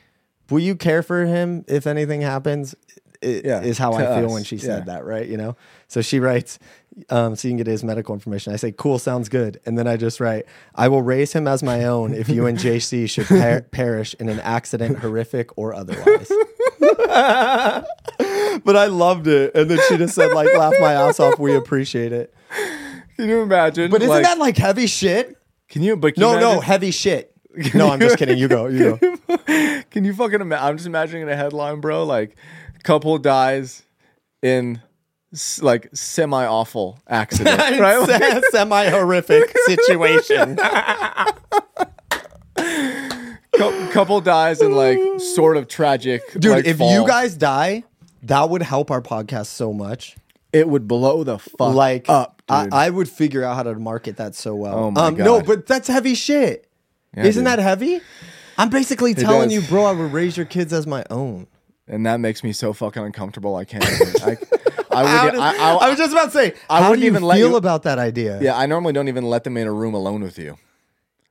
will 0.49 0.61
you 0.61 0.77
care 0.77 1.03
for 1.03 1.27
him 1.27 1.63
if 1.69 1.87
anything 1.87 2.23
happens? 2.23 2.75
I- 3.23 3.43
Yeah, 3.45 3.61
is 3.61 3.77
how 3.77 3.93
i 3.93 4.01
to 4.03 4.15
feel 4.15 4.27
us, 4.27 4.33
when 4.33 4.45
she 4.45 4.57
said 4.57 4.87
yeah. 4.87 4.95
that 4.95 5.05
right 5.05 5.27
you 5.29 5.37
know? 5.37 5.57
So 5.89 6.01
she 6.01 6.21
writes 6.21 6.59
um, 7.11 7.37
so 7.37 7.49
you 7.49 7.53
can 7.53 7.59
get 7.59 7.67
his 7.67 7.85
medical 7.85 8.15
information. 8.15 8.53
I 8.53 8.57
say, 8.57 8.73
cool, 8.73 8.99
sounds 8.99 9.29
good. 9.29 9.61
And 9.67 9.79
then 9.79 9.87
I 9.87 9.97
just 9.97 10.21
write, 10.21 10.47
I 10.75 10.89
will 10.89 11.03
raise 11.03 11.33
him 11.33 11.47
as 11.47 11.63
my 11.63 11.85
own 11.85 12.15
if 12.15 12.29
you 12.29 12.47
and 12.47 12.59
JC 12.59 13.09
should 13.09 13.27
per- 13.27 13.63
perish 13.63 14.15
in 14.19 14.29
an 14.29 14.41
accident, 14.41 14.99
horrific 14.99 15.57
or 15.57 15.75
otherwise. 15.75 16.29
but 16.81 18.77
I 18.77 18.87
loved 18.87 19.27
it. 19.27 19.55
And 19.55 19.71
then 19.71 19.79
she 19.89 19.97
just 19.97 20.15
said, 20.15 20.33
like, 20.33 20.49
laugh 20.57 20.75
my 20.81 20.93
ass 20.93 21.21
off. 21.21 21.39
We 21.39 21.55
appreciate 21.55 22.13
it. 22.13 22.35
Can 23.17 23.29
you 23.29 23.43
imagine? 23.43 23.91
But 23.91 24.03
isn't 24.03 24.15
like, 24.15 24.25
that 24.25 24.39
like 24.39 24.57
heavy 24.57 24.87
shit? 24.87 25.37
Can 25.69 25.83
you? 25.83 25.97
But 25.97 26.15
can 26.15 26.23
No, 26.23 26.35
you 26.35 26.41
no, 26.41 26.61
heavy 26.61 26.91
shit. 26.91 27.35
No, 27.75 27.91
I'm 27.91 27.99
just 27.99 28.19
kidding. 28.19 28.39
You 28.39 28.47
go. 28.47 28.67
You 28.69 28.97
go. 28.97 29.17
Can 29.91 30.05
you 30.05 30.15
fucking 30.15 30.41
imagine? 30.41 30.65
I'm 30.65 30.77
just 30.77 30.87
imagining 30.87 31.29
a 31.29 31.35
headline, 31.35 31.81
bro. 31.81 32.05
Like, 32.05 32.37
couple 32.85 33.19
dies 33.19 33.83
in 34.43 34.81
like 35.61 35.89
semi 35.93 36.45
awful 36.47 36.99
accident, 37.09 37.59
right? 37.81 37.99
Like, 37.99 38.45
Semi 38.51 38.87
horrific 38.89 39.55
situation. 39.67 40.57
cou- 42.57 43.89
couple 43.93 44.21
dies 44.21 44.61
in 44.61 44.73
like 44.73 44.99
sort 45.21 45.57
of 45.57 45.69
tragic. 45.69 46.23
Dude, 46.33 46.53
like, 46.53 46.67
if 46.67 46.79
fall. 46.79 46.93
you 46.93 47.07
guys 47.07 47.37
die, 47.37 47.85
that 48.25 48.49
would 48.51 48.63
help 48.63 48.91
our 48.91 49.03
podcast 49.03 49.47
so 49.47 49.73
much. 49.73 50.17
it 50.53 50.69
would 50.69 50.89
blow 50.89 51.25
the 51.25 51.39
fuck 51.39 51.75
like 51.75 52.09
up. 52.09 52.43
I. 52.49 52.69
I 52.73 52.91
would 52.91 53.09
figure 53.09 53.45
out 53.45 53.57
how 53.57 53.63
to 53.65 53.75
market 53.75 54.17
that 54.17 54.35
so 54.35 54.55
well. 54.55 54.75
Oh 54.79 54.91
my 54.91 55.07
um, 55.09 55.17
No, 55.17 55.43
but 55.43 55.67
that's 55.67 55.89
heavy 55.89 56.15
shit. 56.15 56.67
Yeah, 57.15 57.25
Isn't 57.27 57.45
dude. 57.45 57.53
that 57.53 57.59
heavy? 57.59 58.01
I'm 58.57 58.71
basically 58.71 59.15
telling 59.15 59.51
does. 59.51 59.53
you, 59.53 59.61
bro, 59.69 59.85
I 59.85 59.93
would 59.93 60.13
raise 60.13 60.37
your 60.37 60.47
kids 60.47 60.73
as 60.73 60.87
my 60.87 61.05
own. 61.11 61.47
and 61.87 62.07
that 62.07 62.19
makes 62.21 62.43
me 62.43 62.53
so 62.53 62.73
fucking 62.73 63.03
uncomfortable. 63.03 63.55
I 63.57 63.65
can't. 63.65 63.85
I, 64.23 64.37
I 65.07 65.25
would. 65.25 65.31
does- 65.33 65.41
I, 65.41 65.57
I, 65.57 65.73
I 65.75 65.89
was 65.89 65.99
just 65.99 66.13
about 66.13 66.27
to 66.27 66.31
say, 66.31 66.55
I 66.71 66.81
how 66.83 66.91
wouldn't 66.91 67.01
do 67.03 67.07
you 67.07 67.13
even 67.13 67.23
let 67.23 67.39
you 67.39 67.45
feel 67.45 67.51
you- 67.53 67.57
about 67.57 67.83
that 67.85 67.99
idea? 67.99 68.41
yeah, 68.43 68.57
I 68.57 68.67
normally 68.67 68.93
don't 68.93 69.09
even 69.09 69.25
let 69.25 69.45
them 69.45 69.57
in 69.57 69.67
a 69.67 69.73
room 69.73 69.95
alone 69.95 70.23
with 70.23 70.39
you. 70.39 70.57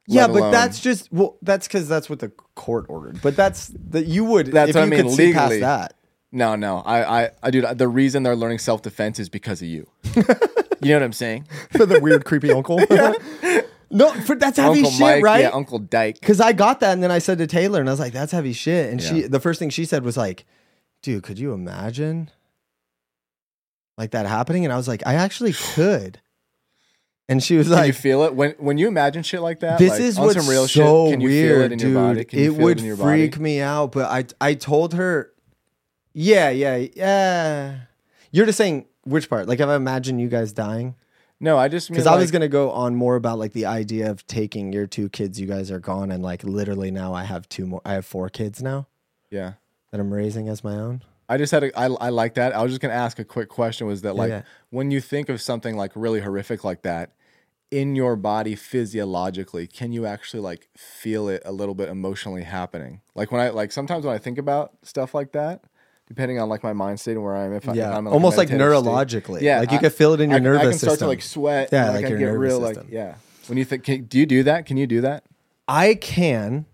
yeah, 0.08 0.28
but 0.28 0.38
alone- 0.38 0.52
that's 0.52 0.80
just 0.80 1.12
well, 1.12 1.38
that's 1.42 1.68
because 1.68 1.88
that's 1.88 2.10
what 2.10 2.20
the 2.20 2.30
court 2.56 2.86
ordered. 2.90 3.22
But 3.22 3.36
that's 3.36 3.68
that 3.90 4.06
you 4.06 4.24
would. 4.26 4.48
That's 4.48 4.70
if 4.70 4.76
what 4.76 4.82
I 4.82 4.86
you 4.86 4.92
mean, 4.92 5.04
could 5.04 5.12
see 5.12 5.34
past 5.34 5.50
legally. 5.52 5.60
that. 5.62 5.94
No, 6.32 6.56
no. 6.56 6.80
I, 6.80 7.24
I, 7.24 7.30
I, 7.42 7.52
dude. 7.52 7.78
The 7.78 7.88
reason 7.88 8.24
they're 8.24 8.36
learning 8.36 8.60
self 8.60 8.82
defense 8.82 9.18
is 9.18 9.30
because 9.30 9.62
of 9.62 9.68
you. 9.70 9.88
you 10.16 10.24
know 10.90 10.96
what 10.96 11.04
I'm 11.04 11.14
saying? 11.14 11.48
For 11.72 11.86
the 11.86 12.00
weird, 12.02 12.26
creepy 12.26 12.52
uncle. 12.52 12.80
no, 13.90 14.12
for, 14.12 14.36
that's 14.36 14.58
heavy 14.58 14.80
Uncle 14.80 14.92
shit, 14.92 15.00
Mike, 15.00 15.24
right? 15.24 15.42
yeah, 15.42 15.50
Uncle 15.50 15.80
Dyke. 15.80 16.20
Because 16.20 16.42
I 16.42 16.52
got 16.52 16.82
that, 16.82 16.92
and 16.94 17.02
then 17.02 17.12
I 17.12 17.20
said 17.20 17.38
to 17.38 17.48
Taylor, 17.48 17.80
and 17.80 17.88
I 17.90 17.94
was 17.94 18.00
like, 18.02 18.12
"That's 18.12 18.34
heavy 18.34 18.52
shit." 18.54 18.92
And 18.92 19.02
she, 19.02 19.22
the 19.22 19.40
first 19.40 19.58
thing 19.60 19.70
she 19.70 19.86
said 19.86 20.04
was 20.04 20.18
like, 20.18 20.46
"Dude, 21.02 21.24
could 21.24 21.40
you 21.40 21.54
imagine 21.54 22.30
like 23.98 24.12
that 24.12 24.26
happening?" 24.26 24.64
And 24.66 24.74
I 24.74 24.78
was 24.78 24.88
like, 24.88 25.04
"I 25.06 25.16
actually 25.16 25.54
could." 25.76 26.20
And 27.30 27.44
she 27.44 27.58
was 27.58 27.68
Can 27.68 27.86
you 27.86 27.94
feel 27.94 28.24
it 28.24 28.36
when 28.36 28.52
when 28.58 28.78
you 28.78 28.88
imagine 28.88 29.22
shit 29.24 29.42
like 29.42 29.60
that? 29.60 29.80
"This 29.80 29.92
like, 29.92 30.00
is 30.02 30.18
what's 30.20 30.36
some 30.40 30.48
real 30.50 30.68
so 30.68 31.08
shit. 31.08 31.14
Can 31.14 31.22
you 31.22 31.28
weird, 31.28 31.56
feel 31.56 31.62
it 31.66 31.72
in 31.74 31.78
dude. 31.78 31.92
your 31.92 32.02
body? 32.02 32.24
Can 32.26 32.40
it 32.40 32.44
feel 32.44 32.54
would 32.56 32.78
it 32.78 32.80
in 32.82 32.86
your 32.86 32.96
freak 32.98 33.32
body? 33.32 33.44
me 33.44 33.60
out." 33.62 33.92
But 33.92 34.10
I, 34.10 34.50
I 34.50 34.54
told 34.54 34.94
her, 34.94 35.32
"Yeah, 36.14 36.50
yeah, 36.50 36.86
yeah." 36.96 37.80
You're 38.32 38.46
just 38.46 38.58
saying 38.58 38.86
which 39.04 39.30
part? 39.30 39.48
Like, 39.48 39.60
if 39.60 39.68
I 39.68 39.76
imagine 39.76 40.20
you 40.20 40.28
guys 40.30 40.54
dying. 40.54 40.96
No, 41.40 41.58
I 41.58 41.68
just 41.68 41.90
mean 41.90 41.96
Because 41.96 42.08
I 42.08 42.16
was 42.16 42.32
gonna 42.32 42.48
go 42.48 42.72
on 42.72 42.96
more 42.96 43.16
about 43.16 43.38
like 43.40 43.54
the 43.54 43.66
idea 43.66 44.10
of 44.10 44.26
taking 44.26 44.74
your 44.74 44.88
two 44.88 45.08
kids, 45.10 45.40
you 45.40 45.46
guys 45.48 45.70
are 45.70 45.80
gone, 45.80 46.12
and 46.12 46.24
like 46.24 46.44
literally 46.44 46.92
now 46.92 47.14
I 47.14 47.26
have 47.26 47.48
two 47.50 47.68
more. 47.68 47.82
I 47.86 47.94
have 47.94 48.06
four 48.06 48.30
kids 48.30 48.64
now 48.64 48.88
Yeah. 49.30 49.54
that 49.92 50.00
I'm 50.00 50.12
raising 50.14 50.48
as 50.50 50.64
my 50.64 50.76
own. 50.76 51.04
I 51.30 51.38
just 51.38 51.52
had 51.52 51.64
a, 51.66 51.78
I, 51.80 51.86
I 51.86 52.10
like 52.10 52.36
that. 52.36 52.56
I 52.56 52.64
was 52.64 52.72
just 52.72 52.82
gonna 52.82 52.94
ask 52.94 53.20
a 53.20 53.26
quick 53.26 53.50
question. 53.50 53.88
Was 53.88 54.02
that 54.04 54.16
like 54.16 54.30
yeah. 54.30 54.42
when 54.70 54.92
you 54.92 55.02
think 55.02 55.30
of 55.30 55.42
something 55.42 55.76
like 55.76 55.92
really 55.96 56.22
horrific 56.22 56.64
like 56.64 56.84
that 56.84 57.12
in 57.70 57.96
your 57.96 58.16
body 58.16 58.56
physiologically, 58.56 59.68
can 59.68 59.92
you 59.92 60.06
actually 60.06 60.40
like 60.40 60.70
feel 60.78 61.28
it 61.28 61.42
a 61.46 61.52
little 61.52 61.76
bit 61.76 61.90
emotionally 61.90 62.44
happening? 62.44 63.02
Like 63.16 63.32
when 63.32 63.42
I 63.42 63.50
like 63.50 63.72
sometimes 63.72 64.06
when 64.06 64.16
I 64.16 64.18
think 64.18 64.38
about 64.38 64.72
stuff 64.84 65.14
like 65.14 65.34
that, 65.34 65.66
depending 66.08 66.40
on 66.40 66.48
like 66.48 66.64
my 66.64 66.72
mind 66.74 67.00
state 67.00 67.14
and 67.14 67.24
where 67.24 67.36
I 67.36 67.44
am, 67.44 67.54
if, 67.54 67.68
I, 67.68 67.74
Yeah, 67.74 67.98
I'm 67.98 68.06
like, 68.06 68.14
almost 68.14 68.38
like 68.38 68.50
meditative 68.50 68.78
state. 68.78 68.90
neurologically. 68.90 69.42
Yeah, 69.42 69.60
like 69.60 69.72
you 69.72 69.78
I- 69.78 69.82
can 69.82 69.90
feel 69.90 70.14
it 70.14 70.22
in 70.22 70.30
your 70.30 70.40
I, 70.40 70.42
nervous 70.42 70.62
I 70.62 70.70
can 70.70 70.80
start 70.80 70.92
system. 70.94 71.06
to 71.06 71.10
like 71.10 71.22
sweat. 71.22 71.70
Yeah, 71.74 71.90
like 71.92 72.06
I 72.06 72.10
your 72.10 72.18
get 72.20 72.26
nervous 72.26 72.40
real 72.40 72.66
system. 72.66 72.84
like 72.86 72.94
yeah. 72.94 73.16
When 73.48 73.58
you 73.58 73.66
think, 73.66 73.84
can, 73.84 74.04
do 74.06 74.18
you 74.18 74.26
do 74.26 74.44
that? 74.44 74.66
Can 74.66 74.78
you 74.78 74.88
do 74.88 75.02
that? 75.02 75.24
I 75.68 75.96
can. 75.96 76.66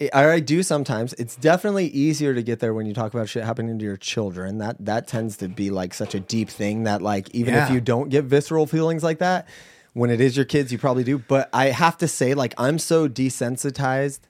I 0.00 0.10
I 0.12 0.40
do 0.40 0.62
sometimes. 0.62 1.14
It's 1.14 1.36
definitely 1.36 1.86
easier 1.88 2.34
to 2.34 2.42
get 2.42 2.60
there 2.60 2.74
when 2.74 2.86
you 2.86 2.92
talk 2.92 3.14
about 3.14 3.28
shit 3.28 3.44
happening 3.44 3.78
to 3.78 3.84
your 3.84 3.96
children. 3.96 4.58
That 4.58 4.84
that 4.84 5.06
tends 5.06 5.38
to 5.38 5.48
be 5.48 5.70
like 5.70 5.94
such 5.94 6.14
a 6.14 6.20
deep 6.20 6.50
thing 6.50 6.84
that 6.84 7.02
like 7.02 7.30
even 7.34 7.54
if 7.54 7.70
you 7.70 7.80
don't 7.80 8.08
get 8.10 8.24
visceral 8.24 8.66
feelings 8.66 9.02
like 9.02 9.18
that, 9.18 9.48
when 9.94 10.10
it 10.10 10.20
is 10.20 10.36
your 10.36 10.44
kids, 10.44 10.70
you 10.70 10.78
probably 10.78 11.04
do. 11.04 11.18
But 11.18 11.48
I 11.52 11.66
have 11.66 11.96
to 11.98 12.08
say, 12.08 12.34
like 12.34 12.52
I'm 12.58 12.78
so 12.78 13.08
desensitized 13.08 14.20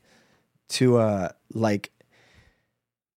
to 0.68 0.98
uh 0.98 1.28
like 1.52 1.90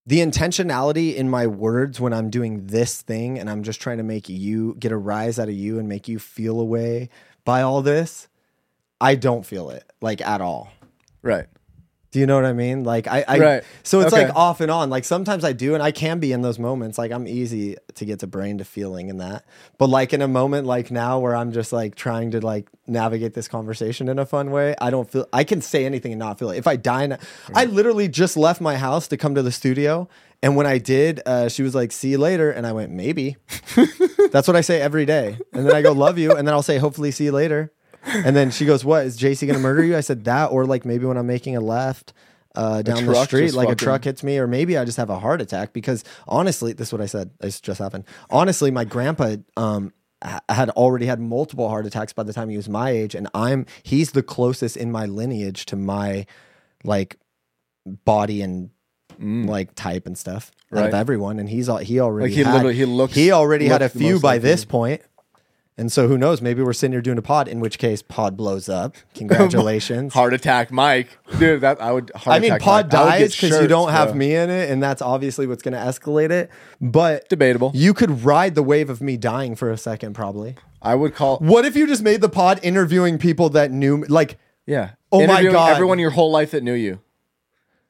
the 0.07 0.19
intentionality 0.19 1.15
in 1.15 1.29
my 1.29 1.45
words 1.45 1.99
when 1.99 2.13
I'm 2.13 2.31
doing 2.31 2.65
this 2.65 3.03
thing 3.03 3.37
and 3.37 3.47
I'm 3.47 3.61
just 3.61 3.79
trying 3.79 3.97
to 3.97 4.03
make 4.03 4.27
you 4.27 4.75
get 4.79 4.91
a 4.91 4.97
rise 4.97 5.37
out 5.37 5.49
of 5.49 5.53
you 5.53 5.77
and 5.77 5.87
make 5.87 6.07
you 6.07 6.17
feel 6.17 6.59
away 6.59 7.09
by 7.45 7.61
all 7.61 7.83
this. 7.83 8.27
I 8.99 9.13
don't 9.13 9.45
feel 9.45 9.69
it 9.69 9.83
like 10.01 10.19
at 10.21 10.41
all. 10.41 10.71
Right. 11.21 11.45
Do 12.11 12.19
you 12.19 12.25
know 12.25 12.33
what 12.35 12.45
I 12.45 12.53
mean? 12.53 12.83
Like 12.83 13.05
I, 13.07 13.23
I 13.27 13.37
Right. 13.39 13.63
so 13.83 13.99
it's 14.01 14.11
Okay. 14.13 14.25
like 14.25 14.35
off 14.35 14.61
and 14.61 14.71
on. 14.71 14.89
Like 14.89 15.03
sometimes 15.05 15.43
I 15.43 15.53
do, 15.53 15.75
and 15.75 15.83
I 15.83 15.91
can 15.91 16.19
be 16.19 16.31
in 16.31 16.41
those 16.41 16.57
moments. 16.57 16.97
Like 16.97 17.11
I'm 17.11 17.27
easy 17.27 17.75
to 17.95 18.05
get 18.05 18.19
to 18.21 18.27
brain 18.27 18.57
to 18.57 18.65
feeling 18.65 19.09
in 19.09 19.17
that. 19.17 19.45
But 19.77 19.89
like 19.89 20.11
in 20.11 20.21
a 20.23 20.27
moment 20.27 20.65
like 20.65 20.89
now 20.89 21.19
where 21.19 21.35
I'm 21.35 21.51
just 21.51 21.71
like 21.71 21.93
trying 21.93 22.31
to 22.31 22.41
like 22.41 22.67
navigate 22.87 23.35
this 23.35 23.47
conversation 23.47 24.09
in 24.09 24.17
a 24.17 24.25
fun 24.25 24.49
way, 24.49 24.73
I 24.81 24.89
don't 24.89 25.09
feel 25.11 25.27
I 25.31 25.43
can 25.43 25.61
say 25.61 25.85
anything 25.85 26.11
and 26.11 26.19
not 26.19 26.39
feel 26.39 26.49
it. 26.49 26.57
If 26.57 26.65
I 26.65 26.77
die, 26.77 27.03
in 27.03 27.11
a- 27.11 27.19
I 27.53 27.65
literally 27.65 28.07
just 28.07 28.35
left 28.35 28.59
my 28.59 28.75
house 28.75 29.07
to 29.09 29.17
come 29.17 29.35
to 29.35 29.43
the 29.43 29.51
studio. 29.51 30.09
And 30.41 30.55
when 30.55 30.65
I 30.65 30.77
did, 30.77 31.21
uh, 31.25 31.49
she 31.49 31.63
was 31.63 31.75
like, 31.75 31.91
"See 31.91 32.09
you 32.11 32.17
later," 32.17 32.49
and 32.49 32.65
I 32.65 32.71
went, 32.71 32.91
"Maybe." 32.93 33.35
That's 34.31 34.47
what 34.47 34.55
I 34.55 34.61
say 34.61 34.79
every 34.81 35.05
day. 35.05 35.37
And 35.53 35.67
then 35.67 35.75
I 35.75 35.81
go, 35.81 35.91
"Love 35.91 36.17
you," 36.17 36.33
and 36.35 36.47
then 36.47 36.53
I'll 36.55 36.63
say, 36.63 36.77
"Hopefully, 36.77 37.11
see 37.11 37.25
you 37.25 37.33
later." 37.33 37.71
And 38.05 38.35
then 38.35 38.49
she 38.51 38.65
goes, 38.65 38.83
"What 38.85 39.05
is 39.05 39.17
JC 39.17 39.45
gonna 39.47 39.59
murder 39.59 39.83
you?" 39.83 39.95
I 39.97 40.01
said 40.01 40.23
that, 40.25 40.47
or 40.51 40.65
like 40.65 40.85
maybe 40.85 41.05
when 41.05 41.17
I'm 41.17 41.27
making 41.27 41.55
a 41.55 41.61
left 41.61 42.13
uh, 42.55 42.81
down 42.81 43.05
the 43.05 43.13
truck 43.13 43.27
street, 43.27 43.43
just 43.47 43.55
like 43.55 43.67
a 43.67 43.71
fucking- 43.71 43.85
truck 43.85 44.03
hits 44.05 44.23
me, 44.23 44.37
or 44.39 44.47
maybe 44.47 44.77
I 44.77 44.85
just 44.85 44.97
have 44.97 45.09
a 45.09 45.19
heart 45.19 45.41
attack. 45.41 45.73
Because 45.73 46.03
honestly, 46.27 46.73
this 46.73 46.87
is 46.89 46.91
what 46.93 47.01
I 47.01 47.05
said. 47.05 47.31
This 47.39 47.59
just 47.61 47.79
happened. 47.79 48.05
Honestly, 48.29 48.71
my 48.71 48.85
grandpa 48.85 49.35
um, 49.57 49.93
ha- 50.23 50.39
had 50.49 50.69
already 50.71 51.05
had 51.05 51.19
multiple 51.19 51.67
heart 51.69 51.85
attacks 51.85 52.13
by 52.13 52.23
the 52.23 52.33
time 52.33 52.49
he 52.49 52.57
was 52.57 52.67
my 52.69 52.89
age, 52.89 53.13
and 53.15 53.27
I'm 53.33 53.65
he's 53.83 54.11
the 54.11 54.23
closest 54.23 54.77
in 54.77 54.91
my 54.91 55.05
lineage 55.05 55.65
to 55.67 55.75
my 55.75 56.25
like 56.83 57.17
body 58.05 58.41
and 58.41 58.69
like 59.17 59.75
type 59.75 60.05
and 60.07 60.17
stuff 60.17 60.51
out 60.71 60.77
of 60.77 60.83
Mm. 60.89 60.93
Right. 60.93 60.99
everyone. 60.99 61.39
And 61.39 61.49
he's 61.49 61.67
all 61.67 61.77
he 61.77 61.99
already 61.99 62.29
Like 62.29 62.35
he 62.37 62.43
had- 62.43 62.53
literally 62.53 62.75
he 62.75 62.85
looks 62.85 63.13
he 63.15 63.31
already 63.31 63.67
had 63.67 63.81
a 63.81 63.85
looks 63.85 63.93
the 63.93 63.99
few 63.99 64.13
most 64.13 64.21
by 64.21 64.33
like 64.35 64.41
this 64.43 64.65
point. 64.65 65.01
And 65.79 65.89
so 65.89 66.09
who 66.09 66.17
knows? 66.17 66.41
Maybe 66.41 66.61
we're 66.61 66.73
sitting 66.73 66.91
here 66.91 67.01
doing 67.01 67.17
a 67.17 67.21
pod, 67.21 67.47
in 67.47 67.61
which 67.61 67.77
case 67.77 68.01
pod 68.01 68.35
blows 68.35 68.67
up. 68.67 68.95
Congratulations. 69.15 70.13
Heart 70.13 70.33
attack, 70.33 70.71
Mike. 70.71 71.17
Dude, 71.39 71.61
that 71.61 71.81
I 71.81 71.93
would. 71.93 72.11
Heart 72.13 72.35
I 72.35 72.39
mean, 72.39 72.59
pod 72.59 72.91
Mike. 72.91 72.93
I 72.93 73.03
would 73.05 73.11
get 73.19 73.19
dies 73.19 73.35
because 73.35 73.61
you 73.61 73.67
don't 73.69 73.91
have 73.91 74.09
bro. 74.09 74.17
me 74.17 74.35
in 74.35 74.49
it, 74.49 74.69
and 74.69 74.83
that's 74.83 75.01
obviously 75.01 75.47
what's 75.47 75.63
going 75.63 75.73
to 75.73 75.79
escalate 75.79 76.31
it. 76.31 76.49
But 76.81 77.29
Debatable. 77.29 77.71
you 77.73 77.93
could 77.93 78.25
ride 78.25 78.55
the 78.55 78.63
wave 78.63 78.89
of 78.89 78.99
me 78.99 79.15
dying 79.15 79.55
for 79.55 79.71
a 79.71 79.77
second, 79.77 80.13
probably. 80.13 80.55
I 80.81 80.95
would 80.95 81.15
call. 81.15 81.37
What 81.37 81.63
if 81.63 81.77
you 81.77 81.87
just 81.87 82.03
made 82.03 82.19
the 82.19 82.29
pod 82.29 82.59
interviewing 82.61 83.17
people 83.17 83.49
that 83.51 83.71
knew, 83.71 84.03
like, 84.09 84.37
Yeah. 84.65 84.91
Oh 85.13 85.25
my 85.25 85.43
God. 85.43 85.71
Everyone 85.71 85.97
your 85.97 86.11
whole 86.11 86.29
life 86.29 86.51
that 86.51 86.61
knew 86.61 86.73
you. 86.73 86.99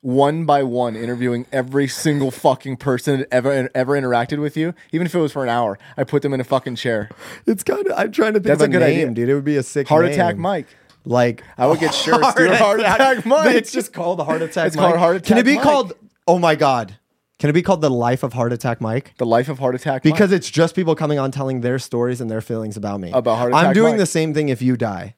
One 0.02 0.46
by 0.46 0.64
one, 0.64 0.96
interviewing 0.96 1.46
every 1.52 1.88
single 1.90 2.32
fucking 2.32 2.78
person 2.78 3.20
that 3.20 3.28
ever 3.34 3.70
ever 3.76 4.00
interacted 4.00 4.40
with 4.40 4.56
you, 4.56 4.74
even 4.94 5.06
if 5.06 5.14
it 5.14 5.20
was 5.20 5.34
for 5.34 5.44
an 5.44 5.50
hour. 5.50 5.78
I 5.98 6.06
put 6.06 6.22
them 6.22 6.34
in 6.34 6.40
a 6.40 6.46
fucking 6.46 6.78
chair. 6.78 7.10
it's 7.46 7.64
kind 7.64 7.86
of. 7.86 7.94
I'm 7.98 8.12
trying 8.14 8.34
to 8.34 8.40
think 8.40 8.46
That's 8.48 8.62
of 8.64 8.68
a 8.68 8.78
a, 8.78 8.80
good 8.80 8.80
name, 8.80 9.10
idea. 9.10 9.14
dude. 9.26 9.30
It 9.30 9.36
would 9.36 9.44
be 9.44 9.58
a 9.58 9.64
sick 9.64 9.90
Heart 9.90 10.06
name. 10.06 10.14
attack, 10.14 10.38
Mike. 10.38 10.68
Like 11.04 11.44
I 11.58 11.68
would 11.68 11.80
get 11.82 11.94
shirts, 11.94 12.34
dude. 12.36 12.52
Heart 12.56 12.80
attack 12.80 13.26
Mike. 13.26 13.56
It's 13.56 13.74
just 13.74 13.92
called 13.92 14.20
the 14.20 14.24
heart 14.24 14.42
attack. 14.42 14.68
It's 14.68 14.76
called 14.78 14.92
Mike. 14.92 15.00
Heart 15.00 15.24
Can 15.26 15.38
it 15.38 15.44
be 15.44 15.56
Mike. 15.56 15.64
called? 15.64 15.94
Oh 16.28 16.40
my 16.40 16.56
god! 16.56 16.98
Can 17.38 17.50
it 17.50 17.54
be 17.54 17.62
called 17.62 17.82
the 17.82 17.90
life 17.90 18.24
of 18.24 18.32
heart 18.32 18.54
attack, 18.54 18.80
Mike? 18.80 19.14
The 19.18 19.26
life 19.26 19.50
of 19.50 19.60
heart 19.60 19.76
attack. 19.76 20.02
Because 20.04 20.30
Mike. 20.32 20.38
it's 20.38 20.50
just 20.50 20.76
people 20.76 20.96
coming 20.96 21.20
on 21.20 21.32
telling 21.32 21.60
their 21.60 21.78
stories 21.80 22.22
and 22.22 22.32
their 22.32 22.42
feelings 22.42 22.78
about 22.78 23.02
me. 23.02 23.12
About 23.12 23.36
Heart 23.38 23.52
attack, 23.52 23.66
I'm 23.66 23.74
doing 23.74 23.94
Mike. 23.94 24.00
the 24.00 24.06
same 24.06 24.34
thing 24.34 24.48
if 24.48 24.62
you 24.62 24.78
die. 24.78 25.16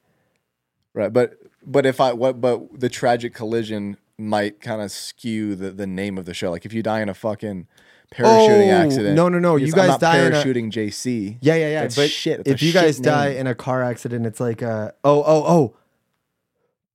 right, 0.92 1.12
but 1.12 1.34
but 1.64 1.86
if 1.86 2.00
I 2.00 2.12
what 2.14 2.40
but 2.40 2.80
the 2.80 2.88
tragic 2.88 3.32
collision 3.32 3.96
might 4.18 4.60
kind 4.60 4.80
of 4.82 4.90
skew 4.90 5.54
the 5.54 5.70
the 5.70 5.86
name 5.86 6.18
of 6.18 6.24
the 6.24 6.34
show. 6.34 6.50
Like 6.50 6.64
if 6.66 6.72
you 6.72 6.82
die 6.82 7.00
in 7.00 7.08
a 7.08 7.14
fucking 7.14 7.66
parachuting 8.14 8.68
Oh, 8.72 8.84
accident. 8.86 9.16
no, 9.16 9.28
no, 9.28 9.38
no, 9.38 9.56
you 9.56 9.72
guys 9.72 9.96
die 9.98 10.18
in 10.18 10.32
a- 10.32 10.36
parachuting 10.36 10.70
JC. 10.70 11.38
Yeah, 11.40 11.54
yeah, 11.54 11.68
yeah. 11.70 11.80
That's 11.82 11.96
but 11.96 12.10
shit. 12.10 12.40
It's 12.40 12.48
if 12.50 12.62
a 12.62 12.64
you 12.64 12.72
guys 12.72 12.98
die 12.98 13.30
name. 13.30 13.38
in 13.38 13.46
a 13.46 13.54
car 13.54 13.82
accident, 13.82 14.26
it's 14.26 14.38
like 14.40 14.62
uh 14.62 14.92
oh 15.04 15.22
oh 15.22 15.44
oh, 15.46 15.76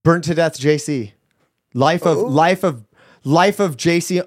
burnt 0.03 0.23
to 0.25 0.35
death, 0.35 0.57
JC. 0.59 1.13
Life 1.73 2.05
of 2.05 2.17
life 2.17 2.63
of 2.63 2.85
life 3.23 3.59
of 3.59 3.77
JC. 3.77 4.23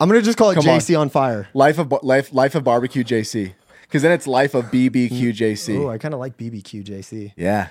I'm 0.00 0.08
gonna 0.08 0.22
just 0.22 0.36
call 0.38 0.50
it 0.50 0.54
Come. 0.56 0.64
JC 0.64 0.98
on 0.98 1.08
fire. 1.08 1.48
Life 1.54 1.78
of 1.78 1.92
life 2.02 2.32
life 2.32 2.54
of 2.54 2.64
barbecue 2.64 3.04
JC. 3.04 3.54
Because 3.82 4.02
then 4.02 4.12
it's 4.12 4.26
life 4.26 4.54
of 4.54 4.66
BBQ 4.66 5.32
JC. 5.32 5.78
Oh, 5.78 5.88
I 5.88 5.98
kind 5.98 6.14
of 6.14 6.20
like 6.20 6.36
BBQ 6.36 6.82
JC. 6.84 7.32
yeah, 7.36 7.68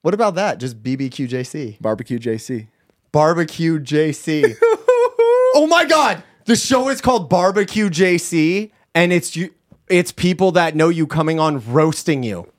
What 0.00 0.14
about 0.14 0.36
that? 0.36 0.56
Just 0.58 0.82
BBQ 0.82 1.28
JC. 1.28 1.80
barbecue 1.82 2.18
JC. 2.18 2.68
Barbecue 3.16 3.78
JC. 3.78 4.58
oh 4.62 5.66
my 5.70 5.86
god, 5.86 6.22
the 6.44 6.54
show 6.54 6.90
is 6.90 7.00
called 7.00 7.30
Barbecue 7.30 7.88
JC, 7.88 8.72
and 8.94 9.10
it's 9.10 9.34
you. 9.34 9.54
It's 9.88 10.12
people 10.12 10.52
that 10.52 10.76
know 10.76 10.90
you 10.90 11.06
coming 11.06 11.40
on 11.40 11.62
roasting 11.72 12.22
you. 12.22 12.52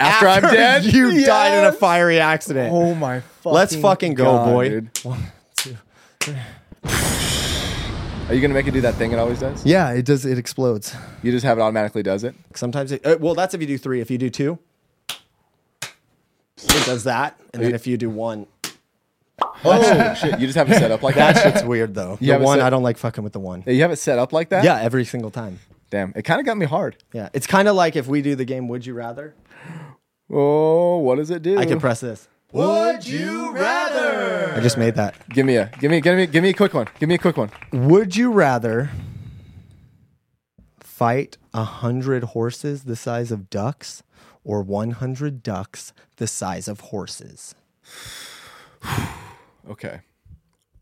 After, 0.00 0.26
I'm 0.26 0.40
dead, 0.40 0.84
you 0.86 1.26
died 1.26 1.58
in 1.58 1.64
a 1.66 1.72
fiery 1.72 2.18
accident. 2.18 2.72
Oh 2.72 2.94
my 2.94 3.20
fucking 3.20 3.52
Let's 3.52 3.76
fucking 3.76 4.14
go, 4.14 4.24
God, 4.24 4.44
boy. 4.46 4.68
dude. 4.70 4.90
Are 8.30 8.34
you 8.34 8.40
gonna 8.40 8.54
make 8.54 8.68
it 8.68 8.70
do 8.70 8.80
that 8.80 8.94
thing 8.94 9.12
it 9.12 9.18
always 9.18 9.40
does? 9.40 9.66
Yeah, 9.66 9.90
it 9.90 10.06
does. 10.06 10.24
It 10.24 10.38
explodes. 10.38 10.96
You 11.22 11.30
just 11.30 11.44
have 11.44 11.58
it 11.58 11.60
automatically 11.60 12.02
does 12.02 12.24
it. 12.24 12.34
Sometimes 12.54 12.90
it. 12.90 13.04
Uh, 13.04 13.18
well, 13.20 13.34
that's 13.34 13.52
if 13.52 13.60
you 13.60 13.66
do 13.66 13.76
three. 13.76 14.00
If 14.00 14.10
you 14.10 14.16
do 14.16 14.30
two, 14.30 14.58
it 16.56 16.86
does 16.86 17.04
that, 17.04 17.38
and 17.52 17.62
then 17.62 17.74
if 17.74 17.86
you 17.86 17.98
do 17.98 18.08
one, 18.08 18.46
Oh 19.64 20.14
shit! 20.14 20.40
You 20.40 20.46
just 20.46 20.56
have 20.56 20.70
it 20.70 20.74
set 20.78 20.90
up 20.90 21.02
like 21.02 21.14
that. 21.16 21.34
that 21.34 21.42
shit's 21.54 21.64
weird 21.64 21.94
though. 21.94 22.12
You 22.20 22.26
the 22.28 22.32
have 22.32 22.42
it 22.42 22.44
one, 22.44 22.58
set- 22.58 22.66
I 22.66 22.70
don't 22.70 22.82
like 22.82 22.98
fucking 22.98 23.22
with 23.22 23.32
the 23.32 23.40
one. 23.40 23.62
You 23.66 23.80
have 23.82 23.90
it 23.92 23.96
set 23.96 24.18
up 24.18 24.32
like 24.32 24.48
that. 24.50 24.64
Yeah, 24.64 24.80
every 24.80 25.04
single 25.04 25.30
time. 25.30 25.60
Damn, 25.90 26.12
it 26.16 26.22
kind 26.22 26.40
of 26.40 26.46
got 26.46 26.56
me 26.56 26.66
hard. 26.66 26.96
Yeah, 27.12 27.28
it's 27.32 27.46
kind 27.46 27.68
of 27.68 27.76
like 27.76 27.96
if 27.96 28.06
we 28.06 28.22
do 28.22 28.34
the 28.34 28.44
game. 28.44 28.66
Would 28.68 28.86
you 28.86 28.94
rather? 28.94 29.34
Oh, 30.30 30.98
what 30.98 31.16
does 31.16 31.30
it 31.30 31.42
do? 31.42 31.58
I 31.58 31.66
can 31.66 31.78
press 31.80 32.00
this. 32.00 32.28
Would 32.52 33.06
you 33.06 33.52
rather? 33.52 34.52
I 34.56 34.60
just 34.60 34.76
made 34.78 34.94
that. 34.96 35.14
Give 35.28 35.46
me 35.46 35.56
a, 35.56 35.70
give 35.80 35.90
me, 35.90 36.00
give 36.00 36.16
me, 36.16 36.26
give 36.26 36.42
me 36.42 36.50
a 36.50 36.54
quick 36.54 36.74
one. 36.74 36.86
Give 36.98 37.08
me 37.08 37.14
a 37.14 37.18
quick 37.18 37.36
one. 37.36 37.50
Would 37.72 38.16
you 38.16 38.30
rather 38.32 38.90
fight 40.80 41.36
a 41.54 41.64
hundred 41.64 42.24
horses 42.24 42.84
the 42.84 42.96
size 42.96 43.30
of 43.32 43.48
ducks, 43.50 44.02
or 44.44 44.62
one 44.62 44.92
hundred 44.92 45.42
ducks 45.42 45.92
the 46.16 46.26
size 46.26 46.68
of 46.68 46.80
horses? 46.80 47.54
Okay. 49.70 50.00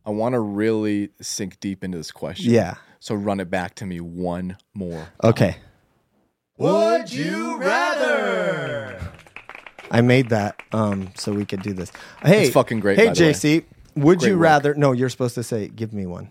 I 0.07 0.11
want 0.11 0.33
to 0.35 0.41
really 0.41 1.11
sink 1.21 1.61
deep 1.61 1.85
into 1.85 1.99
this 1.99 2.11
question. 2.11 2.51
Yeah. 2.53 2.75
So 3.01 3.15
run 3.15 3.41
it 3.41 3.51
back 3.51 3.75
to 3.77 3.87
me 3.87 4.01
one 4.01 4.57
more. 4.75 5.09
Okay. 5.23 5.57
Would 6.59 7.13
you 7.13 7.57
rather? 7.59 9.01
I 9.91 10.01
made 10.03 10.29
that 10.29 10.61
um 10.73 11.11
so 11.17 11.33
we 11.33 11.45
could 11.45 11.63
do 11.63 11.73
this. 11.73 11.91
Hey, 12.23 12.45
It's 12.45 12.55
fucking 12.55 12.81
great, 12.81 12.99
Hey, 12.99 13.09
by 13.09 13.15
the 13.15 13.25
way. 13.25 13.33
JC, 13.33 13.65
would 13.97 14.19
Great 14.21 14.29
you 14.29 14.35
work. 14.37 14.43
rather? 14.43 14.75
No, 14.75 14.93
you're 14.93 15.09
supposed 15.09 15.35
to 15.37 15.43
say, 15.43 15.69
"Give 15.69 15.93
me 15.93 16.07
one." 16.07 16.29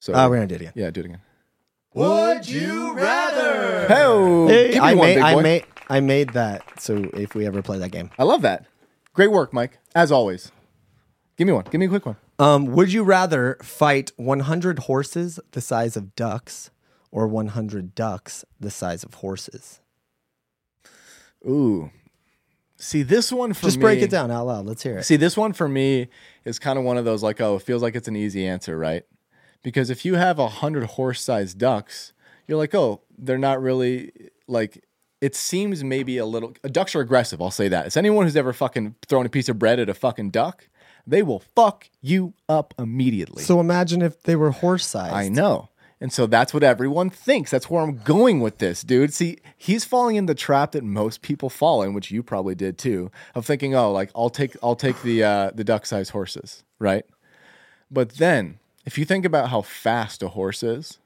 So 0.00 0.12
Ah, 0.14 0.28
we're 0.28 0.36
gonna 0.36 0.46
do 0.46 0.54
it 0.54 0.60
again. 0.62 0.72
yeah, 0.76 0.90
do 0.90 1.00
it 1.00 1.06
again. 1.06 1.20
Would 1.94 2.48
you 2.48 2.92
rather? 2.94 3.88
Hey, 3.88 4.46
Hey, 4.48 4.64
give 4.72 4.74
me 4.74 4.88
I 4.88 4.94
one, 4.94 5.06
made, 5.06 5.14
big 5.16 5.24
I 5.24 5.34
boy. 5.34 5.42
made, 5.42 5.64
I 5.88 6.00
made 6.00 6.30
that. 6.34 6.62
So 6.80 6.96
if 7.14 7.34
we 7.34 7.46
ever 7.46 7.62
play 7.62 7.78
that 7.78 7.90
game, 7.90 8.10
I 8.18 8.22
love 8.24 8.42
that. 8.42 8.66
Great 9.12 9.30
work, 9.32 9.52
Mike. 9.52 9.78
As 9.94 10.12
always. 10.12 10.52
Give 11.36 11.46
me 11.46 11.52
one. 11.52 11.64
Give 11.70 11.78
me 11.78 11.86
a 11.86 11.88
quick 11.88 12.06
one. 12.06 12.16
um, 12.38 12.66
would 12.66 12.92
you 12.92 13.02
rather 13.02 13.58
fight 13.62 14.12
100 14.16 14.80
horses 14.80 15.38
the 15.52 15.60
size 15.60 15.96
of 15.96 16.14
ducks, 16.16 16.70
or 17.10 17.26
100 17.26 17.94
ducks 17.94 18.44
the 18.58 18.70
size 18.70 19.04
of 19.04 19.14
horses? 19.14 19.80
Ooh. 21.46 21.90
See, 22.78 23.02
this 23.02 23.32
one 23.32 23.54
for 23.54 23.66
Just 23.66 23.78
me. 23.78 23.82
break 23.82 24.02
it 24.02 24.10
down 24.10 24.30
out 24.30 24.46
loud. 24.46 24.66
Let's 24.66 24.82
hear 24.82 24.98
it. 24.98 25.04
See, 25.04 25.16
this 25.16 25.36
one 25.36 25.52
for 25.52 25.68
me 25.68 26.08
is 26.44 26.58
kind 26.58 26.78
of 26.78 26.84
one 26.84 26.98
of 26.98 27.04
those 27.04 27.22
like, 27.22 27.40
oh, 27.40 27.56
it 27.56 27.62
feels 27.62 27.82
like 27.82 27.94
it's 27.94 28.08
an 28.08 28.16
easy 28.16 28.46
answer, 28.46 28.76
right? 28.76 29.04
Because 29.62 29.88
if 29.88 30.04
you 30.04 30.14
have 30.14 30.38
a 30.38 30.48
hundred 30.48 30.84
horse-sized 30.84 31.58
ducks, 31.58 32.12
you're 32.46 32.58
like, 32.58 32.74
oh, 32.74 33.02
they're 33.18 33.38
not 33.38 33.60
really 33.62 34.12
like. 34.46 34.84
It 35.22 35.34
seems 35.34 35.82
maybe 35.82 36.18
a 36.18 36.26
little. 36.26 36.52
Ducks 36.70 36.94
are 36.94 37.00
aggressive. 37.00 37.40
I'll 37.40 37.50
say 37.50 37.68
that. 37.68 37.86
It's 37.86 37.96
anyone 37.96 38.26
who's 38.26 38.36
ever 38.36 38.52
fucking 38.52 38.94
thrown 39.08 39.24
a 39.24 39.30
piece 39.30 39.48
of 39.48 39.58
bread 39.58 39.80
at 39.80 39.88
a 39.88 39.94
fucking 39.94 40.30
duck, 40.30 40.68
they 41.06 41.22
will 41.22 41.40
fuck 41.54 41.88
you 42.00 42.34
up 42.48 42.74
immediately. 42.78 43.42
So 43.42 43.60
imagine 43.60 44.02
if 44.02 44.22
they 44.22 44.36
were 44.36 44.50
horse 44.50 44.86
sized. 44.86 45.14
I 45.14 45.28
know. 45.28 45.68
And 45.98 46.12
so 46.12 46.26
that's 46.26 46.52
what 46.52 46.62
everyone 46.62 47.08
thinks. 47.08 47.50
That's 47.50 47.70
where 47.70 47.82
I'm 47.82 47.98
going 47.98 48.40
with 48.40 48.58
this, 48.58 48.82
dude. 48.82 49.14
See, 49.14 49.38
he's 49.56 49.84
falling 49.86 50.16
in 50.16 50.26
the 50.26 50.34
trap 50.34 50.72
that 50.72 50.84
most 50.84 51.22
people 51.22 51.48
fall 51.48 51.82
in, 51.82 51.94
which 51.94 52.10
you 52.10 52.22
probably 52.22 52.54
did 52.54 52.76
too, 52.76 53.10
of 53.34 53.46
thinking, 53.46 53.74
"Oh, 53.74 53.92
like 53.92 54.10
I'll 54.14 54.28
take 54.28 54.56
I'll 54.62 54.76
take 54.76 55.00
the 55.02 55.24
uh, 55.24 55.50
the 55.54 55.64
duck-sized 55.64 56.10
horses, 56.10 56.64
right?" 56.78 57.06
But 57.90 58.10
then, 58.16 58.58
if 58.84 58.98
you 58.98 59.06
think 59.06 59.24
about 59.24 59.48
how 59.48 59.62
fast 59.62 60.22
a 60.22 60.28
horse 60.28 60.62
is 60.62 60.98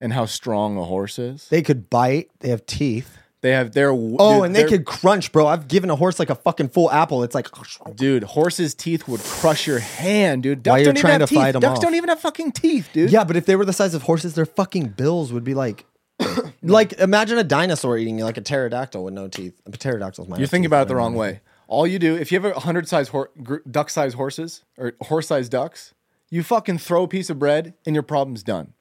and 0.00 0.14
how 0.14 0.24
strong 0.24 0.78
a 0.78 0.84
horse 0.84 1.18
is, 1.18 1.48
They 1.48 1.60
could 1.62 1.90
bite. 1.90 2.30
They 2.40 2.48
have 2.48 2.64
teeth. 2.64 3.18
They 3.40 3.50
have 3.52 3.72
their 3.72 3.90
Oh, 3.92 4.42
and 4.42 4.54
they 4.54 4.64
could 4.64 4.84
crunch, 4.84 5.30
bro. 5.32 5.46
I've 5.46 5.68
given 5.68 5.90
a 5.90 5.96
horse 5.96 6.18
like 6.18 6.30
a 6.30 6.34
fucking 6.34 6.70
full 6.70 6.90
apple. 6.90 7.22
It's 7.22 7.34
like, 7.34 7.48
dude, 7.94 8.24
horses' 8.24 8.74
teeth 8.74 9.06
would 9.06 9.20
crush 9.20 9.66
your 9.66 9.78
hand, 9.78 10.42
dude. 10.42 10.58
While 10.66 10.76
Ducks 10.76 10.84
you're 10.84 10.92
don't 10.92 10.96
even 10.98 11.00
trying 11.00 11.20
have 11.20 11.28
to 11.28 11.34
teeth. 11.34 11.42
fight 11.42 11.54
'em 11.54 11.60
Ducks 11.60 11.78
off. 11.78 11.82
don't 11.82 11.94
even 11.94 12.08
have 12.08 12.20
fucking 12.20 12.52
teeth, 12.52 12.88
dude. 12.92 13.10
yeah, 13.10 13.24
but 13.24 13.36
if 13.36 13.46
they 13.46 13.54
were 13.56 13.64
the 13.64 13.72
size 13.72 13.94
of 13.94 14.02
horses, 14.02 14.34
their 14.34 14.46
fucking 14.46 14.88
bills 14.88 15.32
would 15.32 15.44
be 15.44 15.54
like, 15.54 15.84
like 16.62 16.94
imagine 16.94 17.38
a 17.38 17.44
dinosaur 17.44 17.96
eating 17.96 18.18
you, 18.18 18.24
like 18.24 18.36
a 18.36 18.40
pterodactyl 18.40 19.04
with 19.04 19.14
no 19.14 19.28
teeth. 19.28 19.60
A 19.66 19.70
pterodactyl's 19.70 20.28
my. 20.28 20.36
You're 20.36 20.48
thinking 20.48 20.66
about 20.66 20.82
it 20.82 20.88
the 20.88 20.96
wrong 20.96 21.14
way. 21.14 21.40
All 21.68 21.86
you 21.86 21.98
do, 22.00 22.16
if 22.16 22.32
you 22.32 22.40
have 22.40 22.56
a 22.56 22.60
hundred 22.60 22.88
size 22.88 23.08
hor- 23.08 23.30
gr- 23.42 23.56
duck 23.70 23.90
size 23.90 24.14
horses 24.14 24.64
or 24.76 24.94
horse 25.02 25.28
size 25.28 25.48
ducks, 25.48 25.94
you 26.30 26.42
fucking 26.42 26.78
throw 26.78 27.04
a 27.04 27.08
piece 27.08 27.30
of 27.30 27.38
bread 27.38 27.74
and 27.86 27.94
your 27.94 28.02
problem's 28.02 28.42
done. 28.42 28.72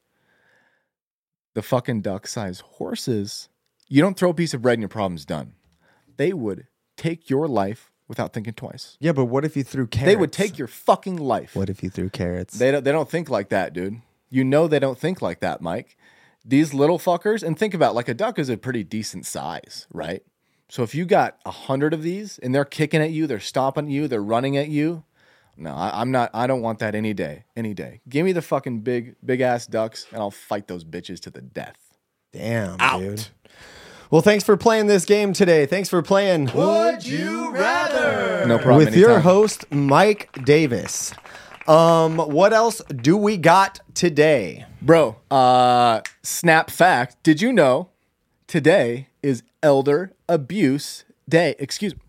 The 1.53 1.61
fucking 1.61 2.01
duck 2.01 2.27
size 2.27 2.59
horses, 2.61 3.49
you 3.87 4.01
don't 4.01 4.17
throw 4.17 4.29
a 4.29 4.33
piece 4.33 4.53
of 4.53 4.61
bread 4.61 4.73
and 4.73 4.81
your 4.81 4.89
problem's 4.89 5.25
done. 5.25 5.53
They 6.17 6.33
would 6.33 6.67
take 6.95 7.29
your 7.29 7.47
life 7.47 7.91
without 8.07 8.33
thinking 8.33 8.53
twice. 8.53 8.97
Yeah, 8.99 9.11
but 9.11 9.25
what 9.25 9.45
if 9.45 9.55
you 9.55 9.63
threw 9.63 9.87
carrots? 9.87 10.07
They 10.07 10.15
would 10.15 10.31
take 10.31 10.57
your 10.57 10.67
fucking 10.67 11.17
life. 11.17 11.55
What 11.55 11.69
if 11.69 11.83
you 11.83 11.89
threw 11.89 12.09
carrots? 12.09 12.57
They 12.57 12.71
don't, 12.71 12.83
they 12.83 12.91
don't 12.91 13.09
think 13.09 13.29
like 13.29 13.49
that, 13.49 13.73
dude. 13.73 14.01
You 14.29 14.43
know 14.43 14.67
they 14.67 14.79
don't 14.79 14.97
think 14.97 15.21
like 15.21 15.39
that, 15.39 15.61
Mike. 15.61 15.97
These 16.43 16.73
little 16.73 16.97
fuckers, 16.97 17.43
and 17.43 17.57
think 17.57 17.73
about 17.73 17.95
like 17.95 18.07
a 18.07 18.13
duck 18.13 18.39
is 18.39 18.49
a 18.49 18.57
pretty 18.57 18.83
decent 18.83 19.25
size, 19.25 19.85
right? 19.93 20.23
So 20.69 20.83
if 20.83 20.95
you 20.95 21.05
got 21.05 21.37
a 21.45 21.51
hundred 21.51 21.93
of 21.93 22.03
these 22.03 22.39
and 22.39 22.53
they're 22.53 22.65
kicking 22.65 23.01
at 23.01 23.11
you, 23.11 23.27
they're 23.27 23.39
stomping 23.39 23.89
you, 23.89 24.07
they're 24.07 24.21
running 24.21 24.57
at 24.57 24.67
you. 24.69 25.03
No, 25.55 25.71
I, 25.71 26.01
I'm 26.01 26.11
not. 26.11 26.29
I 26.33 26.45
don't 26.45 26.61
want 26.61 26.79
that 26.79 26.93
any 26.93 27.13
day. 27.13 27.45
Any 27.55 27.73
day. 27.73 28.01
Give 28.07 28.23
me 28.25 28.31
the 28.31 28.41
fucking 28.41 28.81
big, 28.81 29.15
big 29.25 29.41
ass 29.41 29.65
ducks, 29.65 30.05
and 30.11 30.21
I'll 30.21 30.31
fight 30.31 30.67
those 30.67 30.85
bitches 30.85 31.19
to 31.21 31.31
the 31.31 31.41
death. 31.41 31.97
Damn, 32.31 32.77
dude. 32.99 33.27
Well, 34.09 34.21
thanks 34.21 34.43
for 34.45 34.55
playing 34.55 34.87
this 34.87 35.03
game 35.03 35.33
today. 35.33 35.65
Thanks 35.65 35.89
for 35.89 36.01
playing 36.01 36.51
Would 36.53 37.05
you 37.05 37.51
rather? 37.51 38.45
No 38.47 38.57
problem. 38.57 38.85
with 38.85 38.95
your 38.95 39.19
host 39.19 39.69
Mike 39.71 40.29
Davis. 40.45 41.13
Um, 41.67 42.17
what 42.17 42.53
else 42.53 42.81
do 42.95 43.17
we 43.17 43.35
got 43.37 43.81
today? 43.93 44.65
bro. 44.81 45.17
Uh, 45.29 45.99
snap 46.23 46.69
fact: 46.69 47.21
Did 47.23 47.41
you 47.41 47.51
know 47.51 47.89
today 48.47 49.09
is 49.21 49.43
Elder 49.61 50.13
Abuse 50.29 51.03
Day? 51.27 51.55
Excuse 51.59 51.93
me. 51.93 52.01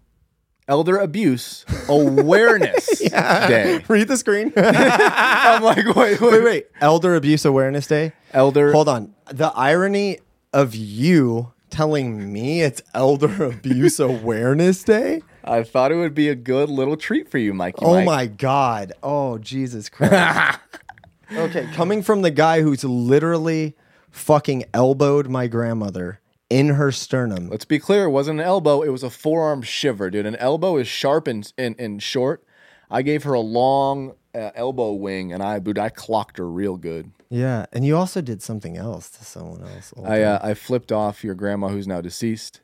Elder 0.69 0.99
Abuse 0.99 1.65
Awareness 1.89 2.99
Day. 3.11 3.83
Read 3.89 4.07
the 4.07 4.17
screen. 4.17 4.53
I'm 4.57 5.65
like, 5.65 5.85
wait, 5.97 6.21
wait, 6.21 6.31
wait, 6.31 6.45
wait. 6.45 6.67
Elder 6.81 7.17
Abuse 7.17 7.45
Awareness 7.45 7.89
Day. 7.89 8.13
Elder. 8.33 8.71
Hold 8.71 8.89
on. 8.89 9.15
The 9.33 9.49
irony 9.57 10.19
of 10.53 10.77
you 10.77 11.53
telling 11.71 12.33
me 12.33 12.63
it's 12.63 12.83
Elder 12.95 13.45
Abuse 13.51 14.01
Awareness 14.01 14.83
Day. 14.85 15.23
I 15.45 15.63
thought 15.63 15.93
it 15.93 15.97
would 15.97 16.15
be 16.15 16.29
a 16.29 16.35
good 16.35 16.69
little 16.69 16.97
treat 16.97 17.31
for 17.31 17.39
you, 17.39 17.55
Mikey. 17.55 17.79
Oh 17.83 17.95
Mike. 17.95 18.07
my 18.07 18.27
God. 18.27 18.93
Oh, 19.03 19.39
Jesus 19.39 19.89
Christ. 19.89 20.59
okay, 21.33 21.67
coming 21.73 22.03
from 22.03 22.23
the 22.23 22.31
guy 22.31 22.61
who's 22.63 22.85
literally 22.85 23.75
fucking 24.11 24.65
elbowed 24.75 25.29
my 25.29 25.47
grandmother 25.47 26.21
in 26.51 26.71
her 26.71 26.93
sternum. 26.93 27.49
Let's 27.49 27.65
be 27.65 27.79
clear. 27.79 28.05
It 28.05 28.11
wasn't 28.11 28.41
an 28.41 28.47
elbow. 28.47 28.83
It 28.83 28.91
was 28.91 29.03
a 29.03 29.11
forearm 29.11 29.63
shiver, 29.63 30.11
dude. 30.11 30.27
An 30.27 30.37
elbow 30.37 30.77
is 30.77 30.89
sharp 30.89 31.27
and 31.27 31.51
and, 31.57 31.79
and 31.79 32.03
short. 32.03 32.45
I 32.91 33.03
gave 33.03 33.25
her 33.25 33.35
a 33.35 33.41
long 33.41 34.15
uh, 34.35 34.51
elbow 34.55 34.93
wing, 34.93 35.33
and 35.33 35.43
I, 35.43 35.59
dude, 35.59 35.79
I 35.79 35.91
clocked 35.91 36.39
her 36.39 36.49
real 36.49 36.77
good. 36.77 37.13
Yeah, 37.31 37.67
and 37.73 37.85
you 37.85 37.97
also 37.97 38.21
did 38.23 38.43
something 38.43 38.77
else 38.77 39.11
to 39.11 39.25
someone 39.25 39.63
else. 39.63 39.93
I 40.03 40.23
uh, 40.23 40.39
I 40.43 40.55
flipped 40.55 40.93
off 40.93 41.23
your 41.23 41.35
grandma, 41.35 41.69
who's 41.69 41.87
now 41.87 42.01
deceased. 42.01 42.61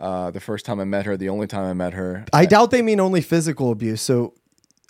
Uh, 0.00 0.30
the 0.30 0.40
first 0.40 0.64
time 0.64 0.80
I 0.80 0.84
met 0.84 1.06
her, 1.06 1.16
the 1.16 1.28
only 1.28 1.46
time 1.46 1.64
I 1.64 1.72
met 1.72 1.94
her. 1.94 2.24
I 2.32 2.46
doubt 2.46 2.70
they 2.70 2.82
mean 2.82 3.00
only 3.00 3.20
physical 3.20 3.72
abuse. 3.72 4.00
So, 4.00 4.34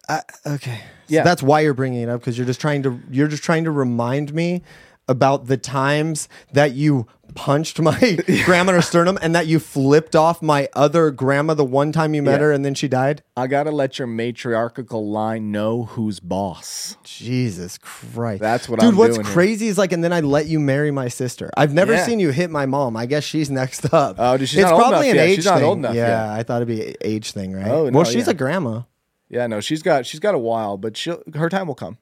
I, 0.08 0.20
okay, 0.46 0.80
So 1.08 1.14
Yeah. 1.14 1.22
that's 1.24 1.42
why 1.42 1.60
you're 1.60 1.72
bringing 1.74 2.02
it 2.02 2.08
up 2.10 2.20
because 2.20 2.36
you're 2.36 2.46
just 2.46 2.60
trying 2.60 2.82
to 2.82 3.00
you're 3.10 3.28
just 3.28 3.42
trying 3.42 3.64
to 3.64 3.70
remind 3.70 4.34
me 4.34 4.62
about 5.08 5.46
the 5.46 5.56
times 5.56 6.28
that 6.52 6.72
you 6.74 7.06
punched 7.34 7.78
my 7.80 8.18
grandma 8.46 8.70
in 8.70 8.76
her 8.76 8.82
sternum 8.82 9.18
and 9.20 9.34
that 9.34 9.46
you 9.46 9.58
flipped 9.60 10.16
off 10.16 10.40
my 10.42 10.68
other 10.74 11.10
grandma 11.10 11.54
the 11.54 11.64
one 11.64 11.92
time 11.92 12.14
you 12.14 12.22
met 12.22 12.40
Yeah. 12.40 12.46
her 12.46 12.52
and 12.52 12.64
then 12.64 12.74
she 12.74 12.88
died. 12.88 13.22
I 13.36 13.46
gotta 13.46 13.70
let 13.70 13.98
your 13.98 14.08
matriarchal 14.08 15.08
line 15.10 15.52
know 15.52 15.84
who's 15.84 16.20
boss. 16.20 16.96
Jesus 17.04 17.78
Christ. 17.78 18.40
That's 18.40 18.68
what 18.68 18.80
Dude, 18.80 18.90
I'm 18.90 18.96
what's 18.96 19.16
doing 19.16 19.26
here. 19.26 19.32
crazy 19.34 19.68
is 19.68 19.76
like, 19.78 19.92
and 19.92 20.02
then 20.02 20.12
I 20.12 20.20
let 20.20 20.46
you 20.46 20.58
marry 20.58 20.90
my 20.90 21.08
sister. 21.08 21.50
I've 21.56 21.74
never 21.74 21.92
Yeah. 21.92 22.04
seen 22.06 22.18
you 22.18 22.30
hit 22.30 22.50
my 22.50 22.66
mom. 22.66 22.96
I 22.96 23.06
guess 23.06 23.24
she's 23.24 23.50
next 23.50 23.92
up. 23.92 24.16
Oh, 24.18 24.36
dude, 24.36 24.48
she's 24.48 24.58
it's 24.58 24.64
not 24.64 24.72
old 24.72 24.82
probably 24.82 25.10
enough 25.10 25.10
an 25.10 25.16
yet. 25.16 25.28
age 25.28 25.36
She's 25.36 25.44
not 25.44 25.58
thing. 25.58 25.64
old 25.68 25.78
enough 25.78 25.94
yeah, 25.94 26.30
yet. 26.32 26.40
I 26.40 26.42
thought 26.42 26.56
it'd 26.62 26.68
be 26.68 26.88
an 26.88 26.94
age 27.02 27.32
thing, 27.32 27.52
right? 27.52 27.68
Oh, 27.68 27.90
well, 27.90 28.04
she's 28.04 28.26
yeah. 28.26 28.30
a 28.32 28.34
grandma. 28.34 28.82
Yeah, 29.28 29.46
no, 29.46 29.60
she's 29.60 29.82
got 29.82 30.06
she's 30.06 30.20
got 30.20 30.34
a 30.34 30.38
while, 30.38 30.78
but 30.78 30.96
she'll 30.96 31.22
her 31.34 31.50
time 31.50 31.66
will 31.66 31.74
come. 31.74 31.98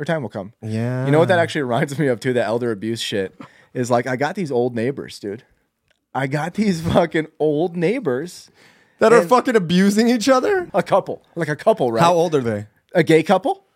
Her 0.00 0.06
time 0.06 0.22
will 0.22 0.30
come. 0.30 0.54
Yeah. 0.62 1.04
You 1.04 1.12
know 1.12 1.18
what 1.18 1.28
that 1.28 1.38
actually 1.38 1.60
reminds 1.60 1.98
me 1.98 2.06
of 2.06 2.20
too? 2.20 2.32
The 2.32 2.42
elder 2.42 2.72
abuse 2.72 3.02
shit 3.02 3.38
is 3.74 3.90
like 3.90 4.06
I 4.06 4.16
got 4.16 4.34
these 4.34 4.50
old 4.50 4.74
neighbors, 4.74 5.18
dude. 5.18 5.42
I 6.14 6.26
got 6.26 6.54
these 6.54 6.80
fucking 6.80 7.26
old 7.38 7.76
neighbors. 7.76 8.50
that 8.98 9.12
are 9.12 9.20
and- 9.20 9.28
fucking 9.28 9.56
abusing 9.56 10.08
each 10.08 10.26
other? 10.26 10.70
A 10.72 10.82
couple, 10.82 11.22
like 11.34 11.50
a 11.50 11.54
couple, 11.56 11.92
right? 11.92 12.02
How 12.02 12.14
old 12.14 12.34
are 12.34 12.40
they? 12.40 12.66
A 12.94 13.02
gay 13.02 13.22
couple. 13.22 13.66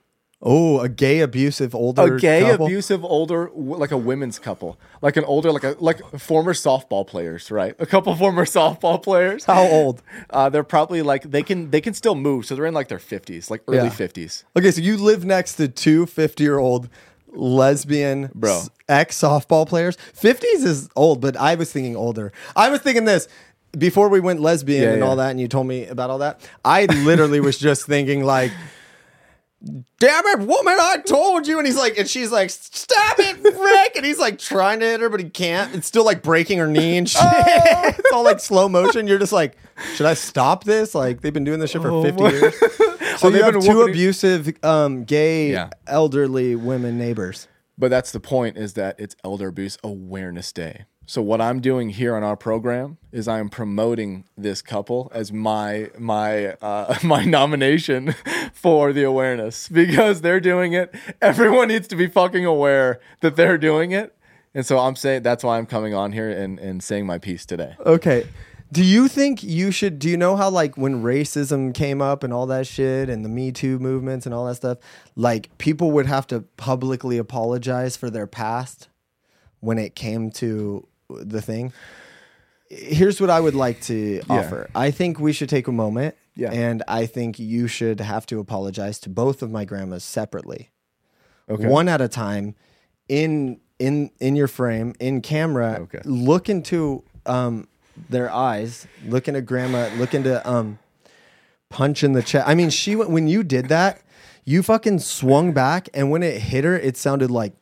Oh, 0.46 0.80
a 0.80 0.88
gay 0.90 1.20
abusive 1.20 1.74
older 1.74 2.16
a 2.16 2.20
gay 2.20 2.42
couple? 2.42 2.66
abusive 2.66 3.02
older 3.04 3.50
like 3.54 3.90
a 3.92 3.96
women's 3.96 4.38
couple 4.38 4.78
like 5.00 5.16
an 5.16 5.24
older 5.24 5.50
like 5.50 5.64
a 5.64 5.74
like 5.80 6.00
former 6.18 6.52
softball 6.52 7.06
players 7.06 7.50
right 7.50 7.74
a 7.78 7.86
couple 7.86 8.14
former 8.24 8.44
softball 8.44 9.02
players 9.02 9.44
How 9.44 9.62
old? 9.64 10.02
uh, 10.30 10.50
they're 10.50 10.62
probably 10.62 11.00
like 11.00 11.22
they 11.22 11.42
can 11.42 11.70
they 11.70 11.80
can 11.80 11.94
still 11.94 12.14
move 12.14 12.44
so 12.44 12.54
they're 12.54 12.66
in 12.66 12.74
like 12.74 12.88
their 12.88 12.98
50s 12.98 13.50
like 13.50 13.62
early 13.68 13.78
Yeah. 13.78 13.88
50s 13.88 14.44
Okay, 14.56 14.70
so 14.70 14.80
you 14.82 14.98
live 14.98 15.24
next 15.24 15.54
to 15.56 15.66
two 15.66 16.04
50 16.06 16.44
year 16.44 16.58
old 16.58 16.90
lesbian 17.32 18.30
Bro. 18.34 18.62
ex 18.88 19.18
softball 19.20 19.66
players. 19.68 19.96
50s 19.96 20.64
is 20.64 20.88
old, 20.94 21.20
but 21.20 21.36
I 21.36 21.54
was 21.56 21.72
thinking 21.72 21.96
older. 21.96 22.32
I 22.54 22.70
was 22.70 22.80
thinking 22.80 23.04
this 23.06 23.28
before 23.76 24.08
we 24.08 24.20
went 24.20 24.40
lesbian 24.40 24.82
Yeah, 24.84 24.90
and 24.90 24.98
yeah. 25.00 25.04
all 25.06 25.16
that, 25.16 25.30
and 25.30 25.40
you 25.40 25.48
told 25.48 25.66
me 25.66 25.86
about 25.86 26.10
all 26.10 26.18
that. 26.18 26.48
I 26.64 26.84
literally 26.86 27.40
was 27.40 27.58
just 27.58 27.86
thinking, 27.86 28.22
like, 28.24 28.52
damn 29.98 30.26
it, 30.26 30.38
woman, 30.40 30.76
I 30.78 30.98
told 31.06 31.46
you. 31.46 31.58
And 31.58 31.66
he's 31.66 31.76
like, 31.76 31.98
and 31.98 32.08
she's 32.08 32.30
like, 32.30 32.50
stop 32.50 33.16
it, 33.18 33.42
Rick. 33.42 33.96
And 33.96 34.04
he's 34.04 34.18
like 34.18 34.38
trying 34.38 34.80
to 34.80 34.86
hit 34.86 35.00
her, 35.00 35.08
but 35.08 35.20
he 35.20 35.28
can't. 35.30 35.74
It's 35.74 35.86
still 35.86 36.04
like 36.04 36.22
breaking 36.22 36.58
her 36.58 36.66
knee 36.66 36.96
and 36.96 37.08
shit. 37.10 37.20
it's 37.24 38.12
all 38.12 38.24
like 38.24 38.40
slow 38.40 38.68
motion. 38.68 39.06
You're 39.06 39.18
just 39.18 39.32
like, 39.32 39.56
should 39.94 40.06
I 40.06 40.14
stop 40.14 40.64
this? 40.64 40.94
Like, 40.94 41.20
they've 41.20 41.32
been 41.32 41.44
doing 41.44 41.60
this 41.60 41.70
shit 41.70 41.82
for 41.82 42.02
50 42.02 42.22
my- 42.22 42.30
years. 42.30 42.54
So 43.18 43.28
Oh, 43.28 43.30
you 43.30 43.42
they've 43.52 43.62
two 43.62 43.68
whooping 43.76 43.90
abusive, 43.94 44.64
um, 44.64 45.04
gay, 45.04 45.52
Yeah. 45.52 45.70
elderly 45.86 46.56
women 46.56 46.98
neighbors. 46.98 47.46
But 47.78 47.90
that's 47.90 48.10
the 48.10 48.18
point 48.18 48.56
is 48.56 48.72
that 48.74 48.96
it's 48.98 49.14
Elder 49.24 49.46
Abuse 49.48 49.78
Awareness 49.84 50.50
Day. 50.52 50.86
So 51.06 51.20
what 51.20 51.40
I'm 51.40 51.60
doing 51.60 51.90
here 51.90 52.16
on 52.16 52.22
our 52.22 52.36
program 52.36 52.96
is 53.12 53.28
I 53.28 53.38
am 53.38 53.50
promoting 53.50 54.24
this 54.38 54.62
couple 54.62 55.10
as 55.14 55.32
my 55.32 55.90
my 55.98 56.54
uh, 56.54 56.96
my 57.04 57.24
nomination 57.24 58.14
for 58.54 58.92
the 58.92 59.02
awareness 59.02 59.68
because 59.68 60.22
they're 60.22 60.40
doing 60.40 60.72
it. 60.72 60.94
Everyone 61.20 61.68
needs 61.68 61.88
to 61.88 61.96
be 61.96 62.06
fucking 62.06 62.46
aware 62.46 63.00
that 63.20 63.36
they're 63.36 63.58
doing 63.58 63.92
it. 63.92 64.16
And 64.54 64.64
so 64.64 64.78
I'm 64.78 64.96
saying 64.96 65.24
that's 65.24 65.44
why 65.44 65.58
I'm 65.58 65.66
coming 65.66 65.94
on 65.94 66.12
here 66.12 66.30
and, 66.30 66.58
and 66.58 66.82
saying 66.82 67.06
my 67.06 67.18
piece 67.18 67.44
today. 67.44 67.74
Okay. 67.84 68.26
Do 68.72 68.82
you 68.82 69.08
think 69.08 69.42
you 69.42 69.70
should? 69.70 69.98
Do 69.98 70.08
you 70.08 70.16
know 70.16 70.36
how 70.36 70.48
like 70.48 70.76
when 70.78 71.02
racism 71.02 71.74
came 71.74 72.00
up 72.00 72.24
and 72.24 72.32
all 72.32 72.46
that 72.46 72.66
shit 72.66 73.10
and 73.10 73.24
the 73.24 73.28
Me 73.28 73.52
Too 73.52 73.78
movements 73.78 74.24
and 74.24 74.34
all 74.34 74.46
that 74.46 74.54
stuff, 74.56 74.78
like 75.16 75.56
people 75.58 75.90
would 75.92 76.06
have 76.06 76.26
to 76.28 76.40
publicly 76.56 77.18
apologize 77.18 77.96
for 77.96 78.08
their 78.08 78.26
past 78.26 78.88
when 79.60 79.78
it 79.78 79.94
came 79.94 80.30
to 80.30 80.86
the 81.22 81.42
thing. 81.42 81.72
Here's 82.68 83.20
what 83.20 83.30
I 83.30 83.40
would 83.40 83.54
like 83.54 83.80
to 83.82 84.22
offer. 84.30 84.68
I 84.74 84.90
think 84.90 85.20
we 85.20 85.32
should 85.32 85.48
take 85.48 85.68
a 85.68 85.72
moment, 85.72 86.16
Yeah. 86.34 86.50
and 86.50 86.82
I 86.88 87.06
think 87.06 87.38
you 87.38 87.66
should 87.68 88.00
have 88.00 88.26
to 88.26 88.40
apologize 88.40 88.98
to 89.00 89.10
both 89.10 89.42
of 89.42 89.50
my 89.50 89.64
grandmas 89.64 90.02
separately, 90.02 90.70
Okay. 91.48 91.66
one 91.66 91.88
at 91.88 92.00
a 92.00 92.08
time, 92.08 92.54
in 93.08 93.60
in 93.78 94.10
in 94.18 94.34
your 94.34 94.48
frame, 94.48 94.94
in 94.98 95.20
camera. 95.20 95.78
Okay. 95.82 96.00
Look 96.04 96.48
into 96.48 97.04
um 97.26 97.68
their 98.08 98.30
eyes. 98.32 98.86
Look 99.06 99.28
into 99.28 99.42
grandma. 99.42 99.90
Look 99.98 100.14
into 100.14 100.48
um 100.50 100.78
punch 101.68 102.02
in 102.02 102.12
the 102.12 102.22
chest. 102.22 102.48
I 102.48 102.54
mean, 102.54 102.70
she 102.70 102.96
went 102.96 103.10
when 103.10 103.28
you 103.28 103.42
did 103.42 103.68
that. 103.68 104.00
You 104.46 104.62
fucking 104.62 104.98
swung 105.00 105.52
back, 105.52 105.88
and 105.94 106.10
when 106.10 106.22
it 106.22 106.40
hit 106.40 106.64
her, 106.64 106.76
it 106.78 106.96
sounded 106.96 107.30
like, 107.30 107.52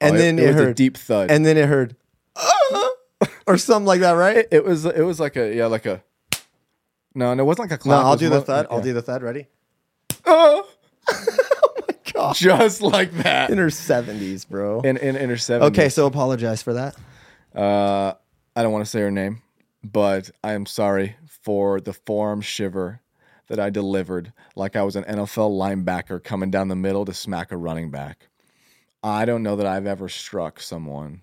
and 0.00 0.12
Oh, 0.12 0.14
it- 0.14 0.18
then 0.18 0.38
it 0.38 0.44
it, 0.44 0.46
was 0.48 0.56
a 0.56 0.64
heard 0.64 0.76
deep 0.76 0.96
thud. 0.96 1.30
and 1.30 1.44
then 1.46 1.56
it 1.56 1.66
heard, 1.68 1.96
or 3.46 3.56
something 3.58 3.86
like 3.86 4.00
that, 4.00 4.12
right? 4.12 4.46
it, 4.50 4.64
was 4.64 4.84
it 4.84 5.02
was 5.02 5.20
like 5.20 5.36
a 5.36 5.54
yeah 5.54 5.66
like 5.66 5.86
a 5.86 6.02
no 7.14 7.34
no 7.34 7.42
it 7.42 7.46
wasn't 7.46 7.70
like 7.70 7.78
a 7.80 7.88
no, 7.88 7.94
clap. 7.94 8.02
it 8.02 8.06
I'll 8.06 8.16
do 8.16 8.28
the 8.28 8.40
thud. 8.42 8.66
I'll 8.70 8.80
do 8.82 8.92
the 8.92 9.02
thud. 9.02 9.22
Ready? 9.22 9.46
Oh, 10.26 10.66
oh 11.08 11.74
my 11.88 12.12
God. 12.12 12.34
just 12.36 12.80
like 12.96 13.12
that 13.18 13.50
In 13.50 13.58
her 13.58 13.70
seventies, 13.70 14.44
bro. 14.44 14.80
in 14.80 14.96
in, 14.96 15.16
in 15.16 15.28
her 15.30 15.36
70s. 15.36 15.62
okay, 15.62 15.88
so 15.88 16.06
apologize 16.06 16.62
for 16.62 16.74
that. 16.74 16.96
Uh, 17.54 18.14
I 18.56 18.62
don't 18.62 18.72
want 18.72 18.84
to 18.84 18.90
say 18.90 19.00
her 19.00 19.10
name, 19.10 19.42
but 19.82 20.30
I 20.42 20.52
am 20.52 20.66
sorry 20.66 21.16
for 21.42 21.80
the 21.80 21.92
forearm 21.92 22.40
shiver 22.40 23.00
that 23.48 23.60
I 23.60 23.68
delivered 23.70 24.32
like 24.56 24.74
I 24.76 24.82
was 24.82 24.96
an 24.96 25.04
NFL 25.04 25.50
linebacker 25.52 26.22
coming 26.22 26.50
down 26.50 26.68
the 26.68 26.76
middle 26.76 27.04
to 27.04 27.12
smack 27.14 27.52
a 27.52 27.56
running 27.56 27.90
back. 27.90 28.28
I 29.02 29.26
don't 29.26 29.42
know 29.42 29.56
that 29.56 29.66
I've 29.66 29.86
ever 29.86 30.08
struck 30.08 30.58
someone 30.60 31.20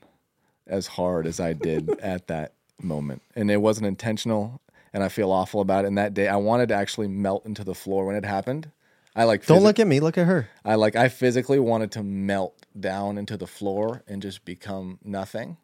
as 0.71 0.87
hard 0.87 1.27
as 1.27 1.39
I 1.39 1.53
did 1.53 1.89
at 1.99 2.27
that 2.27 2.53
moment. 2.81 3.21
And 3.35 3.51
it 3.51 3.57
wasn't 3.57 3.87
intentional, 3.87 4.61
and 4.93 5.03
I 5.03 5.09
feel 5.09 5.31
awful 5.31 5.61
about 5.61 5.85
it. 5.85 5.89
And 5.89 5.97
that 5.97 6.13
day, 6.13 6.27
I 6.27 6.37
wanted 6.37 6.69
to 6.69 6.75
actually 6.75 7.07
melt 7.07 7.45
into 7.45 7.63
the 7.63 7.75
floor 7.75 8.05
when 8.05 8.15
it 8.15 8.25
happened. 8.25 8.71
I 9.15 9.25
like 9.25 9.45
Don't 9.45 9.63
look 9.63 9.79
at 9.79 9.87
me. 9.87 9.99
Look 9.99 10.17
at 10.17 10.25
her. 10.25 10.49
I 10.63 10.75
like 10.75 10.95
I 10.95 11.09
physically 11.09 11.59
wanted 11.59 11.91
to 11.91 12.03
melt 12.03 12.65
down 12.79 13.17
into 13.17 13.35
the 13.35 13.45
floor 13.47 14.03
and 14.07 14.21
just 14.21 14.45
become 14.45 14.99
nothing. 15.03 15.57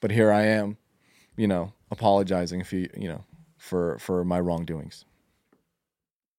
But 0.00 0.10
here 0.10 0.32
I 0.32 0.44
am, 0.44 0.78
you 1.36 1.46
know, 1.46 1.74
apologizing 1.90 2.60
if 2.62 2.72
you, 2.72 2.88
you 2.96 3.08
know, 3.08 3.24
for 3.58 3.98
for 3.98 4.24
my 4.24 4.40
wrongdoings. 4.40 5.04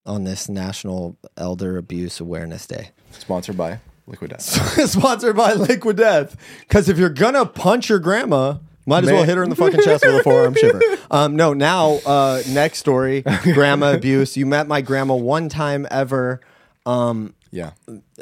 on 0.07 0.24
this 0.24 0.49
National 0.49 1.18
Elder 1.38 1.78
Abuse 1.78 2.20
Awareness 2.20 2.66
Day. 2.66 2.89
Sponsored 3.12 3.57
by 3.57 3.80
Liquid 4.10 4.32
Death. 4.32 4.41
Sponsored 4.89 5.36
by 5.36 5.53
Liquid 5.53 5.97
Death. 5.97 6.36
Because 6.62 6.89
if 6.89 6.97
you're 6.97 7.10
gonna 7.10 7.45
punch 7.45 7.89
your 7.89 7.99
grandma, 7.99 8.55
might 8.86 9.03
as 9.03 9.12
well 9.12 9.24
hit 9.24 9.38
her 9.38 9.43
in 9.43 9.49
the 9.51 9.55
fucking 9.55 9.82
chest 9.82 10.03
with 10.05 10.16
a 10.16 10.24
forearm 10.24 10.55
shiver. 10.55 10.82
Um, 11.12 11.36
no, 11.36 11.53
now 11.53 11.93
uh, 12.05 12.43
next 12.49 12.78
story, 12.78 13.22
grandma 13.43 13.93
abuse. 13.93 14.38
You 14.38 14.45
met 14.45 14.68
my 14.68 14.82
grandma 14.82 15.16
one 15.16 15.49
time 15.49 15.88
ever. 15.89 16.39
Um, 16.86 17.34
Yeah. 17.49 17.72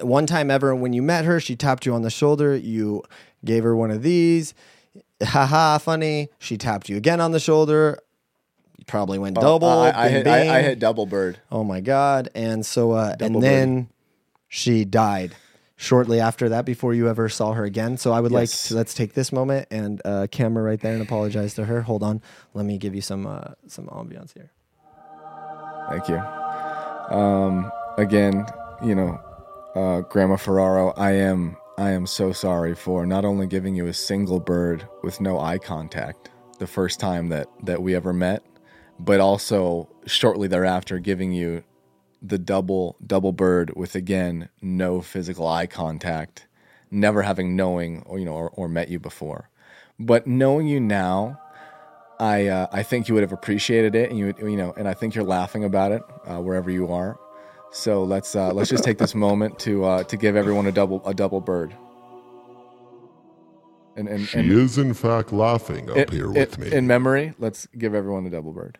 one 0.01 0.25
time 0.25 0.49
ever 0.49 0.73
when 0.73 0.93
you 0.93 1.01
met 1.01 1.25
her, 1.25 1.41
she 1.41 1.57
tapped 1.57 1.85
you 1.85 1.93
on 1.93 2.01
the 2.03 2.09
shoulder. 2.09 2.55
You 2.55 3.03
gave 3.43 3.63
her 3.65 3.75
one 3.75 3.91
of 3.91 4.03
these. 4.03 4.53
Haha, 5.21 5.79
funny. 5.79 6.29
She 6.39 6.57
tapped 6.57 6.87
you 6.87 6.95
again 6.95 7.19
on 7.19 7.31
the 7.33 7.41
shoulder. 7.41 7.99
You 8.77 8.85
probably 8.85 9.19
went 9.19 9.35
double. 9.35 9.67
Oh, 9.67 9.81
I, 9.81 10.05
I, 10.05 10.07
bing, 10.07 10.13
hit, 10.15 10.27
I, 10.27 10.57
I 10.59 10.61
hit 10.61 10.79
double 10.79 11.05
bird. 11.05 11.39
Oh 11.51 11.65
my 11.65 11.81
god! 11.81 12.29
And 12.35 12.65
so, 12.65 12.91
uh, 12.91 13.15
Double 13.17 13.35
and 13.35 13.43
then 13.43 13.89
she 14.47 14.85
died 14.85 15.35
shortly 15.77 16.19
after 16.19 16.49
that. 16.49 16.65
Before 16.65 16.93
you 16.93 17.07
ever 17.07 17.29
saw 17.29 17.53
her 17.53 17.63
again. 17.63 17.95
So 17.95 18.11
I 18.11 18.19
would 18.19 18.31
like 18.33 18.49
to 18.49 18.75
let's 18.75 18.93
take 18.93 19.13
this 19.13 19.31
moment 19.31 19.67
and 19.71 20.01
uh, 20.03 20.27
camera 20.29 20.63
right 20.63 20.79
there 20.79 20.93
and 20.93 21.01
apologize 21.01 21.53
to 21.53 21.65
her. 21.65 21.81
Hold 21.83 22.03
on, 22.03 22.21
let 22.53 22.65
me 22.65 22.77
give 22.77 22.93
you 22.93 23.01
some 23.01 23.25
uh, 23.25 23.53
some 23.67 23.87
ambiance 23.87 24.33
here. 24.33 24.51
Thank 25.89 26.09
you. 26.09 26.17
Um, 27.15 27.71
again, 27.97 28.45
you 28.83 28.93
know, 28.93 29.19
uh, 29.75 30.01
Grandma 30.01 30.35
Ferraro, 30.35 30.91
I 30.97 31.11
am 31.11 31.55
I 31.77 31.91
am 31.91 32.05
so 32.07 32.33
sorry 32.33 32.75
for 32.75 33.05
not 33.05 33.23
only 33.23 33.47
giving 33.47 33.75
you 33.75 33.87
a 33.87 33.93
single 33.93 34.39
bird 34.39 34.87
with 35.03 35.21
no 35.21 35.39
eye 35.39 35.59
contact 35.59 36.31
the 36.59 36.67
first 36.67 36.99
time 36.99 37.29
that 37.29 37.47
that 37.63 37.81
we 37.81 37.95
ever 37.95 38.11
met, 38.11 38.43
but 38.99 39.19
also 39.19 39.87
shortly 40.05 40.47
thereafter 40.47 40.99
giving 40.99 41.31
you 41.31 41.63
the 42.21 42.37
double 42.37 42.97
double 43.05 43.31
bird 43.31 43.73
with 43.75 43.95
again 43.95 44.49
no 44.61 45.01
physical 45.01 45.47
eye 45.47 45.67
contact, 45.67 46.47
never 46.91 47.21
having 47.21 47.55
knowing 47.55 48.03
or 48.05 48.19
you 48.19 48.25
know 48.25 48.33
or, 48.33 48.49
or 48.51 48.67
met 48.67 48.89
you 48.89 48.99
before, 48.99 49.49
but 49.99 50.27
knowing 50.27 50.67
you 50.67 50.79
now. 50.79 51.39
I 52.19 52.47
uh, 52.47 52.67
I 52.71 52.81
think 52.81 53.07
you 53.07 53.13
would 53.13 53.21
have 53.21 53.31
appreciated 53.31 53.93
it, 53.93 54.09
and 54.09 54.17
you 54.17 54.25
would, 54.25 54.39
you 54.39 54.57
know, 54.57 54.73
and 54.75 54.87
I 54.87 54.95
think 54.95 55.13
you're 55.13 55.23
laughing 55.23 55.63
about 55.63 55.91
it 55.91 56.01
uh, 56.25 56.39
wherever 56.39 56.71
you 56.71 56.91
are. 56.91 57.19
So 57.71 58.03
let's 58.03 58.35
uh, 58.35 58.53
let's 58.53 58.71
just 58.71 58.83
take 58.83 58.97
this 58.97 59.13
moment 59.27 59.59
to 59.59 59.85
uh, 59.85 60.03
to 60.05 60.17
give 60.17 60.35
everyone 60.35 60.65
a 60.65 60.71
double 60.71 61.05
a 61.05 61.13
double 61.13 61.41
bird. 61.41 61.75
And 63.95 64.07
and, 64.07 64.27
She 64.27 64.39
and 64.39 64.51
is 64.51 64.77
in 64.77 64.93
fact 64.93 65.31
laughing 65.31 65.89
up 65.89 66.09
here 66.11 66.29
with 66.29 66.57
me. 66.57 66.71
in 66.71 66.87
memory, 66.87 67.33
let's 67.39 67.67
give 67.77 67.93
everyone 67.93 68.25
a 68.25 68.29
double 68.29 68.53
bird. 68.53 68.77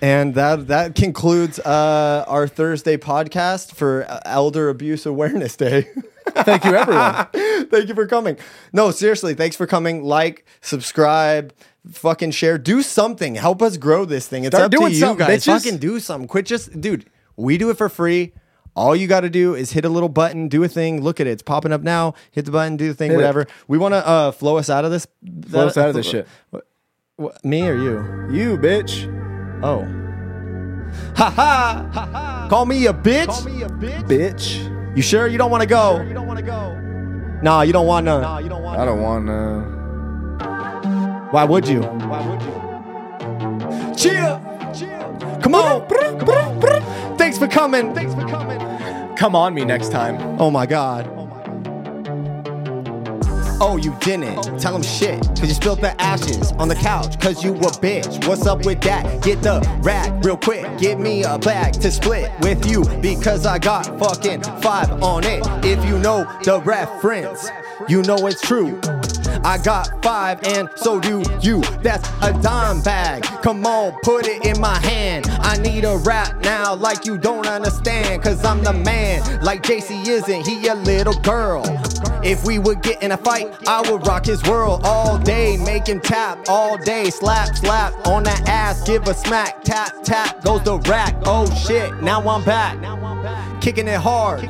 And 0.00 0.34
that 0.34 0.68
that 0.68 0.94
concludes 0.94 1.58
uh, 1.58 2.24
our 2.28 2.48
Thursday 2.48 2.96
podcast 2.96 3.74
for 3.74 4.04
uh, 4.08 4.20
Elder 4.24 4.68
Abuse 4.68 5.06
Awareness 5.06 5.56
Day. 5.56 5.88
Thank 6.30 6.64
you, 6.64 6.74
everyone. 6.74 7.26
Thank 7.70 7.88
you 7.88 7.94
for 7.94 8.06
coming. 8.06 8.36
No, 8.72 8.90
seriously, 8.90 9.34
thanks 9.34 9.54
for 9.54 9.66
coming. 9.66 10.02
Like, 10.02 10.44
subscribe, 10.60 11.54
fucking 11.90 12.32
share, 12.32 12.58
do 12.58 12.82
something. 12.82 13.36
Help 13.36 13.62
us 13.62 13.76
grow 13.76 14.04
this 14.04 14.26
thing. 14.26 14.44
It's 14.44 14.54
Start 14.54 14.74
up 14.74 14.80
to 14.80 14.90
you 14.92 15.14
guys. 15.16 15.44
bitches. 15.44 15.62
Fucking 15.62 15.78
do 15.78 16.00
something. 16.00 16.26
Quit 16.26 16.46
just, 16.46 16.80
dude. 16.80 17.08
We 17.36 17.58
do 17.58 17.70
it 17.70 17.78
for 17.78 17.88
free. 17.88 18.32
All 18.74 18.94
you 18.94 19.06
got 19.06 19.20
to 19.20 19.30
do 19.30 19.54
is 19.54 19.72
hit 19.72 19.84
a 19.84 19.88
little 19.88 20.08
button, 20.08 20.48
do 20.48 20.62
a 20.64 20.68
thing. 20.68 21.00
Look 21.00 21.20
at 21.20 21.26
it; 21.26 21.30
it's 21.30 21.42
popping 21.42 21.72
up 21.72 21.82
now. 21.82 22.14
Hit 22.32 22.44
the 22.44 22.50
button, 22.50 22.76
do 22.76 22.88
the 22.88 22.94
thing, 22.94 23.10
Hit 23.10 23.14
it. 23.14 23.18
whatever. 23.18 23.46
We 23.68 23.78
want 23.78 23.94
to 23.94 24.06
uh, 24.06 24.32
flow 24.32 24.58
us 24.58 24.68
out 24.68 24.84
of 24.84 24.90
this. 24.90 25.06
Flow 25.48 25.68
us 25.68 25.76
out 25.78 25.88
of 25.88 25.94
this 25.94 26.06
shit. 26.06 26.28
What, 27.16 27.42
me 27.44 27.66
or 27.66 27.74
you? 27.74 28.36
You 28.36 28.58
bitch, 28.58 29.06
Oh. 29.62 29.86
Ha 31.16 31.30
ha! 31.30 31.88
ha, 31.92 32.06
ha. 32.06 32.46
Call 32.48 32.66
me 32.66 32.86
a 32.86 32.92
bitch. 32.92 33.28
bitch. 34.06 34.96
You 34.96 35.02
sure 35.02 35.26
you 35.26 35.38
don't 35.38 35.50
want 35.50 35.62
to 35.62 35.68
go? 35.68 36.00
You 36.02 36.14
don't 36.14 36.26
want 36.26 36.38
to 36.38 36.44
go. 36.44 36.74
Nah, 37.42 37.62
you 37.62 37.72
don't 37.72 37.86
want 37.86 38.06
to. 38.06 38.20
Nah, 38.20 38.38
you 38.38 38.48
don't 38.48 38.62
want. 38.62 38.80
I 38.80 38.84
don't 38.84 39.02
want 39.02 39.26
to. 39.26 39.76
Why 41.32 41.44
would 41.44 41.68
you? 41.68 41.82
Why 41.82 42.26
would 42.26 42.42
you? 42.42 43.94
Cheer! 43.94 44.40
Cheer! 44.74 45.38
Come 45.42 45.54
on! 45.54 45.86
Thanks 47.18 47.38
for 47.38 47.48
coming. 47.48 47.94
Thanks 47.94 48.14
for 48.14 48.26
coming. 48.26 48.60
Come 49.16 49.34
on 49.34 49.54
me 49.54 49.64
next 49.64 49.90
time. 49.90 50.40
Oh 50.40 50.50
my 50.50 50.66
god. 50.66 51.25
Oh, 53.58 53.78
you 53.78 53.96
didn't. 54.00 54.58
Tell 54.58 54.76
him 54.76 54.82
shit. 54.82 55.20
Cause 55.28 55.48
you 55.48 55.54
spilled 55.54 55.80
the 55.80 55.98
ashes 56.00 56.52
on 56.52 56.68
the 56.68 56.74
couch. 56.74 57.18
Cause 57.18 57.42
you 57.42 57.54
a 57.54 57.70
bitch. 57.70 58.26
What's 58.26 58.46
up 58.46 58.66
with 58.66 58.82
that? 58.82 59.22
Get 59.22 59.42
the 59.42 59.60
rack 59.80 60.24
real 60.24 60.36
quick. 60.36 60.66
Give 60.78 60.98
me 60.98 61.24
a 61.24 61.38
bag 61.38 61.72
to 61.74 61.90
split 61.90 62.30
with 62.40 62.66
you. 62.66 62.84
Because 63.00 63.46
I 63.46 63.58
got 63.58 63.98
fucking 63.98 64.42
five 64.60 65.02
on 65.02 65.24
it. 65.24 65.42
If 65.64 65.82
you 65.86 65.98
know 65.98 66.24
the 66.44 66.60
reference, 66.60 67.48
you 67.88 68.02
know 68.02 68.26
it's 68.26 68.42
true. 68.42 68.78
I 69.44 69.58
got 69.58 70.02
five, 70.02 70.42
and 70.44 70.68
so 70.76 71.00
do 71.00 71.22
you. 71.40 71.60
That's 71.82 72.08
a 72.22 72.32
dime 72.42 72.82
bag. 72.82 73.22
Come 73.42 73.66
on, 73.66 73.92
put 74.02 74.26
it 74.26 74.44
in 74.44 74.60
my 74.60 74.78
hand. 74.78 75.26
I 75.40 75.56
need 75.58 75.84
a 75.84 75.96
rap 75.98 76.42
now, 76.42 76.74
like 76.74 77.04
you 77.04 77.18
don't 77.18 77.46
understand. 77.46 78.22
Cause 78.22 78.44
I'm 78.44 78.62
the 78.62 78.72
man, 78.72 79.42
like 79.42 79.62
JC 79.62 80.06
isn't, 80.06 80.46
he 80.46 80.66
a 80.68 80.74
little 80.74 81.18
girl. 81.20 81.62
If 82.22 82.44
we 82.44 82.58
would 82.58 82.82
get 82.82 83.02
in 83.02 83.12
a 83.12 83.16
fight, 83.16 83.54
I 83.68 83.88
would 83.90 84.06
rock 84.06 84.26
his 84.26 84.42
world 84.44 84.80
all 84.84 85.18
day. 85.18 85.56
Make 85.58 85.86
him 85.86 86.00
tap 86.00 86.48
all 86.48 86.76
day. 86.76 87.10
Slap, 87.10 87.56
slap 87.56 88.06
on 88.06 88.24
that 88.24 88.48
ass, 88.48 88.82
give 88.86 89.06
a 89.06 89.14
smack. 89.14 89.62
Tap, 89.62 90.02
tap, 90.02 90.42
goes 90.42 90.62
the 90.64 90.78
rack. 90.90 91.14
Oh 91.24 91.48
shit, 91.54 92.02
now 92.02 92.26
I'm 92.28 92.44
back. 92.44 92.80
Kicking 93.60 93.88
it 93.88 94.00
hard. 94.00 94.42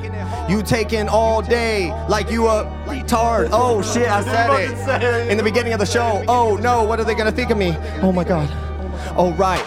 You 0.49 0.63
taking 0.63 1.09
all 1.09 1.43
day 1.43 1.91
like 2.09 2.31
you 2.31 2.47
a 2.47 2.65
retard. 2.87 3.49
Oh 3.53 3.83
shit, 3.83 4.09
I 4.09 4.23
said 4.23 5.03
it. 5.03 5.31
In 5.31 5.37
the 5.37 5.43
beginning 5.43 5.73
of 5.73 5.81
the 5.81 5.87
show. 5.87 6.25
Oh 6.29 6.57
no, 6.57 6.85
what 6.85 7.01
are 7.01 7.05
they 7.05 7.17
gonna 7.17 7.33
think 7.33 7.51
of 7.51 7.59
me? 7.59 7.77
Oh 8.01 8.13
my 8.13 8.23
god. 8.23 8.49
Oh 9.17 9.35
right. 9.37 9.65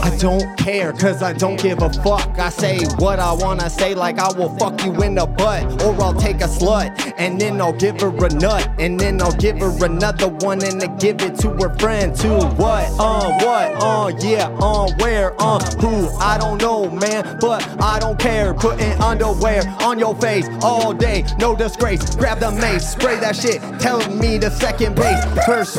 I 0.00 0.16
don't 0.16 0.56
care, 0.56 0.92
cause 0.92 1.22
I 1.22 1.32
don't 1.32 1.60
give 1.60 1.82
a 1.82 1.90
fuck. 1.90 2.38
I 2.38 2.50
say 2.50 2.80
what 2.98 3.18
I 3.18 3.32
wanna 3.32 3.68
say, 3.68 3.94
like 3.94 4.18
I 4.18 4.32
will 4.32 4.56
fuck 4.56 4.84
you 4.84 4.92
in 5.02 5.14
the 5.14 5.26
butt, 5.26 5.82
or 5.82 5.94
I'll 6.02 6.14
take 6.14 6.36
a 6.36 6.48
slut, 6.48 7.12
and 7.18 7.40
then 7.40 7.60
I'll 7.60 7.72
give 7.72 8.00
her 8.00 8.08
a 8.08 8.28
nut, 8.30 8.68
and 8.78 8.98
then 8.98 9.20
I'll 9.20 9.36
give 9.36 9.58
her 9.58 9.84
another 9.84 10.28
one, 10.28 10.62
and 10.64 10.80
then 10.80 10.96
give 10.98 11.20
it 11.22 11.38
to 11.40 11.50
her 11.50 11.74
friend 11.78 12.14
too. 12.14 12.38
What? 12.56 12.84
Uh, 12.98 13.32
what? 13.38 13.82
Uh, 13.82 14.12
yeah, 14.20 14.48
uh, 14.60 14.90
where? 14.98 15.34
Uh, 15.40 15.58
who? 15.80 16.08
I 16.18 16.38
don't 16.38 16.60
know, 16.60 16.90
man, 16.90 17.38
but 17.40 17.66
I 17.80 17.98
don't 17.98 18.18
care. 18.18 18.54
Putting 18.54 18.92
underwear 19.00 19.62
on 19.80 19.98
your 19.98 20.14
face 20.16 20.46
all 20.62 20.92
day, 20.92 21.24
no 21.38 21.54
disgrace. 21.56 22.16
Grab 22.16 22.40
the 22.40 22.50
mace, 22.50 22.88
spray 22.88 23.16
that 23.20 23.36
shit, 23.36 23.60
tell 23.80 23.98
me 24.14 24.38
the 24.38 24.50
second 24.50 24.96
base. 24.96 25.24
First, 25.46 25.78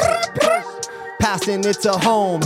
passing 1.19 1.63
it 1.63 1.81
to 1.81 1.91
home. 1.93 2.41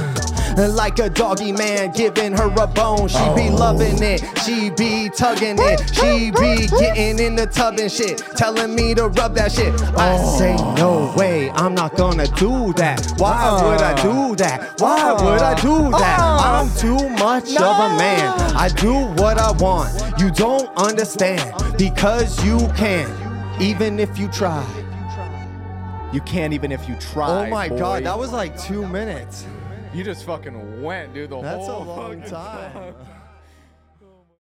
Like 0.55 0.99
a 0.99 1.09
doggy 1.09 1.51
man 1.51 1.91
giving 1.93 2.33
her 2.33 2.53
a 2.61 2.67
bone. 2.67 3.07
She 3.07 3.17
be 3.35 3.49
oh. 3.49 3.55
loving 3.57 4.01
it, 4.03 4.21
she 4.45 4.69
be 4.69 5.09
tugging 5.09 5.57
it, 5.59 5.79
she 5.93 6.29
be 6.31 6.67
getting 6.67 7.19
in 7.19 7.35
the 7.35 7.47
tub 7.47 7.79
and 7.79 7.91
shit, 7.91 8.19
telling 8.35 8.75
me 8.75 8.93
to 8.93 9.07
rub 9.07 9.33
that 9.35 9.51
shit. 9.51 9.73
I 9.97 10.17
oh. 10.19 10.37
say, 10.37 10.55
no 10.75 11.13
way, 11.17 11.49
I'm 11.51 11.73
not 11.73 11.95
gonna 11.95 12.27
do 12.27 12.71
that. 12.73 13.13
Why 13.17 13.53
would 13.63 13.81
I 13.81 13.99
do 14.01 14.35
that? 14.35 14.79
Why 14.79 15.13
would 15.13 15.41
I 15.41 15.55
do 15.59 15.89
that? 15.89 16.19
I'm 16.19 16.69
too 16.77 17.09
much 17.09 17.49
of 17.55 17.61
a 17.61 17.97
man. 17.97 18.55
I 18.55 18.69
do 18.69 18.93
what 19.21 19.39
I 19.39 19.51
want. 19.53 19.91
You 20.19 20.29
don't 20.29 20.69
understand 20.77 21.51
because 21.77 22.43
you 22.45 22.59
can, 22.75 23.09
even 23.59 23.99
if 23.99 24.19
you 24.19 24.27
try. 24.27 24.63
You 26.13 26.21
can't 26.21 26.53
even 26.53 26.71
if 26.71 26.87
you 26.87 26.95
try. 26.97 27.47
Oh 27.47 27.49
my 27.49 27.69
boy. 27.69 27.79
god, 27.79 28.03
that 28.03 28.19
was 28.19 28.31
like 28.31 28.55
two 28.59 28.87
minutes. 28.87 29.47
You 29.93 30.03
just 30.03 30.25
fucking 30.25 30.81
went, 30.81 31.13
dude. 31.13 31.29
The 31.29 31.41
That's 31.41 31.67
a 31.67 31.71
whole 31.71 31.85
long 31.85 32.21
fucking 32.21 32.29
time. 32.31 32.73
song. 32.73 32.95